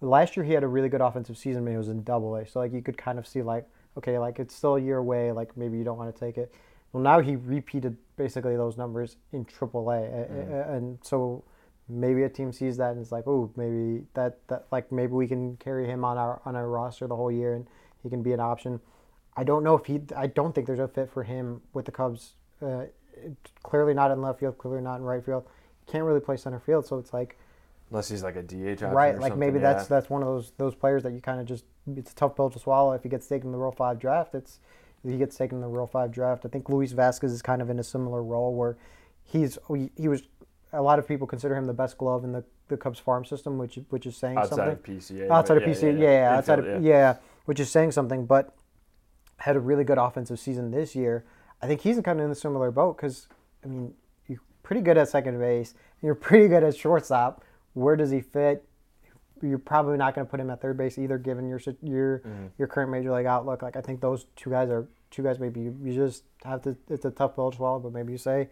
Last 0.00 0.36
year 0.36 0.44
he 0.44 0.52
had 0.52 0.62
a 0.64 0.68
really 0.68 0.88
good 0.88 1.00
offensive 1.02 1.36
season 1.36 1.64
but 1.64 1.70
he 1.72 1.76
was 1.76 1.88
in 1.88 2.02
Double 2.02 2.36
A, 2.36 2.46
so 2.46 2.60
like 2.60 2.72
you 2.72 2.82
could 2.82 2.96
kind 2.96 3.18
of 3.18 3.26
see 3.26 3.42
like 3.42 3.66
okay, 3.98 4.18
like 4.18 4.38
it's 4.38 4.54
still 4.54 4.76
a 4.76 4.80
year 4.80 4.98
away, 4.98 5.32
like 5.32 5.56
maybe 5.56 5.76
you 5.76 5.84
don't 5.84 5.98
want 5.98 6.14
to 6.14 6.18
take 6.18 6.38
it. 6.38 6.54
Well, 6.92 7.02
now 7.02 7.20
he 7.20 7.36
repeated 7.36 7.96
basically 8.16 8.56
those 8.56 8.76
numbers 8.76 9.16
in 9.32 9.44
Triple 9.44 9.90
A, 9.90 10.02
A- 10.02 10.74
and 10.76 10.98
so 11.02 11.44
maybe 11.88 12.22
a 12.22 12.28
team 12.28 12.52
sees 12.52 12.76
that 12.76 12.92
and 12.92 13.00
it's 13.00 13.12
like, 13.12 13.26
oh, 13.26 13.50
maybe 13.56 14.04
that, 14.14 14.38
that 14.48 14.66
like 14.70 14.90
maybe 14.92 15.12
we 15.12 15.26
can 15.26 15.56
carry 15.56 15.86
him 15.86 16.04
on 16.04 16.16
our 16.18 16.40
on 16.44 16.56
our 16.56 16.68
roster 16.68 17.06
the 17.06 17.16
whole 17.16 17.32
year 17.32 17.54
and 17.54 17.66
he 18.02 18.08
can 18.08 18.22
be 18.22 18.32
an 18.32 18.40
option. 18.40 18.80
I 19.36 19.44
don't 19.44 19.62
know 19.64 19.74
if 19.74 19.86
he. 19.86 20.00
I 20.16 20.26
don't 20.26 20.54
think 20.54 20.66
there's 20.66 20.78
a 20.78 20.88
fit 20.88 21.10
for 21.10 21.22
him 21.24 21.60
with 21.72 21.84
the 21.86 21.92
Cubs. 21.92 22.34
Uh, 22.62 22.86
it- 23.14 23.36
clearly 23.62 23.92
not 23.94 24.10
in 24.10 24.22
left 24.22 24.40
field. 24.40 24.56
Clearly 24.58 24.82
not 24.82 24.96
in 24.96 25.02
right 25.02 25.24
field. 25.24 25.44
Can't 25.86 26.04
really 26.04 26.20
play 26.20 26.36
center 26.36 26.58
field. 26.60 26.86
So 26.86 26.98
it's 26.98 27.12
like 27.12 27.38
Unless 27.90 28.08
he's 28.08 28.22
like 28.22 28.36
a 28.36 28.42
DH 28.42 28.82
right. 28.82 29.18
Like 29.18 29.36
maybe 29.36 29.58
yeah. 29.58 29.72
that's 29.72 29.88
that's 29.88 30.08
one 30.08 30.22
of 30.22 30.28
those 30.28 30.52
those 30.58 30.74
players 30.74 31.02
that 31.02 31.12
you 31.12 31.20
kind 31.20 31.40
of 31.40 31.46
just. 31.46 31.64
It's 31.96 32.12
a 32.12 32.14
tough 32.14 32.36
pill 32.36 32.50
to 32.50 32.58
swallow 32.58 32.92
if 32.92 33.02
he 33.02 33.08
gets 33.08 33.26
taken 33.26 33.48
in 33.48 33.52
the 33.52 33.58
Rule 33.58 33.72
Five 33.72 33.98
draft. 33.98 34.34
It's 34.34 34.60
if 35.04 35.10
he 35.10 35.18
gets 35.18 35.36
taken 35.36 35.58
in 35.58 35.62
the 35.62 35.68
Rule 35.68 35.86
Five 35.86 36.12
draft. 36.12 36.44
I 36.46 36.48
think 36.48 36.68
Luis 36.68 36.92
Vazquez 36.92 37.32
is 37.32 37.42
kind 37.42 37.60
of 37.60 37.68
in 37.68 37.78
a 37.78 37.82
similar 37.82 38.22
role 38.22 38.54
where 38.54 38.76
he's 39.24 39.58
oh, 39.68 39.74
he, 39.74 39.90
he 39.96 40.08
was. 40.08 40.22
A 40.72 40.80
lot 40.80 41.00
of 41.00 41.08
people 41.08 41.26
consider 41.26 41.56
him 41.56 41.66
the 41.66 41.74
best 41.74 41.98
glove 41.98 42.22
in 42.22 42.30
the, 42.30 42.44
the 42.68 42.76
Cubs 42.76 43.00
farm 43.00 43.24
system, 43.24 43.58
which 43.58 43.78
which 43.88 44.06
is 44.06 44.16
saying 44.16 44.36
something. 44.36 44.60
outside 44.60 44.76
something 44.76 44.96
of 44.96 45.02
PCA. 45.02 45.30
outside 45.30 45.56
of 45.56 45.62
PCA, 45.64 45.98
yeah, 45.98 46.10
yeah, 46.10 46.36
outside 46.36 46.58
of 46.60 46.84
yeah. 46.84 47.16
which 47.46 47.58
is 47.58 47.68
saying 47.68 47.90
something. 47.90 48.24
But 48.24 48.54
had 49.38 49.56
a 49.56 49.60
really 49.60 49.84
good 49.84 49.98
offensive 49.98 50.38
season 50.38 50.70
this 50.70 50.94
year. 50.94 51.24
I 51.62 51.66
think 51.66 51.80
he's 51.80 51.98
kind 52.00 52.20
of 52.20 52.26
in 52.26 52.30
a 52.30 52.36
similar 52.36 52.70
boat 52.70 52.96
because 52.96 53.26
I 53.64 53.68
mean 53.68 53.94
you're 54.28 54.40
pretty 54.62 54.82
good 54.82 54.96
at 54.96 55.08
second 55.08 55.38
base, 55.38 55.74
you're 56.02 56.14
pretty 56.14 56.46
good 56.46 56.62
at 56.62 56.76
shortstop. 56.76 57.42
Where 57.74 57.96
does 57.96 58.10
he 58.10 58.20
fit? 58.20 58.64
You're 59.42 59.58
probably 59.58 59.96
not 59.96 60.14
going 60.14 60.26
to 60.26 60.30
put 60.30 60.38
him 60.38 60.50
at 60.50 60.60
third 60.60 60.76
base 60.76 60.98
either, 60.98 61.16
given 61.16 61.48
your 61.48 61.60
your 61.82 62.18
Mm-hmm. 62.20 62.46
your 62.58 62.68
current 62.68 62.90
major 62.90 63.12
league 63.14 63.26
outlook. 63.26 63.62
Like 63.62 63.76
I 63.76 63.80
think 63.80 64.00
those 64.00 64.26
two 64.36 64.50
guys 64.50 64.68
are 64.68 64.86
two 65.10 65.22
guys. 65.22 65.38
Maybe 65.38 65.60
you, 65.60 65.76
you 65.82 65.94
just 65.94 66.24
have 66.44 66.60
to. 66.62 66.76
It's 66.90 67.04
a 67.06 67.10
tough 67.10 67.34
pill 67.36 67.50
to 67.50 67.56
swallow, 67.56 67.78
but 67.78 67.92
maybe 67.92 68.12
you 68.12 68.18
say, 68.18 68.48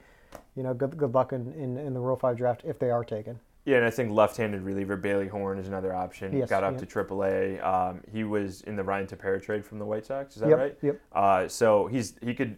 you 0.57 0.63
know, 0.63 0.73
good 0.73 0.97
good 0.97 1.15
luck 1.15 1.33
in, 1.35 1.53
in, 1.53 1.77
in 1.77 1.93
the 1.93 2.01
Rule 2.01 2.17
Five 2.17 2.39
draft 2.39 2.63
if 2.65 2.79
they 2.79 2.91
are 2.91 3.05
taken. 3.05 3.39
Yeah, 3.67 3.77
and 3.77 3.85
I 3.85 3.91
think 3.91 4.13
left-handed 4.13 4.63
reliever 4.63 4.97
Bailey 4.97 5.29
Horn 5.29 5.59
is 5.59 5.69
another 5.69 5.95
option. 5.95 6.35
Yes, 6.35 6.49
Got 6.49 6.65
up 6.65 6.81
yep. 6.81 6.89
to 6.89 7.05
AAA. 7.05 7.63
Um, 7.63 8.01
he 8.11 8.25
was 8.25 8.63
in 8.63 8.77
the 8.77 8.83
Ryan 8.83 9.07
Tepera 9.07 9.43
trade 9.43 9.63
from 9.63 9.79
the 9.79 9.85
White 9.85 10.07
Sox. 10.07 10.37
Is 10.37 10.41
that 10.41 10.49
Yep, 10.49 10.59
right? 10.59 10.79
yep. 10.81 11.01
Uh, 11.13 11.47
so 11.49 11.87
he's 11.87 12.15
he 12.23 12.33
could. 12.33 12.57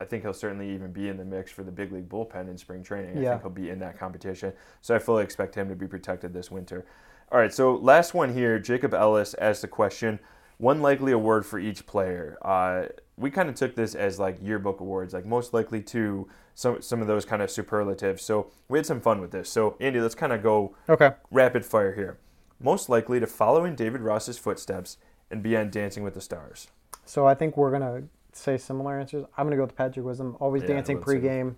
I 0.00 0.04
think 0.04 0.22
he'll 0.22 0.32
certainly 0.32 0.70
even 0.72 0.92
be 0.92 1.08
in 1.08 1.16
the 1.16 1.24
mix 1.24 1.50
for 1.50 1.64
the 1.64 1.72
big 1.72 1.90
league 1.92 2.08
bullpen 2.08 2.48
in 2.48 2.56
spring 2.56 2.82
training. 2.82 3.18
I 3.18 3.20
Yeah. 3.20 3.30
think 3.32 3.42
he'll 3.42 3.50
be 3.50 3.70
in 3.70 3.78
that 3.80 3.98
competition. 3.98 4.52
So 4.80 4.94
I 4.94 4.98
fully 4.98 5.24
expect 5.24 5.54
him 5.54 5.68
to 5.68 5.74
be 5.74 5.86
protected 5.86 6.32
this 6.32 6.50
winter. 6.50 6.84
All 7.32 7.38
right, 7.38 7.52
so 7.52 7.74
last 7.74 8.14
one 8.14 8.32
here. 8.32 8.58
Jacob 8.58 8.94
Ellis 8.94 9.34
asked 9.40 9.62
the 9.62 9.68
question: 9.68 10.18
one 10.58 10.80
likely 10.80 11.12
award 11.12 11.44
for 11.44 11.58
each 11.58 11.84
player. 11.84 12.38
Uh, 12.42 12.84
we 13.16 13.30
kind 13.30 13.48
of 13.48 13.54
took 13.56 13.74
this 13.74 13.94
as 13.94 14.18
like 14.18 14.38
yearbook 14.40 14.80
awards, 14.80 15.12
like 15.12 15.26
most 15.26 15.52
likely 15.52 15.82
to 15.82 16.28
some 16.54 16.80
some 16.80 17.00
of 17.02 17.06
those 17.08 17.24
kind 17.24 17.42
of 17.42 17.50
superlatives. 17.50 18.22
So 18.22 18.50
we 18.68 18.78
had 18.78 18.86
some 18.86 19.00
fun 19.00 19.20
with 19.20 19.32
this. 19.32 19.50
So 19.50 19.76
Andy, 19.80 20.00
let's 20.00 20.14
kind 20.14 20.32
of 20.32 20.42
go 20.42 20.74
Okay. 20.88 21.10
rapid 21.30 21.66
fire 21.66 21.94
here. 21.94 22.18
Most 22.60 22.88
likely 22.88 23.20
to 23.20 23.26
follow 23.26 23.64
in 23.64 23.74
David 23.74 24.00
Ross's 24.00 24.38
footsteps 24.38 24.96
and 25.30 25.42
be 25.42 25.56
on 25.56 25.70
Dancing 25.70 26.02
with 26.04 26.14
the 26.14 26.20
Stars. 26.20 26.68
So 27.04 27.26
I 27.26 27.34
think 27.34 27.56
we're 27.56 27.70
gonna 27.70 28.04
say 28.32 28.58
similar 28.58 28.98
answers. 28.98 29.24
I'm 29.36 29.46
gonna 29.46 29.56
go 29.56 29.62
with 29.62 29.76
Patrick 29.76 30.04
Wisdom. 30.04 30.36
Always 30.40 30.62
Yeah, 30.62 30.68
dancing 30.68 31.00
pregame. 31.00 31.54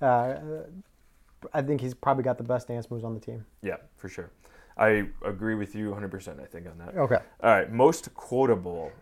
Uh, 0.00 0.36
I 1.52 1.62
think 1.62 1.80
he's 1.80 1.94
probably 1.94 2.24
got 2.24 2.38
the 2.38 2.44
best 2.44 2.68
dance 2.68 2.90
moves 2.90 3.04
on 3.04 3.14
the 3.14 3.20
team. 3.20 3.44
Yeah, 3.62 3.76
for 3.96 4.08
sure. 4.08 4.30
I 4.76 5.08
agree 5.24 5.54
with 5.54 5.74
you 5.74 5.90
100%, 5.90 6.40
I 6.40 6.46
think, 6.46 6.66
on 6.66 6.78
that. 6.78 6.96
Okay. 6.96 7.18
All 7.42 7.50
right, 7.50 7.72
most 7.72 8.12
quotable. 8.14 8.92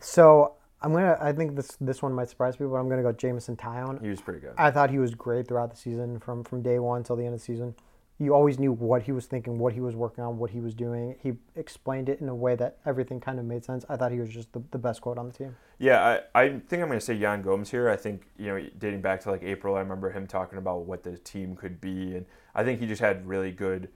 So 0.00 0.54
I'm 0.82 0.92
gonna. 0.92 1.16
I 1.18 1.32
think 1.32 1.56
this 1.56 1.76
this 1.80 2.02
one 2.02 2.12
might 2.12 2.28
surprise 2.28 2.56
people, 2.56 2.72
but 2.72 2.76
I'm 2.76 2.90
gonna 2.90 3.02
go 3.02 3.12
Jameson 3.12 3.56
Taillon. 3.56 4.02
He 4.02 4.10
was 4.10 4.20
pretty 4.20 4.40
good. 4.40 4.52
I 4.58 4.70
thought 4.70 4.90
he 4.90 4.98
was 4.98 5.14
great 5.14 5.48
throughout 5.48 5.70
the 5.70 5.76
season, 5.76 6.20
from 6.20 6.44
from 6.44 6.60
day 6.60 6.78
one 6.78 7.02
till 7.02 7.16
the 7.16 7.24
end 7.24 7.34
of 7.34 7.40
the 7.40 7.44
season. 7.44 7.74
You 8.18 8.32
always 8.32 8.60
knew 8.60 8.72
what 8.72 9.02
he 9.02 9.12
was 9.12 9.26
thinking, 9.26 9.58
what 9.58 9.72
he 9.72 9.80
was 9.80 9.96
working 9.96 10.22
on, 10.22 10.38
what 10.38 10.50
he 10.50 10.60
was 10.60 10.72
doing. 10.72 11.16
He 11.20 11.32
explained 11.56 12.08
it 12.08 12.20
in 12.20 12.28
a 12.28 12.34
way 12.34 12.54
that 12.54 12.78
everything 12.86 13.20
kind 13.20 13.40
of 13.40 13.44
made 13.44 13.64
sense. 13.64 13.84
I 13.88 13.96
thought 13.96 14.12
he 14.12 14.20
was 14.20 14.28
just 14.28 14.52
the, 14.52 14.62
the 14.70 14.78
best 14.78 15.00
quote 15.00 15.18
on 15.18 15.26
the 15.26 15.32
team. 15.32 15.56
Yeah, 15.80 16.20
I, 16.34 16.40
I 16.40 16.48
think 16.48 16.80
I'm 16.80 16.86
going 16.86 17.00
to 17.00 17.04
say 17.04 17.14
Yan 17.14 17.42
Gomes 17.42 17.72
here. 17.72 17.88
I 17.88 17.96
think, 17.96 18.28
you 18.38 18.46
know, 18.46 18.64
dating 18.78 19.00
back 19.00 19.20
to 19.22 19.30
like 19.32 19.42
April, 19.42 19.74
I 19.74 19.80
remember 19.80 20.10
him 20.10 20.28
talking 20.28 20.58
about 20.58 20.86
what 20.86 21.02
the 21.02 21.18
team 21.18 21.56
could 21.56 21.80
be. 21.80 22.14
And 22.14 22.26
I 22.54 22.62
think 22.62 22.78
he 22.78 22.86
just 22.86 23.00
had 23.00 23.26
really 23.26 23.50
good 23.50 23.88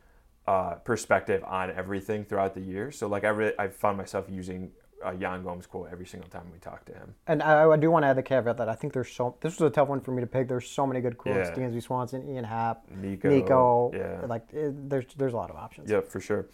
uh, 0.48 0.74
perspective 0.76 1.44
on 1.44 1.70
everything 1.70 2.24
throughout 2.24 2.54
the 2.54 2.60
year. 2.60 2.90
So, 2.90 3.06
like, 3.06 3.22
I, 3.22 3.28
really, 3.28 3.52
I 3.56 3.68
found 3.68 3.98
myself 3.98 4.26
using 4.28 4.72
a 5.05 5.14
Yan 5.14 5.42
Gomes 5.42 5.66
quote 5.66 5.88
every 5.92 6.07
single 6.07 6.28
time 6.28 6.44
we 6.53 6.59
talk 6.59 6.84
to 6.86 6.92
him. 6.92 7.14
And 7.26 7.42
I, 7.42 7.68
I 7.70 7.76
do 7.76 7.90
want 7.90 8.03
to 8.05 8.09
add 8.09 8.16
the 8.16 8.22
caveat 8.22 8.57
that 8.59 8.68
I 8.68 8.74
think 8.74 8.92
there's 8.92 9.11
so 9.12 9.36
this 9.40 9.59
was 9.59 9.70
a 9.70 9.72
tough 9.72 9.88
one 9.88 10.01
for 10.01 10.12
me 10.12 10.20
to 10.20 10.26
pick. 10.26 10.49
There's 10.49 10.68
so 10.68 10.86
many 10.86 11.01
good 11.01 11.18
quotes: 11.18 11.51
Yeah. 11.51 11.55
Dansby 11.55 11.82
Swanson, 11.82 12.28
Ian 12.28 12.44
Happ, 12.44 12.84
Nico, 12.90 13.28
Nico. 13.28 13.90
yeah. 13.94 14.26
like 14.26 14.53
it, 14.53 14.88
there's 14.88 15.07
there's 15.16 15.32
a 15.32 15.36
lot 15.36 15.51
of 15.51 15.57
options. 15.57 15.90
Yep, 15.90 16.09
for 16.09 16.20
sure. 16.20 16.46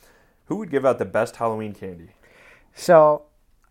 Who 0.47 0.57
would 0.57 0.71
give 0.71 0.85
out 0.85 0.99
the 0.99 1.05
best 1.07 1.37
Halloween 1.37 1.73
candy? 1.73 2.11
So 2.75 3.23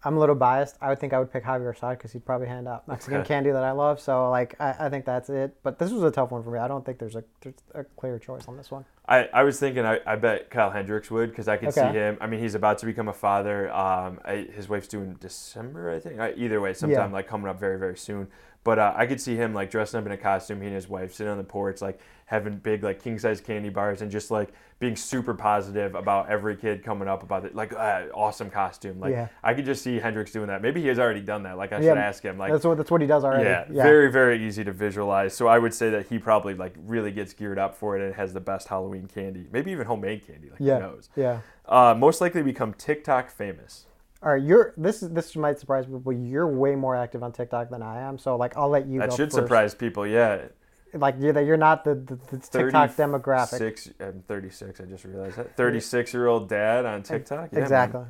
I'm 0.05 0.17
a 0.17 0.19
little 0.19 0.35
biased. 0.35 0.77
I 0.81 0.89
would 0.89 0.99
think 0.99 1.13
I 1.13 1.19
would 1.19 1.31
pick 1.31 1.43
Javier 1.45 1.73
Assad 1.73 1.97
because 1.97 2.11
he'd 2.11 2.25
probably 2.25 2.47
hand 2.47 2.67
out 2.67 2.87
Mexican 2.87 3.19
Okay. 3.19 3.27
candy 3.29 3.51
that 3.51 3.63
I 3.63 3.71
love. 3.71 3.99
So 4.01 4.29
like 4.29 4.55
I, 4.59 4.75
I 4.79 4.89
think 4.89 5.05
that's 5.05 5.29
it. 5.29 5.55
But 5.63 5.79
this 5.79 5.91
was 5.91 6.03
a 6.03 6.11
tough 6.11 6.31
one 6.31 6.43
for 6.43 6.51
me. 6.51 6.59
I 6.59 6.67
don't 6.67 6.85
think 6.85 6.99
there's 6.99 7.15
a 7.15 7.23
there's 7.41 7.55
a 7.73 7.83
clear 7.83 8.19
choice 8.19 8.47
on 8.47 8.57
this 8.57 8.69
one. 8.69 8.83
I, 9.07 9.29
I 9.33 9.43
was 9.43 9.59
thinking 9.59 9.85
I, 9.85 9.99
I 10.05 10.15
bet 10.15 10.49
Kyle 10.49 10.71
Hendricks 10.71 11.11
would 11.11 11.29
because 11.29 11.47
I 11.47 11.57
could 11.57 11.73
see 11.73 11.81
him. 11.81 12.17
I 12.21 12.27
mean, 12.27 12.39
he's 12.39 12.55
about 12.55 12.77
to 12.79 12.85
become 12.85 13.07
a 13.09 13.13
father. 13.13 13.69
Um, 13.73 14.19
I, 14.23 14.47
his 14.53 14.69
wife's 14.69 14.87
due 14.87 15.01
in 15.01 15.17
December, 15.19 15.91
I 15.91 15.99
think. 15.99 16.19
I, 16.19 16.33
either 16.37 16.59
way, 16.61 16.73
sometime 16.73 17.09
Yeah. 17.09 17.13
like 17.13 17.27
coming 17.27 17.47
up 17.47 17.59
very 17.59 17.77
very 17.79 17.97
soon. 17.97 18.27
But 18.65 18.79
uh, 18.79 18.93
I 18.95 19.05
could 19.07 19.19
see 19.19 19.35
him 19.35 19.53
like 19.53 19.69
dressing 19.69 19.99
up 19.99 20.05
in 20.05 20.13
a 20.13 20.17
costume, 20.17 20.61
he 20.61 20.67
and 20.67 20.75
his 20.75 20.87
wife 20.87 21.13
sitting 21.13 21.31
on 21.31 21.37
the 21.37 21.43
porch, 21.43 21.81
like 21.81 21.99
having 22.33 22.57
big 22.57 22.81
like 22.83 23.01
king 23.01 23.19
size 23.19 23.39
candy 23.39 23.69
bars 23.69 24.01
and 24.01 24.09
just 24.11 24.31
like 24.31 24.49
being 24.79 24.95
super 24.95 25.35
positive 25.35 25.93
about 25.93 26.29
every 26.29 26.55
kid 26.57 26.83
coming 26.83 27.07
up 27.07 27.21
about 27.21 27.45
it, 27.45 27.53
like 27.55 27.71
uh, 27.73 28.05
awesome 28.13 28.49
costume. 28.49 28.99
Like 28.99 29.11
Yeah. 29.11 29.27
I 29.43 29.53
could 29.53 29.65
just 29.65 29.83
see 29.83 29.99
Hendricks 29.99 30.31
doing 30.31 30.47
that. 30.47 30.61
Maybe 30.63 30.81
he 30.81 30.87
has 30.87 30.97
already 30.97 31.21
done 31.21 31.43
that. 31.43 31.57
Like 31.57 31.71
I 31.71 31.77
Yeah, 31.79 31.91
should 31.91 31.97
ask 31.99 32.23
him. 32.23 32.39
Like 32.39 32.51
that's 32.51 32.65
what 32.65 32.75
that's 32.77 32.89
what 32.89 33.01
he 33.01 33.07
does 33.07 33.23
already. 33.23 33.43
yeah, 33.45 33.65
very 33.71 34.11
very 34.11 34.43
easy 34.45 34.63
to 34.63 34.71
visualize. 34.71 35.35
So 35.35 35.47
I 35.47 35.59
would 35.59 35.75
say 35.75 35.91
that 35.91 36.07
he 36.07 36.17
probably 36.17 36.55
like 36.55 36.73
really 36.85 37.11
gets 37.11 37.33
geared 37.33 37.59
up 37.59 37.75
for 37.75 37.95
it 37.97 38.03
and 38.03 38.15
has 38.15 38.33
the 38.33 38.41
best 38.41 38.67
Halloween 38.67 39.05
candy, 39.05 39.45
maybe 39.51 39.71
even 39.71 39.85
homemade 39.85 40.25
candy. 40.25 40.49
Like 40.49 40.59
yeah, 40.59 40.79
who 40.79 40.81
knows? 40.87 41.09
yeah. 41.15 41.39
Uh, 41.67 41.93
most 41.95 42.19
likely 42.19 42.41
become 42.41 42.73
TikTok 42.73 43.29
famous. 43.29 43.85
All 44.23 44.31
right, 44.31 44.41
you're 44.41 44.73
this 44.75 45.03
is 45.03 45.11
this 45.11 45.35
might 45.35 45.59
surprise 45.59 45.85
people. 45.85 46.11
You're 46.11 46.47
way 46.47 46.75
more 46.75 46.95
active 46.95 47.21
on 47.21 47.31
TikTok 47.31 47.69
than 47.69 47.83
I 47.83 48.01
am. 48.01 48.17
So 48.17 48.35
like 48.37 48.57
I'll 48.57 48.69
let 48.69 48.87
you. 48.87 48.99
That 49.01 49.13
should 49.13 49.27
first. 49.31 49.35
surprise 49.35 49.75
people. 49.75 50.07
Yeah, 50.07 50.45
Like 50.93 51.15
you're 51.19 51.33
that 51.33 51.45
you're 51.45 51.57
not 51.57 51.83
the, 51.83 51.95
the, 51.95 52.15
the 52.15 52.37
TikTok 52.37 52.91
demographic. 52.95 53.57
Six. 53.57 53.89
I'm 53.99 54.23
36. 54.27 54.79
I 54.79 54.85
just 54.85 55.05
realized 55.05 55.37
that. 55.37 55.55
36 55.57 56.13
year 56.13 56.27
old 56.27 56.47
dad 56.47 56.85
on 56.85 57.03
TikTok. 57.03 57.49
Yeah, 57.51 57.59
man. 57.59 57.63
exactly. 57.63 58.03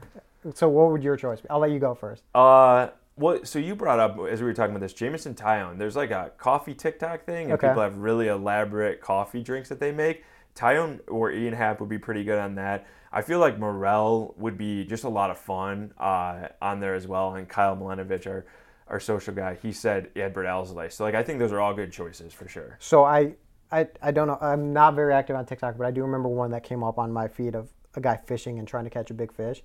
So 0.53 0.67
what 0.67 0.91
would 0.91 1.03
your 1.03 1.15
choice 1.15 1.39
be? 1.39 1.49
I'll 1.49 1.59
let 1.59 1.71
you 1.71 1.79
go 1.79 1.95
first. 1.95 2.23
Uh, 2.35 2.89
well, 3.15 3.39
so 3.45 3.59
you 3.59 3.75
brought 3.75 3.99
up 3.99 4.17
as 4.29 4.41
we 4.41 4.47
were 4.47 4.53
talking 4.53 4.75
about 4.75 4.81
this, 4.81 4.93
Jameson 4.93 5.35
Taillon. 5.35 5.77
There's 5.77 5.95
like 5.95 6.11
a 6.11 6.31
coffee 6.37 6.73
TikTok 6.73 7.23
thing, 7.25 7.45
and 7.45 7.53
Okay. 7.53 7.67
people 7.69 7.81
have 7.81 7.97
really 7.97 8.27
elaborate 8.27 8.99
coffee 9.01 9.41
drinks 9.43 9.69
that 9.69 9.79
they 9.79 9.91
make. 9.91 10.25
Tyone 10.55 10.99
or 11.07 11.31
Ian 11.31 11.53
Happ 11.53 11.79
would 11.79 11.89
be 11.89 11.97
pretty 11.97 12.23
good 12.23 12.39
on 12.39 12.55
that. 12.55 12.85
I 13.11 13.21
feel 13.21 13.39
like 13.39 13.59
Morel 13.59 14.33
would 14.37 14.57
be 14.57 14.83
just 14.85 15.03
a 15.03 15.09
lot 15.09 15.29
of 15.29 15.37
fun 15.37 15.93
uh, 15.99 16.47
on 16.61 16.79
there 16.79 16.95
as 16.95 17.07
well, 17.07 17.35
and 17.35 17.47
Kyle 17.47 17.75
Malenovich, 17.77 18.25
our 18.27 18.45
our 18.87 18.99
social 18.99 19.33
guy, 19.33 19.57
he 19.61 19.71
said 19.71 20.13
Adbert 20.15 20.45
Alzolay. 20.45 20.91
So 20.91 21.03
like 21.03 21.15
I 21.15 21.23
think 21.23 21.39
those 21.39 21.51
are 21.51 21.59
all 21.59 21.73
good 21.73 21.91
choices 21.91 22.33
for 22.33 22.47
sure. 22.47 22.77
So 22.79 23.03
I, 23.03 23.35
I, 23.71 23.87
I 24.01 24.11
don't 24.11 24.27
know. 24.27 24.37
I'm 24.41 24.73
not 24.73 24.95
very 24.95 25.13
active 25.13 25.35
on 25.35 25.45
TikTok, 25.45 25.77
but 25.77 25.87
I 25.87 25.91
do 25.91 26.01
remember 26.01 26.29
one 26.29 26.51
that 26.51 26.63
came 26.63 26.83
up 26.83 26.99
on 26.99 27.11
my 27.11 27.27
feed 27.27 27.55
of 27.55 27.69
a 27.95 28.01
guy 28.01 28.17
fishing 28.17 28.59
and 28.59 28.67
trying 28.67 28.83
to 28.83 28.89
catch 28.89 29.11
a 29.11 29.13
big 29.13 29.31
fish. 29.31 29.63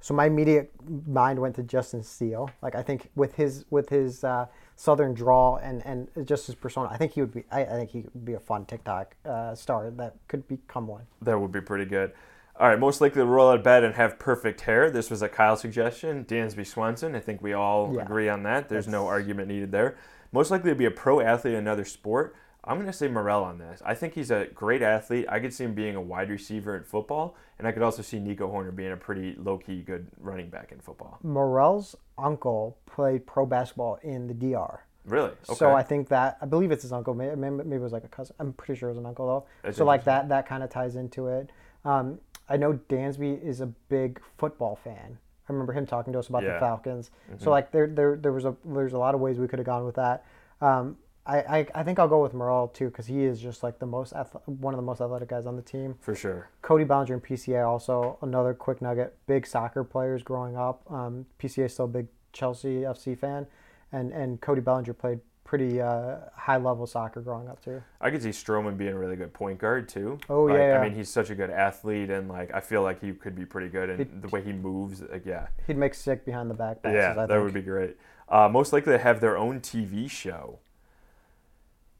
So 0.00 0.14
my 0.14 0.26
immediate 0.26 0.72
mind 1.08 1.40
went 1.40 1.56
to 1.56 1.62
Justin 1.62 2.02
Steele. 2.02 2.50
Like 2.62 2.74
I 2.74 2.82
think 2.82 3.10
with 3.16 3.34
his 3.34 3.64
with 3.70 3.88
his 3.88 4.22
uh, 4.22 4.46
southern 4.76 5.12
drawl 5.12 5.56
and 5.56 5.84
and 5.84 6.08
just 6.26 6.46
his 6.46 6.54
persona, 6.54 6.88
I 6.90 6.96
think 6.96 7.12
he 7.12 7.20
would 7.20 7.34
be. 7.34 7.44
I, 7.50 7.62
I 7.62 7.70
think 7.70 7.90
he 7.90 8.04
would 8.14 8.24
be 8.24 8.34
a 8.34 8.40
fun 8.40 8.64
TikTok 8.64 9.16
uh, 9.24 9.54
star 9.54 9.90
that 9.90 10.14
could 10.28 10.46
become 10.46 10.86
one. 10.86 11.04
That 11.22 11.38
would 11.40 11.50
be 11.50 11.60
pretty 11.60 11.84
good. 11.84 12.12
All 12.58 12.68
right, 12.68 12.78
most 12.78 13.00
likely 13.00 13.20
to 13.20 13.26
roll 13.26 13.50
out 13.50 13.58
of 13.58 13.62
bed 13.62 13.84
and 13.84 13.94
have 13.94 14.18
perfect 14.18 14.62
hair. 14.62 14.90
This 14.90 15.10
was 15.10 15.22
a 15.22 15.28
Kyle 15.28 15.56
suggestion. 15.56 16.24
Dansby 16.24 16.66
Swanson. 16.66 17.14
I 17.14 17.20
think 17.20 17.40
we 17.40 17.52
all 17.52 17.94
Yeah. 17.94 18.02
agree 18.02 18.28
on 18.28 18.42
that. 18.42 18.68
There's 18.68 18.88
no 18.88 19.06
argument 19.06 19.46
needed 19.46 19.70
there. 19.70 19.96
Most 20.32 20.50
likely 20.50 20.70
to 20.70 20.74
be 20.76 20.84
a 20.84 20.90
pro 20.90 21.20
athlete 21.20 21.54
in 21.54 21.60
another 21.60 21.84
sport. 21.84 22.34
I'm 22.64 22.76
going 22.76 22.88
to 22.88 22.92
say 22.92 23.06
Morel 23.06 23.44
on 23.44 23.58
this. 23.58 23.80
I 23.86 23.94
think 23.94 24.14
he's 24.14 24.32
a 24.32 24.46
great 24.46 24.82
athlete. 24.82 25.26
I 25.28 25.38
could 25.38 25.54
see 25.54 25.64
him 25.64 25.72
being 25.74 25.94
a 25.94 26.00
wide 26.00 26.28
receiver 26.30 26.76
in 26.76 26.82
football, 26.82 27.36
and 27.58 27.66
I 27.68 27.72
could 27.72 27.82
also 27.82 28.02
see 28.02 28.18
Nico 28.18 28.50
Hoerner 28.50 28.74
being 28.74 28.90
a 28.92 28.96
pretty 28.96 29.36
low 29.36 29.56
key 29.56 29.80
good 29.82 30.08
running 30.20 30.50
back 30.50 30.72
in 30.72 30.80
football. 30.80 31.18
Morel's 31.22 31.94
uncle 32.18 32.76
played 32.86 33.24
pro 33.24 33.46
basketball 33.46 34.00
in 34.02 34.26
the 34.26 34.34
DR. 34.34 34.80
Really? 35.06 35.30
Okay. 35.30 35.54
So 35.54 35.74
I 35.74 35.82
think 35.84 36.08
that 36.08 36.36
I 36.42 36.46
believe 36.46 36.72
it's 36.72 36.82
his 36.82 36.92
uncle. 36.92 37.14
Maybe, 37.14 37.36
maybe 37.36 37.76
it 37.76 37.80
was 37.80 37.92
like 37.92 38.04
a 38.04 38.08
cousin. 38.08 38.34
I'm 38.40 38.52
pretty 38.52 38.78
sure 38.78 38.88
it 38.90 38.92
was 38.92 38.98
an 38.98 39.06
uncle 39.06 39.26
though. 39.26 39.44
That's 39.62 39.78
so 39.78 39.84
like 39.86 40.04
that 40.04 40.28
that 40.28 40.46
kind 40.46 40.62
of 40.62 40.68
ties 40.68 40.96
into 40.96 41.28
it. 41.28 41.50
Um, 41.84 42.18
I 42.48 42.56
know 42.56 42.78
Dansby 42.88 43.42
is 43.42 43.60
a 43.60 43.66
big 43.66 44.20
football 44.38 44.76
fan. 44.76 45.18
I 45.48 45.52
remember 45.52 45.72
him 45.72 45.86
talking 45.86 46.12
to 46.12 46.18
us 46.18 46.28
about 46.28 46.42
Yeah. 46.42 46.54
the 46.54 46.60
Falcons. 46.60 47.10
So 47.38 47.50
like 47.50 47.70
there 47.72 47.86
there 47.86 48.16
there 48.16 48.32
was 48.32 48.44
a 48.44 48.54
there's 48.64 48.92
a 48.92 48.98
lot 48.98 49.14
of 49.14 49.20
ways 49.20 49.38
we 49.38 49.48
could 49.48 49.58
have 49.58 49.66
gone 49.66 49.84
with 49.84 49.94
that. 49.96 50.24
Um, 50.60 50.96
I, 51.26 51.38
I, 51.58 51.66
I 51.74 51.82
think 51.82 51.98
I'll 51.98 52.08
go 52.08 52.22
with 52.22 52.32
Morel 52.32 52.68
too 52.68 52.86
because 52.86 53.06
he 53.06 53.22
is 53.24 53.38
just 53.40 53.62
like 53.62 53.78
the 53.78 53.86
most 53.86 54.12
one 54.46 54.72
of 54.72 54.78
the 54.78 54.82
most 54.82 55.00
athletic 55.02 55.28
guys 55.28 55.44
on 55.46 55.56
the 55.56 55.62
team. 55.62 55.96
For 56.00 56.14
sure. 56.14 56.48
Cody 56.62 56.84
Bellinger 56.84 57.14
and 57.14 57.22
PCA 57.22 57.66
also 57.68 58.16
another 58.22 58.54
quick 58.54 58.80
nugget. 58.80 59.14
Big 59.26 59.46
soccer 59.46 59.84
players 59.84 60.22
growing 60.22 60.56
up. 60.56 60.82
Um, 60.90 61.26
PCA 61.38 61.66
is 61.66 61.74
still 61.74 61.84
a 61.84 61.88
big 61.88 62.06
Chelsea 62.32 62.80
FC 62.82 63.16
fan, 63.18 63.46
and 63.92 64.10
and 64.12 64.40
Cody 64.40 64.60
Bellinger 64.62 64.92
played 64.94 65.20
pretty 65.48 65.80
uh, 65.80 66.16
high 66.36 66.58
level 66.58 66.86
soccer 66.86 67.22
growing 67.22 67.48
up 67.48 67.64
too. 67.64 67.82
I 68.02 68.10
could 68.10 68.22
see 68.22 68.28
Stroman 68.28 68.76
being 68.76 68.92
a 68.92 68.98
really 68.98 69.16
good 69.16 69.32
point 69.32 69.58
guard 69.58 69.88
too. 69.88 70.18
Oh, 70.28 70.42
Like, 70.44 70.58
yeah. 70.58 70.78
I 70.78 70.84
mean, 70.86 70.94
he's 70.94 71.08
such 71.08 71.30
a 71.30 71.34
good 71.34 71.48
athlete, 71.48 72.10
and 72.10 72.28
like 72.28 72.52
I 72.54 72.60
feel 72.60 72.82
like 72.82 73.00
he 73.00 73.12
could 73.12 73.34
be 73.34 73.46
pretty 73.46 73.68
good, 73.70 73.88
and 73.88 74.22
the 74.22 74.28
way 74.28 74.42
he 74.42 74.52
moves, 74.52 75.00
like 75.00 75.24
yeah, 75.24 75.46
He'd 75.66 75.78
make 75.78 75.94
sick 75.94 76.26
behind 76.26 76.50
the 76.50 76.54
back 76.54 76.82
passes. 76.82 76.96
yeah, 76.96 77.12
I 77.12 77.14
that 77.14 77.28
think. 77.30 77.42
would 77.44 77.54
be 77.54 77.62
great. 77.62 77.96
Uh, 78.28 78.46
most 78.50 78.74
likely 78.74 78.92
to 78.92 78.98
have 78.98 79.20
their 79.22 79.38
own 79.38 79.60
TV 79.60 80.10
show. 80.10 80.58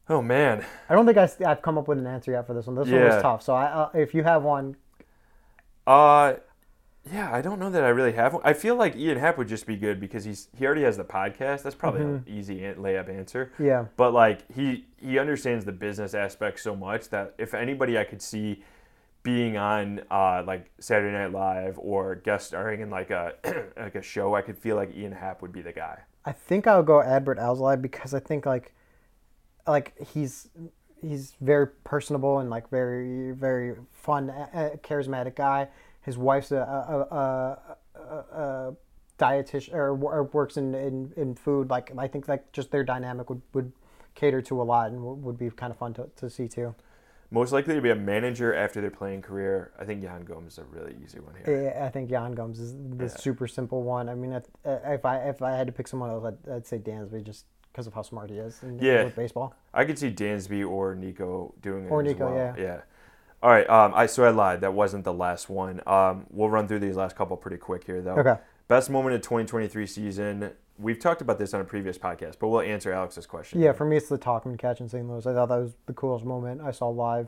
Oh 0.07 0.21
man, 0.21 0.63
I 0.87 0.93
don't 0.93 1.07
think 1.07 1.17
I, 1.17 1.27
have 1.49 1.63
come 1.63 1.77
up 1.79 1.87
with 1.87 1.97
an 1.97 2.05
answer 2.05 2.31
yet 2.31 2.45
for 2.45 2.53
this 2.53 2.67
one. 2.67 2.75
This 2.75 2.85
one 2.87 2.95
Yeah. 3.01 3.13
was 3.15 3.21
tough. 3.23 3.41
So 3.41 3.55
I, 3.55 3.65
uh, 3.65 3.89
if 3.95 4.13
you 4.13 4.21
have 4.23 4.43
one, 4.43 4.75
uh, 5.87 6.33
yeah, 7.11 7.33
I 7.33 7.41
don't 7.41 7.59
know 7.59 7.69
that 7.69 7.83
I 7.83 7.89
really 7.89 8.13
have 8.13 8.33
one. 8.33 8.41
I 8.45 8.53
feel 8.53 8.75
like 8.75 8.95
Ian 8.95 9.17
Happ 9.17 9.37
would 9.37 9.47
just 9.47 9.65
be 9.65 9.75
good 9.75 9.99
because 9.99 10.23
he's 10.23 10.47
he 10.57 10.65
already 10.65 10.83
has 10.83 10.97
the 10.97 11.03
podcast. 11.03 11.63
That's 11.63 11.75
probably 11.75 12.01
an 12.01 12.25
easy 12.27 12.59
layup 12.59 13.09
answer. 13.09 13.51
Mm-hmm. 13.53 13.65
yeah, 13.65 13.85
But 13.97 14.13
like 14.13 14.51
he 14.53 14.85
he 14.97 15.17
understands 15.17 15.65
the 15.65 15.71
business 15.71 16.13
aspect 16.13 16.59
so 16.59 16.75
much 16.75 17.09
that 17.09 17.33
if 17.37 17.53
anybody 17.53 17.97
I 17.97 18.03
could 18.03 18.21
see 18.21 18.63
being 19.23 19.57
on 19.57 20.01
uh, 20.09 20.43
like 20.45 20.69
Saturday 20.79 21.11
Night 21.11 21.31
Live 21.31 21.77
or 21.79 22.15
guest 22.15 22.47
starring 22.47 22.81
in 22.81 22.89
like 22.89 23.09
a 23.09 23.33
like 23.77 23.95
a 23.95 24.01
show, 24.01 24.35
I 24.35 24.41
could 24.41 24.57
feel 24.57 24.75
like 24.75 24.95
Ian 24.95 25.11
Happ 25.11 25.41
would 25.41 25.51
be 25.51 25.61
the 25.61 25.73
guy. 25.73 25.99
I 26.25 26.31
think 26.31 26.67
I'll 26.67 26.83
go 26.83 27.01
Adbert 27.01 27.39
Alzolay 27.39 27.81
because 27.81 28.13
I 28.13 28.19
think 28.19 28.45
like, 28.45 28.73
like 29.67 29.93
he's 30.13 30.49
he's 31.01 31.33
very 31.41 31.67
personable 31.83 32.39
and 32.39 32.49
like 32.49 32.69
very 32.69 33.31
very 33.31 33.75
fun, 33.91 34.29
uh, 34.29 34.71
charismatic 34.83 35.35
guy. 35.35 35.69
His 36.09 36.17
wife's 36.17 36.51
a 36.51 36.57
a, 36.57 37.15
a, 37.15 38.39
a, 38.41 38.73
dietitian 39.19 39.73
or, 39.75 39.89
or 39.89 40.23
works 40.23 40.57
in, 40.57 40.73
in, 40.73 41.13
in 41.15 41.35
food. 41.35 41.69
Like 41.69 41.91
I 41.95 42.07
think 42.07 42.27
like 42.27 42.51
just 42.51 42.71
their 42.71 42.83
dynamic 42.83 43.29
would, 43.29 43.43
would 43.53 43.71
cater 44.15 44.41
to 44.41 44.59
a 44.59 44.63
lot 44.63 44.89
and 44.89 45.23
would 45.23 45.37
be 45.37 45.51
kind 45.51 45.71
of 45.71 45.77
fun 45.77 45.93
to, 45.93 46.09
to 46.15 46.27
see 46.31 46.47
too. 46.47 46.73
Most 47.29 47.51
likely 47.53 47.75
to 47.75 47.81
be 47.81 47.91
a 47.91 47.95
manager 47.95 48.55
after 48.55 48.81
their 48.81 48.89
playing 48.89 49.21
career. 49.21 49.71
I 49.79 49.85
think 49.85 50.01
Yan 50.01 50.23
Gomes 50.23 50.53
is 50.53 50.57
a 50.57 50.63
really 50.63 50.95
easy 51.03 51.19
one 51.19 51.35
here. 51.35 51.75
Yeah, 51.75 51.85
I 51.85 51.89
think 51.89 52.09
Yan 52.09 52.31
Gomes 52.31 52.59
is 52.59 52.73
the 52.97 53.07
super 53.07 53.47
simple 53.47 53.83
one. 53.83 54.09
I 54.09 54.15
mean, 54.15 54.33
if, 54.33 54.45
if 54.65 55.05
I 55.05 55.17
if 55.29 55.43
I 55.43 55.51
had 55.51 55.67
to 55.67 55.73
pick 55.73 55.87
someone 55.87 56.09
else, 56.09 56.25
I'd, 56.25 56.51
I'd 56.51 56.65
say 56.65 56.79
Dansby 56.79 57.23
just 57.23 57.45
because 57.71 57.85
of 57.85 57.93
how 57.93 58.01
smart 58.01 58.31
he 58.31 58.37
is 58.37 58.63
in, 58.63 58.79
Yeah. 58.79 59.03
with 59.03 59.15
baseball. 59.15 59.53
I 59.75 59.85
could 59.85 59.99
see 59.99 60.09
Dansby 60.09 60.67
or 60.67 60.95
Nico 60.95 61.53
doing 61.61 61.85
it. 61.85 61.91
Or 61.91 62.01
as 62.01 62.07
Nico, 62.07 62.31
well. 62.31 62.35
yeah. 62.35 62.55
Yeah. 62.57 62.81
All 63.41 63.49
right. 63.49 63.69
Um, 63.69 63.93
I 63.95 64.05
so 64.05 64.25
I 64.25 64.29
lied. 64.29 64.61
That 64.61 64.73
wasn't 64.73 65.03
the 65.03 65.13
last 65.13 65.49
one. 65.49 65.81
Um, 65.87 66.25
we'll 66.29 66.49
run 66.49 66.67
through 66.67 66.79
these 66.79 66.95
last 66.95 67.15
couple 67.15 67.37
pretty 67.37 67.57
quick 67.57 67.85
here, 67.85 68.01
though. 68.01 68.15
Okay. 68.17 68.35
Best 68.67 68.89
moment 68.89 69.15
of 69.15 69.21
2023 69.21 69.87
season. 69.87 70.51
We've 70.77 70.99
talked 70.99 71.21
about 71.21 71.39
this 71.39 71.53
on 71.53 71.61
a 71.61 71.65
previous 71.65 71.97
podcast, 71.97 72.35
but 72.39 72.47
we'll 72.49 72.61
answer 72.61 72.91
Alex's 72.93 73.25
question. 73.25 73.59
Yeah, 73.59 73.73
for 73.73 73.85
me, 73.85 73.97
it's 73.97 74.07
the 74.07 74.17
Tauchman 74.17 74.57
catch 74.57 74.79
in 74.79 74.87
St. 74.87 75.07
Louis. 75.09 75.25
I 75.25 75.33
thought 75.33 75.49
that 75.49 75.57
was 75.57 75.73
the 75.87 75.93
coolest 75.93 76.23
moment 76.23 76.61
I 76.61 76.71
saw 76.71 76.87
live 76.87 77.27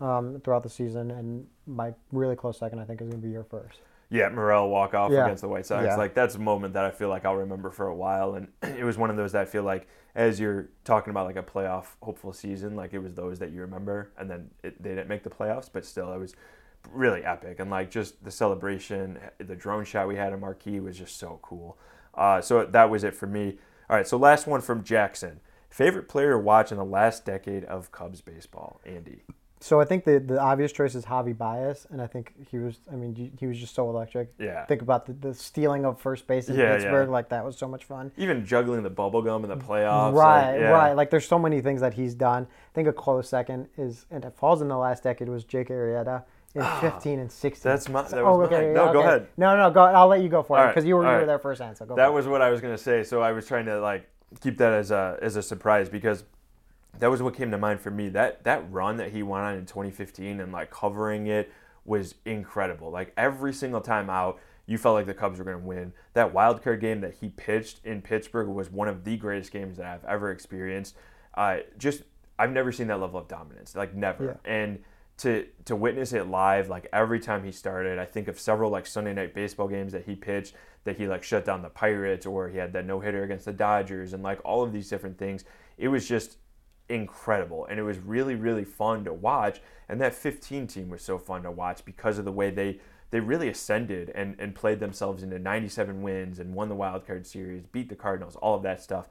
um, 0.00 0.40
throughout 0.42 0.62
the 0.62 0.68
season, 0.68 1.10
and 1.10 1.46
my 1.66 1.94
really 2.12 2.36
close 2.36 2.58
second, 2.58 2.78
I 2.78 2.84
think, 2.84 3.00
is 3.00 3.08
going 3.08 3.20
to 3.20 3.26
be 3.26 3.32
your 3.32 3.44
first. 3.44 3.78
Yeah, 4.10 4.28
Morel 4.28 4.68
walk 4.68 4.92
off 4.94 5.12
Yeah. 5.12 5.24
against 5.24 5.40
the 5.42 5.48
White 5.48 5.66
Sox. 5.66 5.84
Yeah. 5.84 5.96
Like 5.96 6.14
that's 6.14 6.34
a 6.34 6.38
moment 6.40 6.74
that 6.74 6.84
I 6.84 6.90
feel 6.90 7.08
like 7.08 7.24
I'll 7.24 7.36
remember 7.36 7.70
for 7.70 7.86
a 7.86 7.94
while, 7.94 8.34
and 8.34 8.48
it 8.62 8.84
was 8.84 8.98
one 8.98 9.08
of 9.10 9.16
those 9.16 9.32
that 9.32 9.42
I 9.42 9.44
feel 9.44 9.62
like 9.62 9.86
as 10.14 10.40
you're 10.40 10.68
talking 10.84 11.12
about 11.12 11.26
like 11.26 11.36
a 11.36 11.42
playoff 11.42 11.86
hopeful 12.02 12.32
season, 12.32 12.74
like 12.74 12.92
it 12.92 12.98
was 12.98 13.14
those 13.14 13.38
that 13.38 13.52
you 13.52 13.60
remember, 13.60 14.10
and 14.18 14.28
then 14.28 14.50
it, 14.64 14.82
they 14.82 14.90
didn't 14.90 15.08
make 15.08 15.22
the 15.22 15.30
playoffs, 15.30 15.70
but 15.72 15.84
still 15.84 16.12
it 16.12 16.18
was 16.18 16.34
really 16.92 17.22
epic, 17.24 17.60
and 17.60 17.70
like 17.70 17.90
just 17.90 18.24
the 18.24 18.30
celebration, 18.30 19.18
the 19.38 19.54
drone 19.54 19.84
shot 19.84 20.08
we 20.08 20.16
had 20.16 20.32
in 20.32 20.40
Marquee 20.40 20.80
was 20.80 20.98
just 20.98 21.16
so 21.18 21.38
cool. 21.42 21.78
Uh, 22.14 22.40
so 22.40 22.64
that 22.64 22.90
was 22.90 23.04
it 23.04 23.14
for 23.14 23.26
me. 23.28 23.58
All 23.88 23.96
right, 23.96 24.06
so 24.06 24.16
last 24.16 24.46
one 24.46 24.60
from 24.60 24.82
Jackson. 24.82 25.40
Favorite 25.68 26.08
player 26.08 26.32
to 26.32 26.38
watch 26.38 26.72
in 26.72 26.78
the 26.78 26.84
last 26.84 27.24
decade 27.24 27.64
of 27.66 27.92
Cubs 27.92 28.20
baseball, 28.20 28.80
Andy. 28.84 29.22
So 29.62 29.78
I 29.78 29.84
think 29.84 30.04
the, 30.04 30.18
the 30.18 30.40
obvious 30.40 30.72
choice 30.72 30.94
is 30.94 31.04
Javi 31.04 31.36
Baez, 31.36 31.86
and 31.90 32.00
I 32.00 32.06
think 32.06 32.32
he 32.50 32.56
was. 32.58 32.78
I 32.90 32.96
mean, 32.96 33.14
he- 33.38 33.46
was 33.46 33.58
just 33.58 33.74
so 33.74 33.90
electric. 33.90 34.32
Yeah. 34.38 34.64
Think 34.64 34.80
about 34.80 35.04
the, 35.04 35.12
the 35.12 35.34
stealing 35.34 35.84
of 35.84 36.00
first 36.00 36.26
base 36.26 36.48
in 36.48 36.56
Yeah, 36.56 36.72
Pittsburgh. 36.76 37.08
yeah. 37.08 37.12
Like 37.12 37.28
that 37.28 37.44
was 37.44 37.58
so 37.58 37.68
much 37.68 37.84
fun. 37.84 38.10
Even 38.16 38.46
juggling 38.46 38.82
the 38.82 38.88
bubble 38.90 39.20
gum 39.20 39.44
in 39.44 39.50
the 39.50 39.56
playoffs. 39.58 40.14
right, 40.14 40.52
like, 40.52 40.60
yeah. 40.60 40.70
right. 40.70 40.92
Like 40.94 41.10
there's 41.10 41.28
so 41.28 41.38
many 41.38 41.60
things 41.60 41.82
that 41.82 41.92
he's 41.92 42.14
done. 42.14 42.44
I 42.44 42.72
think 42.74 42.88
a 42.88 42.92
close 42.92 43.28
second 43.28 43.68
is, 43.76 44.06
and 44.10 44.24
it 44.24 44.34
falls 44.34 44.62
in 44.62 44.68
the 44.68 44.78
last 44.78 45.02
decade 45.02 45.28
was 45.28 45.44
Jake 45.44 45.68
Arrieta 45.68 46.22
in 46.54 46.62
15 46.80 47.18
and 47.18 47.30
16. 47.30 47.70
Ah, 47.70 47.74
that's 47.74 47.88
my- 47.90 48.02
that 48.02 48.18
oh, 48.18 48.40
okay, 48.42 48.66
mine. 48.66 48.74
No, 48.74 48.92
go 48.94 49.00
ahead. 49.00 49.26
No, 49.36 49.56
no, 49.58 49.70
go. 49.70 49.82
I'll 49.82 50.08
let 50.08 50.22
you 50.22 50.30
go 50.30 50.42
for 50.42 50.56
All 50.56 50.62
it 50.62 50.66
right, 50.68 50.74
because 50.74 50.86
you 50.86 50.96
were 50.96 51.04
all 51.04 51.10
you 51.10 51.14
were 51.16 51.18
right. 51.20 51.26
there 51.26 51.38
first 51.38 51.60
hand. 51.60 51.76
So 51.76 51.84
go. 51.84 51.96
That 51.96 52.06
for 52.06 52.12
it. 52.12 52.14
was 52.14 52.26
what 52.26 52.40
I 52.40 52.48
was 52.48 52.62
gonna 52.62 52.78
say. 52.78 53.02
So 53.02 53.20
I 53.20 53.32
was 53.32 53.46
trying 53.46 53.66
to 53.66 53.78
like 53.78 54.08
keep 54.40 54.56
that 54.58 54.72
as 54.72 54.90
a 54.90 55.18
as 55.20 55.36
a 55.36 55.42
surprise 55.42 55.88
because 55.90 56.24
that 56.98 57.10
was 57.10 57.22
what 57.22 57.34
came 57.34 57.50
to 57.50 57.58
mind 57.58 57.80
for 57.80 57.90
me. 57.90 58.08
That 58.08 58.44
that 58.44 58.70
run 58.70 58.96
that 58.98 59.12
he 59.12 59.22
went 59.22 59.44
on 59.44 59.54
in 59.54 59.66
2015 59.66 60.40
and 60.40 60.52
like 60.52 60.70
covering 60.70 61.26
it 61.26 61.50
was 61.84 62.14
incredible. 62.24 62.90
Like 62.90 63.12
every 63.16 63.52
single 63.52 63.80
time 63.80 64.10
out, 64.10 64.38
you 64.66 64.78
felt 64.78 64.94
like 64.94 65.06
the 65.06 65.14
Cubs 65.14 65.38
were 65.38 65.44
going 65.44 65.60
to 65.60 65.66
win. 65.66 65.92
That 66.12 66.32
wild 66.32 66.62
card 66.62 66.80
game 66.80 67.00
that 67.00 67.14
he 67.20 67.30
pitched 67.30 67.84
in 67.84 68.02
Pittsburgh 68.02 68.48
was 68.48 68.70
one 68.70 68.88
of 68.88 69.04
the 69.04 69.16
greatest 69.16 69.50
games 69.50 69.78
that 69.78 69.86
I've 69.86 70.04
ever 70.04 70.30
experienced. 70.30 70.96
Uh, 71.34 71.58
just 71.78 72.02
I've 72.38 72.52
never 72.52 72.72
seen 72.72 72.86
that 72.88 73.00
level 73.00 73.18
of 73.18 73.28
dominance, 73.28 73.74
like 73.74 73.94
never. 73.94 74.38
Yeah. 74.44 74.50
And 74.50 74.78
to 75.18 75.46
to 75.66 75.76
witness 75.76 76.12
it 76.12 76.28
live, 76.28 76.68
like 76.68 76.88
every 76.92 77.20
time 77.20 77.44
he 77.44 77.52
started, 77.52 77.98
I 77.98 78.04
think 78.04 78.28
of 78.28 78.38
several 78.38 78.70
like 78.70 78.86
Sunday 78.86 79.12
night 79.12 79.34
baseball 79.34 79.68
games 79.68 79.92
that 79.92 80.04
he 80.04 80.14
pitched 80.14 80.54
that 80.84 80.96
he 80.96 81.06
like 81.06 81.22
shut 81.22 81.44
down 81.44 81.62
the 81.62 81.68
Pirates 81.68 82.24
or 82.24 82.48
he 82.48 82.56
had 82.56 82.72
that 82.72 82.86
no 82.86 83.00
hitter 83.00 83.22
against 83.22 83.44
the 83.44 83.52
Dodgers 83.52 84.12
and 84.12 84.22
like 84.22 84.40
all 84.44 84.62
of 84.62 84.72
these 84.72 84.88
different 84.88 85.18
things. 85.18 85.44
It 85.76 85.88
was 85.88 86.08
just 86.08 86.38
incredible. 86.90 87.66
And 87.66 87.78
it 87.78 87.82
was 87.82 87.98
really 87.98 88.34
really 88.34 88.64
fun 88.64 89.04
to 89.04 89.12
watch. 89.12 89.60
And 89.88 90.00
that 90.00 90.14
15 90.14 90.66
team 90.66 90.88
was 90.88 91.02
so 91.02 91.18
fun 91.18 91.42
to 91.42 91.50
watch 91.50 91.84
because 91.84 92.18
of 92.18 92.24
the 92.24 92.32
way 92.32 92.50
they 92.50 92.80
they 93.10 93.20
really 93.20 93.48
ascended 93.48 94.12
and, 94.14 94.36
and 94.38 94.54
played 94.54 94.78
themselves 94.78 95.24
into 95.24 95.38
97 95.38 96.00
wins 96.00 96.38
and 96.38 96.54
won 96.54 96.68
the 96.68 96.76
wild 96.76 97.06
card 97.06 97.26
series 97.26 97.64
beat 97.66 97.88
the 97.88 97.96
cardinals 97.96 98.36
all 98.36 98.54
of 98.54 98.62
that 98.62 98.82
stuff. 98.82 99.08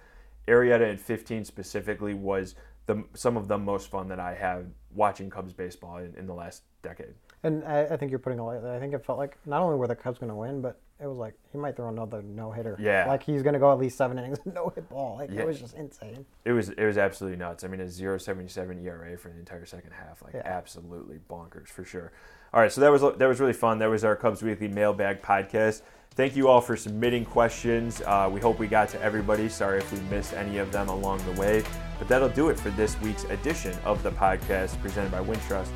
Arrieta 0.48 0.90
in 0.90 0.98
15 0.98 1.46
specifically 1.46 2.14
was 2.14 2.56
the 2.86 3.04
some 3.14 3.38
of 3.38 3.48
the 3.48 3.58
most 3.58 3.92
fun 3.92 4.08
that 4.08 4.20
i 4.20 4.34
had 4.34 4.72
watching 4.96 5.30
cubs 5.30 5.54
baseball 5.54 5.98
in, 5.98 6.16
in 6.16 6.26
the 6.26 6.34
last 6.34 6.64
decade. 6.82 7.14
And 7.44 7.64
I, 7.64 7.86
I 7.86 7.98
think 7.98 8.12
you're 8.12 8.20
putting 8.20 8.40
it 8.40 8.44
lightly. 8.44 8.70
I 8.70 8.80
think 8.80 8.94
it 8.94 9.06
felt 9.06 9.18
like 9.18 9.38
not 9.46 9.62
only 9.62 9.78
were 9.78 9.88
the 9.88 9.96
Cubs 9.96 10.20
going 10.20 10.30
to 10.30 10.36
win, 10.36 10.62
but 10.62 10.80
it 11.02 11.08
was 11.08 11.18
like 11.18 11.34
he 11.52 11.58
might 11.58 11.76
throw 11.76 11.88
another 11.90 12.22
no 12.22 12.52
hitter. 12.52 12.76
Yeah. 12.80 13.06
Like 13.08 13.24
he's 13.24 13.42
going 13.42 13.54
to 13.54 13.60
go 13.60 13.72
at 13.72 13.80
least 13.80 13.98
seven 13.98 14.18
innings 14.20 14.40
no 14.46 14.70
hit 14.70 14.90
ball. 14.90 15.18
Like 15.18 15.32
Yeah. 15.32 15.42
it 15.42 15.48
was 15.48 15.60
just 15.60 15.76
insane. 15.76 16.26
it 16.46 16.52
was 16.52 16.70
it 16.70 16.84
was 16.86 16.98
absolutely 16.98 17.38
nuts. 17.38 17.64
I 17.64 17.68
mean, 17.68 17.80
a 17.82 17.86
0.77 17.86 18.84
ERA 18.86 19.18
for 19.18 19.30
the 19.30 19.40
entire 19.40 19.66
second 19.66 19.92
half, 19.92 20.22
like 20.22 20.34
Yeah. 20.34 20.42
absolutely 20.46 21.20
bonkers 21.30 21.68
for 21.68 21.84
sure. 21.84 22.12
All 22.54 22.60
right, 22.60 22.72
so 22.72 22.82
that 22.82 22.92
was 22.92 23.02
that 23.02 23.28
was 23.28 23.40
really 23.40 23.54
fun. 23.54 23.80
That 23.80 23.90
was 23.90 24.04
our 24.04 24.16
Cubs 24.16 24.42
Weekly 24.42 24.68
Mailbag 24.68 25.22
podcast. 25.22 25.82
Thank 26.16 26.36
you 26.36 26.48
all 26.50 26.60
for 26.60 26.76
submitting 26.76 27.24
questions. 27.24 28.02
Uh, 28.06 28.30
we 28.34 28.42
hope 28.42 28.60
we 28.60 28.68
got 28.68 28.90
to 28.90 29.02
everybody. 29.02 29.48
Sorry 29.48 29.78
if 29.78 29.94
we 29.94 30.00
missed 30.10 30.34
any 30.34 30.58
of 30.58 30.72
them 30.72 30.90
along 30.90 31.20
the 31.32 31.40
way, 31.40 31.64
but 32.00 32.08
that'll 32.08 32.28
do 32.30 32.50
it 32.50 32.60
for 32.60 32.72
this 32.72 33.00
week's 33.02 33.24
edition 33.26 33.78
of 33.86 34.02
the 34.04 34.12
podcast 34.12 34.82
presented 34.82 35.12
by 35.12 35.24
Wintrust. 35.24 35.70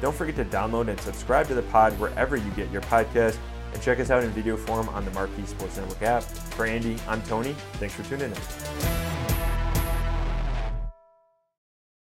Don't 0.00 0.14
forget 0.14 0.36
to 0.36 0.44
download 0.44 0.88
and 0.88 1.00
subscribe 1.00 1.48
to 1.48 1.54
the 1.54 1.62
pod 1.62 1.98
wherever 1.98 2.36
you 2.36 2.50
get 2.52 2.70
your 2.70 2.82
podcast, 2.82 3.38
and 3.72 3.82
check 3.82 4.00
us 4.00 4.10
out 4.10 4.24
in 4.24 4.30
video 4.30 4.56
form 4.56 4.88
on 4.90 5.04
the 5.04 5.10
Marquee 5.12 5.46
Sports 5.46 5.76
Network 5.76 6.02
app. 6.02 6.22
For 6.22 6.66
Andy, 6.66 6.96
I'm 7.06 7.22
Tony. 7.22 7.54
Thanks 7.74 7.94
for 7.94 8.02
tuning 8.04 8.32
in. 8.32 9.17